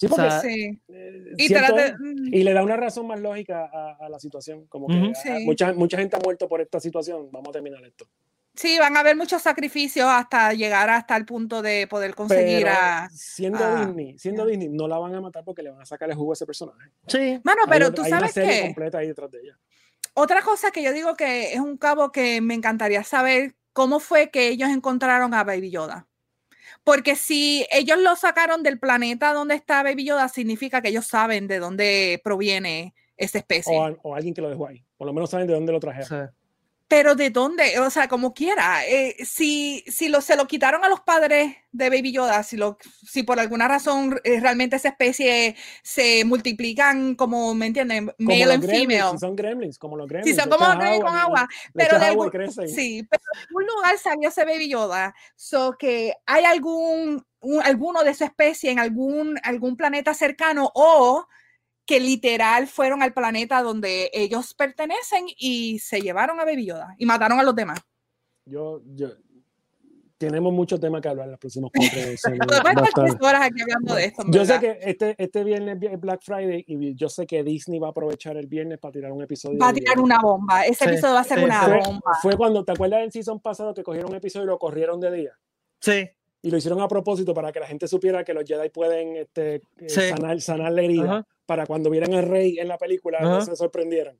[0.02, 0.82] Sí, porque o sea, sí.
[0.88, 4.66] eh, Y, mm, y le da una razón más lógica a, a la situación.
[4.68, 5.46] Como que a- Sí.
[5.46, 7.30] mucha, mucha gente ha muerto por esta situación.
[7.32, 8.06] Vamos a terminar esto.
[8.56, 12.72] sí, van a haber muchos sacrificios hasta llegar hasta el punto de poder conseguir Pero
[12.72, 13.10] a...
[13.12, 14.50] siendo a- Disney, siendo ya.
[14.50, 16.46] Disney, no la van a matar porque le van a sacar el jugo a ese
[16.46, 16.90] personaje.
[17.08, 17.40] Sí.
[17.44, 18.62] Mano, Hay pero otra- tú hay una sabes serie que...
[18.68, 19.58] completa ahí detrás de ella.
[20.16, 24.30] Otra cosa que yo digo que es un cabo que me encantaría saber cómo fue
[24.32, 26.08] que ellos encontraron a Baby Yoda.
[26.84, 31.48] Porque si ellos lo sacaron del planeta donde está Baby Yoda, significa que ellos saben
[31.48, 33.78] de dónde proviene esa especie.
[34.02, 34.84] O, alguien que lo dejó ahí.
[34.98, 36.32] Por lo menos saben de dónde lo trajeron.
[36.92, 40.90] Pero de dónde, o sea, como quiera, eh, si, si lo, se lo quitaron a
[40.90, 45.56] los padres de Baby Yoda, si, lo, si por alguna razón eh, realmente esa especie
[45.84, 48.14] se multiplican como, ¿me entienden?
[48.18, 49.12] Male and female.
[49.14, 50.36] Si son gremlins, como los gremlins.
[50.36, 51.48] Si son como gremlins con agua.
[51.74, 55.16] Pero de, sí, pero en algún lugar salió ese Baby Yoda.
[55.38, 57.26] So que hay algún,
[57.64, 61.26] alguno de esa especie en algún, algún planeta cercano o
[61.86, 67.06] que literal fueron al planeta donde ellos pertenecen y se llevaron a Baby Yoda y
[67.06, 67.80] mataron a los demás.
[68.46, 69.10] Yo, yo
[70.28, 72.00] tenemos mucho tema que hablar en los próximos cuatro
[73.28, 74.24] horas aquí hablando de esto.
[74.28, 77.88] Yo sé que este, este viernes es Black Friday y yo sé que Disney va
[77.88, 79.58] a aprovechar el viernes para tirar un episodio.
[79.58, 80.64] Va a tirar una bomba.
[80.66, 82.12] Ese episodio va a ser una bomba.
[82.22, 85.12] Fue cuando, ¿te acuerdas del season pasado que cogieron un episodio y lo corrieron de
[85.12, 85.32] día?
[85.80, 86.08] Sí.
[86.42, 89.62] Y lo hicieron a propósito para que la gente supiera que los Jedi pueden este,
[89.78, 93.56] eh, sanar, sanar la herida para cuando vieran al rey en la película no se
[93.56, 94.18] sorprendieran.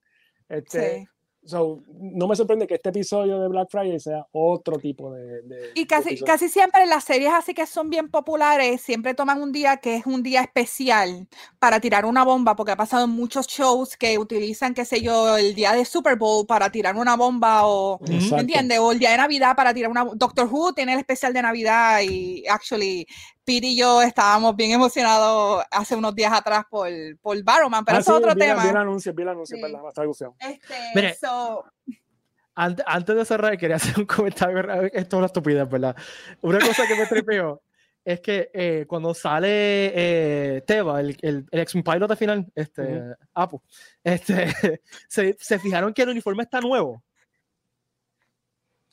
[0.48, 1.08] Este,
[1.44, 5.72] no me sorprende que este episodio de Black Friday sea otro tipo de...
[5.74, 9.78] y casi, casi siempre las series así que son bien populares, siempre toman un día
[9.78, 11.28] que es un día especial
[11.58, 15.36] para tirar una bomba, porque ha pasado en muchos shows que utilizan, qué sé yo,
[15.38, 18.80] el día de Super Bowl para tirar una bomba o, ¿me entiendes?
[18.80, 20.06] O el día de Navidad para tirar una...
[20.14, 23.08] Doctor Who tiene el especial de Navidad y actually
[23.52, 26.88] Pete y yo estábamos bien emocionados hace unos días atrás por,
[27.20, 28.64] por Barrowman, pero ah, eso es otro tema.
[28.64, 29.64] Bien anuncio, bien anuncio, sí.
[29.94, 30.34] traducción.
[30.40, 31.18] Este, Mire,
[32.56, 34.84] antes, de cerrar, quería hacer un comentario.
[34.94, 35.98] Esto es una estupidez, ¿verdad?
[36.40, 37.62] Una cosa que me tripeó
[38.06, 39.48] es que eh, cuando sale
[39.94, 43.02] eh, Teva, el, el, el ex pilot final, este,
[43.34, 43.62] Apu,
[44.02, 47.04] este, se, se fijaron que el uniforme está nuevo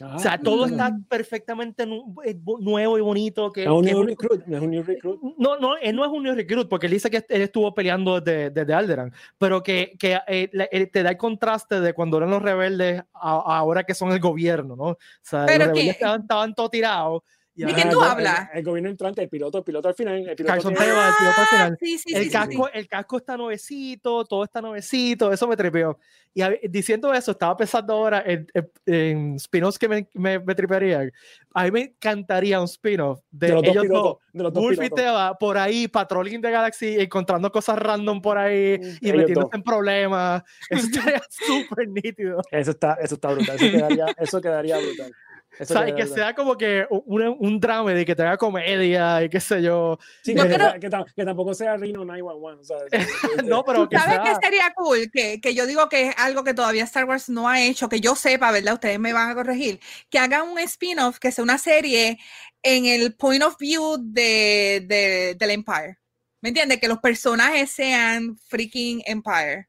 [0.01, 1.83] o sea, todo está perfectamente
[2.25, 3.53] eh, nuevo y bonito.
[3.53, 5.20] Que, es un new recruit, no es un new recruit.
[5.37, 8.20] No, no, él no es un new recruit, porque él dice que él estuvo peleando
[8.20, 12.43] desde, desde Alderan, pero que, que eh, te da el contraste de cuando eran los
[12.43, 14.85] rebeldes a, ahora que son el gobierno, ¿no?
[14.85, 17.23] O sea, los rebeldes estaban, estaban todos tirados
[17.67, 18.49] ¿De quién tú hablas?
[18.55, 20.17] El, gobierno entrante, el piloto, el piloto al final.
[20.17, 21.79] El, piloto Carson el piloto al final.
[21.81, 25.99] Sí, sí, el, sí, casco, el casco está nuevecito, todo está nuevecito, eso me trepeó.
[26.35, 28.47] Y diciendo eso, estaba pensando ahora en,
[28.87, 31.11] en, spin-offs que me, me, me, tripearían.
[31.53, 34.91] A mí me encantaría un spin-off de, los ellos dos, de los dos Wolf y
[34.91, 39.63] Teva, por ahí, patrolling de Galaxy, encontrando cosas random por ahí mm, y metiéndose en
[39.65, 40.43] problemas.
[40.71, 42.41] Eso estaría súper nítido.
[42.53, 45.13] Eso está, eso está brutal, eso quedaría, eso quedaría brutal.
[45.59, 49.25] Eso o sea, y que sea como que un, un drama de que tenga comedia
[49.25, 49.99] y qué sé yo.
[50.23, 52.65] Sí, que, que, que, tampoco sea Rino 911.
[52.65, 53.45] ¿sabes?
[53.45, 55.11] no, pero que ¿Sabes qué sería cool?
[55.13, 58.01] Que, que yo digo que es algo que todavía Star Wars no ha hecho, que
[58.01, 58.75] yo sepa, ¿verdad?
[58.75, 59.81] Ustedes me van a corregir.
[60.11, 62.19] Que haga un spin-off, que sea una serie
[62.63, 65.99] en el point of view de, de, del Empire.
[66.41, 66.79] ¿Me entiendes?
[66.79, 69.69] Que los personajes sean freaking Empire.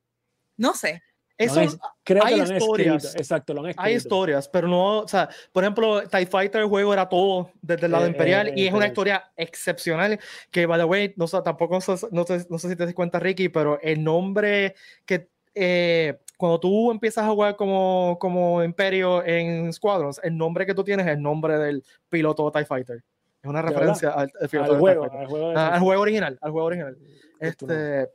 [0.55, 1.01] No sé.
[1.39, 1.61] Eso
[2.03, 3.15] creo hay que historias.
[3.15, 6.91] Exacto, lo han Hay historias, pero no, o sea, por ejemplo, TIE Fighter, el juego
[6.91, 10.19] era todo desde el lado eh, imperial eh, y es una historia excepcional
[10.51, 13.47] que, by the way, no, tampoco no sé, no, sé, si te das cuenta, Ricky,
[13.47, 14.75] pero el nombre
[15.05, 20.75] que eh, cuando tú empiezas a jugar como, como Imperio en Squadrons, el nombre que
[20.75, 23.01] tú tienes es el nombre del piloto TIE Fighter.
[23.41, 24.29] Es una referencia al,
[24.77, 26.97] juego, al, juego, ah, al juego original, al juego original.
[27.39, 28.09] Este,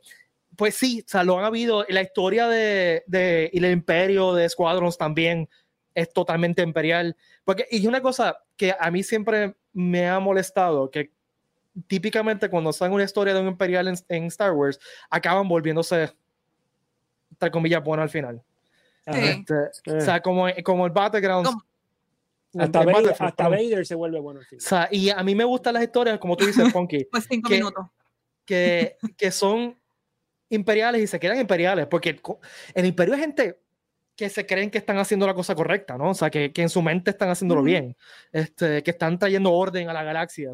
[0.57, 1.85] pues sí, o sea, lo han habido.
[1.89, 5.49] La historia de, de y el imperio de Squadrons también
[5.95, 7.15] es totalmente imperial.
[7.43, 11.11] Porque, y una cosa que a mí siempre me ha molestado, que
[11.87, 14.79] típicamente cuando sale una historia de un imperial en, Star Wars,
[15.09, 16.13] acaban volviéndose,
[17.31, 18.41] entre comillas, bueno al final.
[19.05, 19.53] Este,
[19.95, 21.51] o sea, como, como el Battlegrounds.
[22.57, 24.65] Hasta, Vader, hasta Vader, se vuelve bueno al final.
[24.65, 27.05] O sea, y a mí me gustan las historias, como tú dices, Funky.
[27.05, 27.85] pues cinco minutos.
[28.45, 29.77] Que, que son
[30.49, 32.19] imperiales y se quedan imperiales, porque
[32.73, 33.59] el imperio es gente
[34.15, 36.11] que se creen que están haciendo la cosa correcta, ¿no?
[36.11, 37.97] O sea, que, que en su mente están haciéndolo bien,
[38.31, 40.51] este, que están trayendo orden a la galaxia.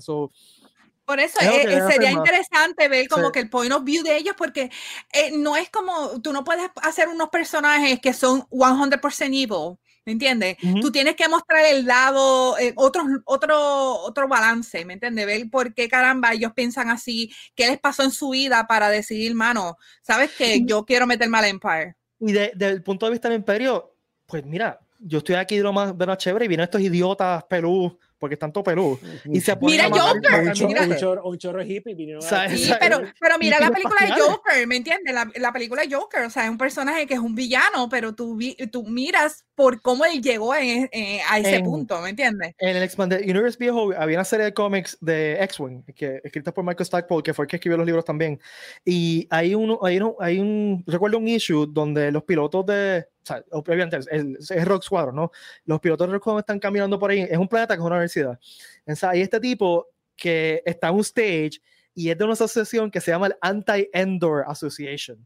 [1.05, 4.35] por eso eh, eh, sería interesante ver como que el point of view de ellos,
[4.35, 4.71] porque
[5.13, 10.13] eh, no es como, tú no puedes hacer unos personajes que son 100% evil, ¿me
[10.13, 10.57] entiendes?
[10.81, 15.25] Tú tienes que mostrar el lado, eh, otro, otro, otro balance, ¿me entiendes?
[15.25, 19.35] Ver por qué caramba ellos piensan así, qué les pasó en su vida para decidir,
[19.35, 21.95] mano, ¿sabes que Yo quiero meterme al Empire.
[22.19, 23.95] Y desde el punto de vista del Imperio,
[24.25, 27.43] pues mira, yo estoy aquí de lo más, de lo chévere y vienen estos idiotas
[27.45, 28.99] pelú porque están todo peludos.
[29.25, 30.03] Y se Mira Joker,
[30.43, 30.83] un, mira.
[30.83, 32.47] un chorro- un chorro hippie vinieron a-.
[32.49, 34.11] Sí, pero, pero mira la película de.
[34.13, 35.11] Joker, ¿me entiendes?
[35.13, 38.13] La, la película de Joker, o sea, es un personaje que es un villano, pero
[38.13, 42.11] tú, vi- tú miras por cómo él llegó en- eh, a ese En- punto, ¿me
[42.11, 42.53] entiendes?
[42.59, 46.63] En el Expanded Universe viejo había una serie de cómics de X-Wing, que, escrita por
[46.63, 48.39] Michael Stackpole, que fue el que escribió los libros también.
[48.85, 53.25] Y hay, uno, hay, uno, hay un, recuerdo un issue donde los pilotos de, o
[53.25, 54.07] sea, obviamente es,
[54.51, 55.31] es- Rock Squadron, ¿no?
[55.65, 57.95] Los pilotos de Rock Squadron están caminando por ahí, es un planeta que es una
[57.95, 58.39] universidad.
[58.85, 61.61] O sea, hay este tipo que está en un stage
[61.93, 65.25] y es de una asociación que se llama el Anti-Endor Association.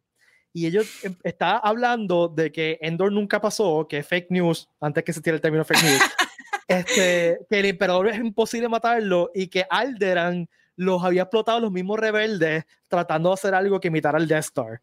[0.52, 5.04] Y ellos em, está hablando de que Endor nunca pasó, que es fake news, antes
[5.04, 6.02] que se tire el término fake news.
[6.68, 12.00] este, que el emperador es imposible matarlo y que Alderan los había explotado los mismos
[12.00, 14.82] rebeldes tratando de hacer algo que imitara al Death Star.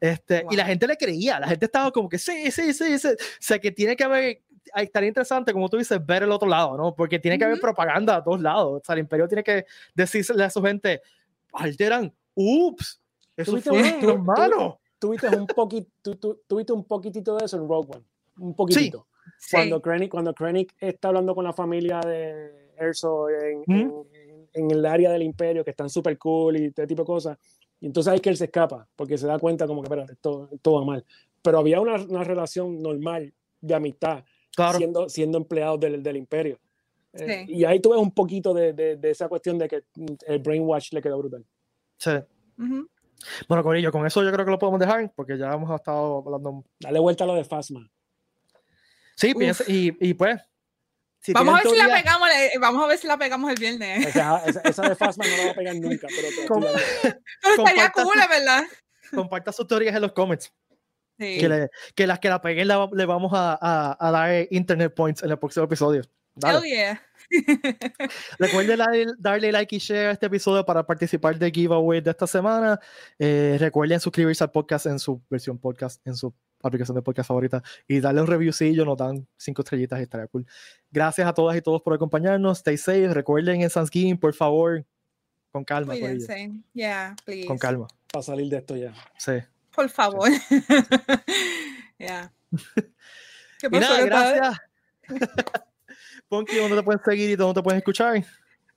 [0.00, 0.68] Este, Y la Wow.
[0.70, 3.08] gente le creía, la gente estaba como que sí, sí, sí, sí.
[3.08, 4.42] O sea, que tiene que haber,
[4.74, 6.94] estaría interesante, como tú dices, ver el otro lado, ¿no?
[6.94, 8.80] Porque tiene que haber propaganda a todos lados.
[8.80, 11.00] O sea, el imperio tiene que decirle a su gente,
[11.52, 13.00] Alderan, ups,
[13.36, 14.80] eso Tuviste fue un- hermano.
[14.98, 18.04] tuviste un poquito, tú, tú- tuviste un poquitito de eso en Rogue One.
[18.38, 19.06] Un poquitito.
[19.38, 19.56] Sí.
[19.56, 23.72] Cuando Krennic, cuando Krennic está hablando con la familia de Erso en, ¿Mm?
[23.80, 24.04] en-
[24.52, 27.38] en el área del imperio, que están súper cool y este tipo de cosas.
[27.80, 30.48] Y entonces hay que él se escapa, porque se da cuenta como que, espérate, esto,
[30.52, 31.04] esto va mal.
[31.42, 36.58] Pero había una, una relación normal de amistad, Claro, siendo, siendo empleados del, del imperio.
[37.12, 37.52] Eh, Sí.
[37.54, 39.82] y ahí tuve un poquito de, de- de esa cuestión de que
[40.26, 41.44] el brainwash le quedó brutal.
[41.96, 42.10] sí.
[42.58, 42.88] Ujú.
[43.48, 46.64] Bueno, Corillo, con eso yo creo que lo podemos dejar, porque ya hemos estado hablando.
[46.78, 47.90] Dale vuelta a lo de Fasma.
[49.16, 50.40] Sí, piensa, y, y pues.
[51.20, 53.56] Si Vamos a ver si la pegamos, eh, vamos a ver si la pegamos el
[53.58, 54.06] viernes.
[54.06, 56.06] Esa, esa, esa de Fasma no la va a pegar nunca,
[57.56, 58.62] estaría cool, ¿verdad?
[59.14, 60.52] comparta sus teorías en los comments.
[61.18, 61.38] Sí.
[61.40, 64.94] Que, le- que las que la peguen la- le vamos a, a- a dar internet
[64.94, 66.02] points en el próximo episodio.
[66.34, 66.58] Dale.
[66.58, 67.02] Hell yeah.
[68.38, 72.26] Recuerden darle, darle like y share a este episodio para participar del giveaway de esta
[72.26, 72.78] semana.
[73.18, 76.32] Eh, recuerden suscribirse al podcast en su versión podcast, en su
[76.62, 80.46] aplicación de podcast favorita y darle un reviewcillo, nos dan cinco estrellitas y estaría cool.
[80.90, 82.58] Gracias a todas y todos por acompañarnos.
[82.58, 83.12] Stay safe.
[83.14, 84.84] Recuerden en Thanksgiving, por favor,
[85.50, 85.94] con calma.
[85.94, 86.52] Cuídense.
[86.72, 87.46] Yeah, please.
[87.46, 87.88] Con calma.
[88.12, 88.94] Para salir de esto ya.
[89.18, 89.32] Sí.
[89.74, 90.28] Por favor.
[91.98, 92.32] yeah.
[93.58, 94.58] ¿Qué Y pasó, nada, gracias.
[96.28, 98.24] Ponky, ¿dónde te pueden seguir y dónde te pueden escuchar?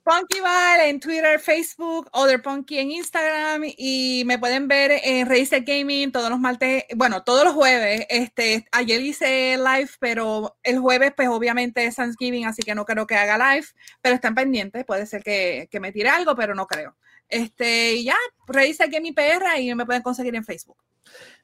[0.03, 5.63] Punky Val en Twitter, Facebook, Other Punky en Instagram y me pueden ver en Razer
[5.63, 8.07] Gaming todos los martes, bueno, todos los jueves.
[8.09, 13.05] Este, ayer hice live, pero el jueves, pues obviamente es Thanksgiving, así que no creo
[13.05, 13.67] que haga live,
[14.01, 14.85] pero están pendientes.
[14.85, 16.97] Puede ser que, que me tire algo, pero no creo.
[17.29, 18.15] Este, y ya,
[18.47, 20.77] Razer Gaming PR y me pueden conseguir en Facebook.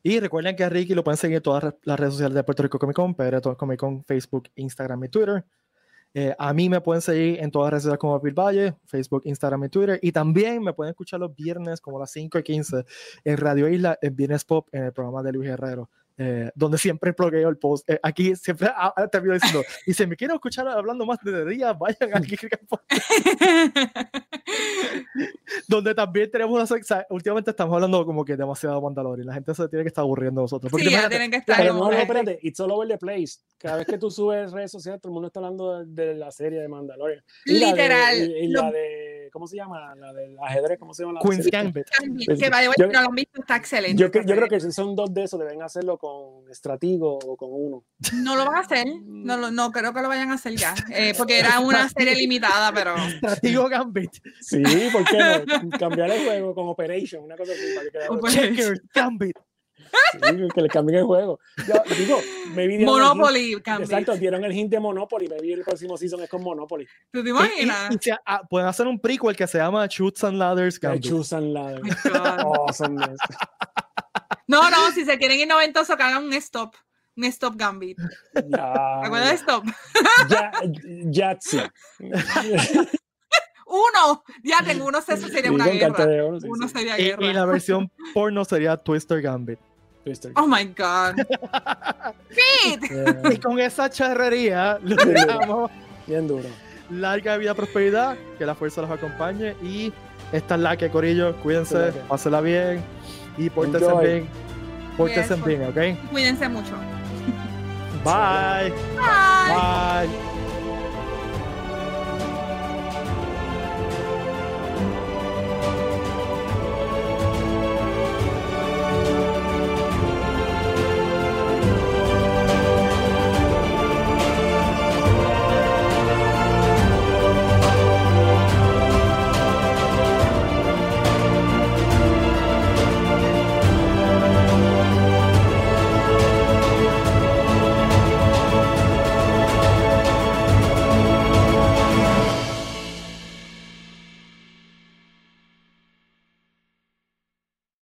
[0.01, 2.63] Y recuerden que a Ricky lo pueden seguir en todas las redes sociales de Puerto
[2.63, 5.45] Rico Comic Con, todo Comic Con, Facebook, Instagram y Twitter.
[6.13, 9.21] Eh, a mí me pueden seguir en todas las redes sociales como Bill Valle, Facebook,
[9.25, 9.99] Instagram y Twitter.
[10.01, 12.85] Y también me pueden escuchar los viernes como las 5 y 15
[13.23, 15.89] en Radio Isla, en Viernes Pop, en el programa de Luis Herrero.
[16.17, 17.89] Eh, donde siempre bloqueo el post.
[17.89, 21.45] Eh, aquí siempre ah, ah, termino diciendo, y si me quieren escuchar hablando más de
[21.45, 22.35] día, vayan aquí.
[25.67, 29.27] donde también tenemos una o sea, últimamente estamos hablando como que demasiado Mandalorian.
[29.27, 30.71] La gente se tiene que estar aburriendo nosotros.
[30.71, 33.39] Porque sí, ya tienen que estar Pero no, no, espérate, it's all over the place.
[33.57, 36.31] Cada vez que tú subes redes sociales, todo el mundo está hablando de, de la
[36.31, 37.23] serie de Mandalorian.
[37.45, 39.95] Y la de- Literal, y, y la de, ¿cómo se llama?
[39.95, 41.19] La del ajedrez, ¿cómo se llama?
[41.21, 41.47] la Queen's?
[41.49, 41.87] Gambit.
[42.39, 44.01] Que vaya, yo- no lo han visto, está excelente.
[44.01, 47.83] Yo, creo que si son dos de esos, deben hacerlo con Stratigo o con uno.
[48.13, 50.73] No lo van a hacer, no, lo- no creo que lo vayan a hacer ya,
[50.93, 52.95] eh, porque era una serie limitada, pero
[53.41, 54.11] Digo Gambit.
[54.41, 55.69] Sí, ¿por qué no?
[55.77, 57.73] Cambiar el juego con Operation, una cosa así.
[57.75, 59.37] Para que, Checkers, Gambit.
[60.11, 61.39] Sí, que le cambien el juego.
[61.67, 62.19] Yo digo,
[62.55, 63.89] me vi Monopoly Gambit.
[63.89, 65.27] Exacto, dieron el hint de Monopoly.
[65.27, 66.87] Me vi el próximo season es con Monopoly.
[67.11, 67.93] ¿Tú te Y- y- imaginas?
[68.05, 71.03] y ah, pueden hacer un prequel que se llama Shoots and Ladders El Gambit.
[71.03, 71.81] Choose and Ladder.
[72.45, 72.67] Oh.
[74.47, 76.73] No, no, si se quieren ir noventoso, que hagan un stop,
[77.17, 77.97] un stop Gambit.
[78.33, 78.41] Ya,
[79.01, 79.63] ¿Te acuerdas de stop?
[80.29, 80.51] ya,
[81.05, 81.69] Yahtzee.
[83.69, 86.05] Uno, ya tengo uno, eso sería una guerra.
[86.45, 87.33] Uno sería Y, y guerra.
[87.33, 89.59] la versión porno sería Twister Gambit.
[90.07, 90.31] Twister.
[90.37, 91.15] Oh my God.
[92.29, 92.87] Pete.
[92.89, 95.69] Yeah, Y con esa charrería lo dejamos.
[96.05, 96.47] bien duro.
[96.89, 99.53] Larga vida, prosperidad, que la fuerza los acompañe.
[99.61, 99.91] Y
[100.31, 102.81] esta es la que, Corillo, cuídense, pásenla bien
[103.37, 104.29] y pórtense bien.
[104.95, 106.09] Pórtense bien, ¿ok?
[106.09, 106.71] Cuídense mucho.
[108.05, 108.71] Bye.
[108.95, 110.07] Bye.
[110.07, 110.46] Bye.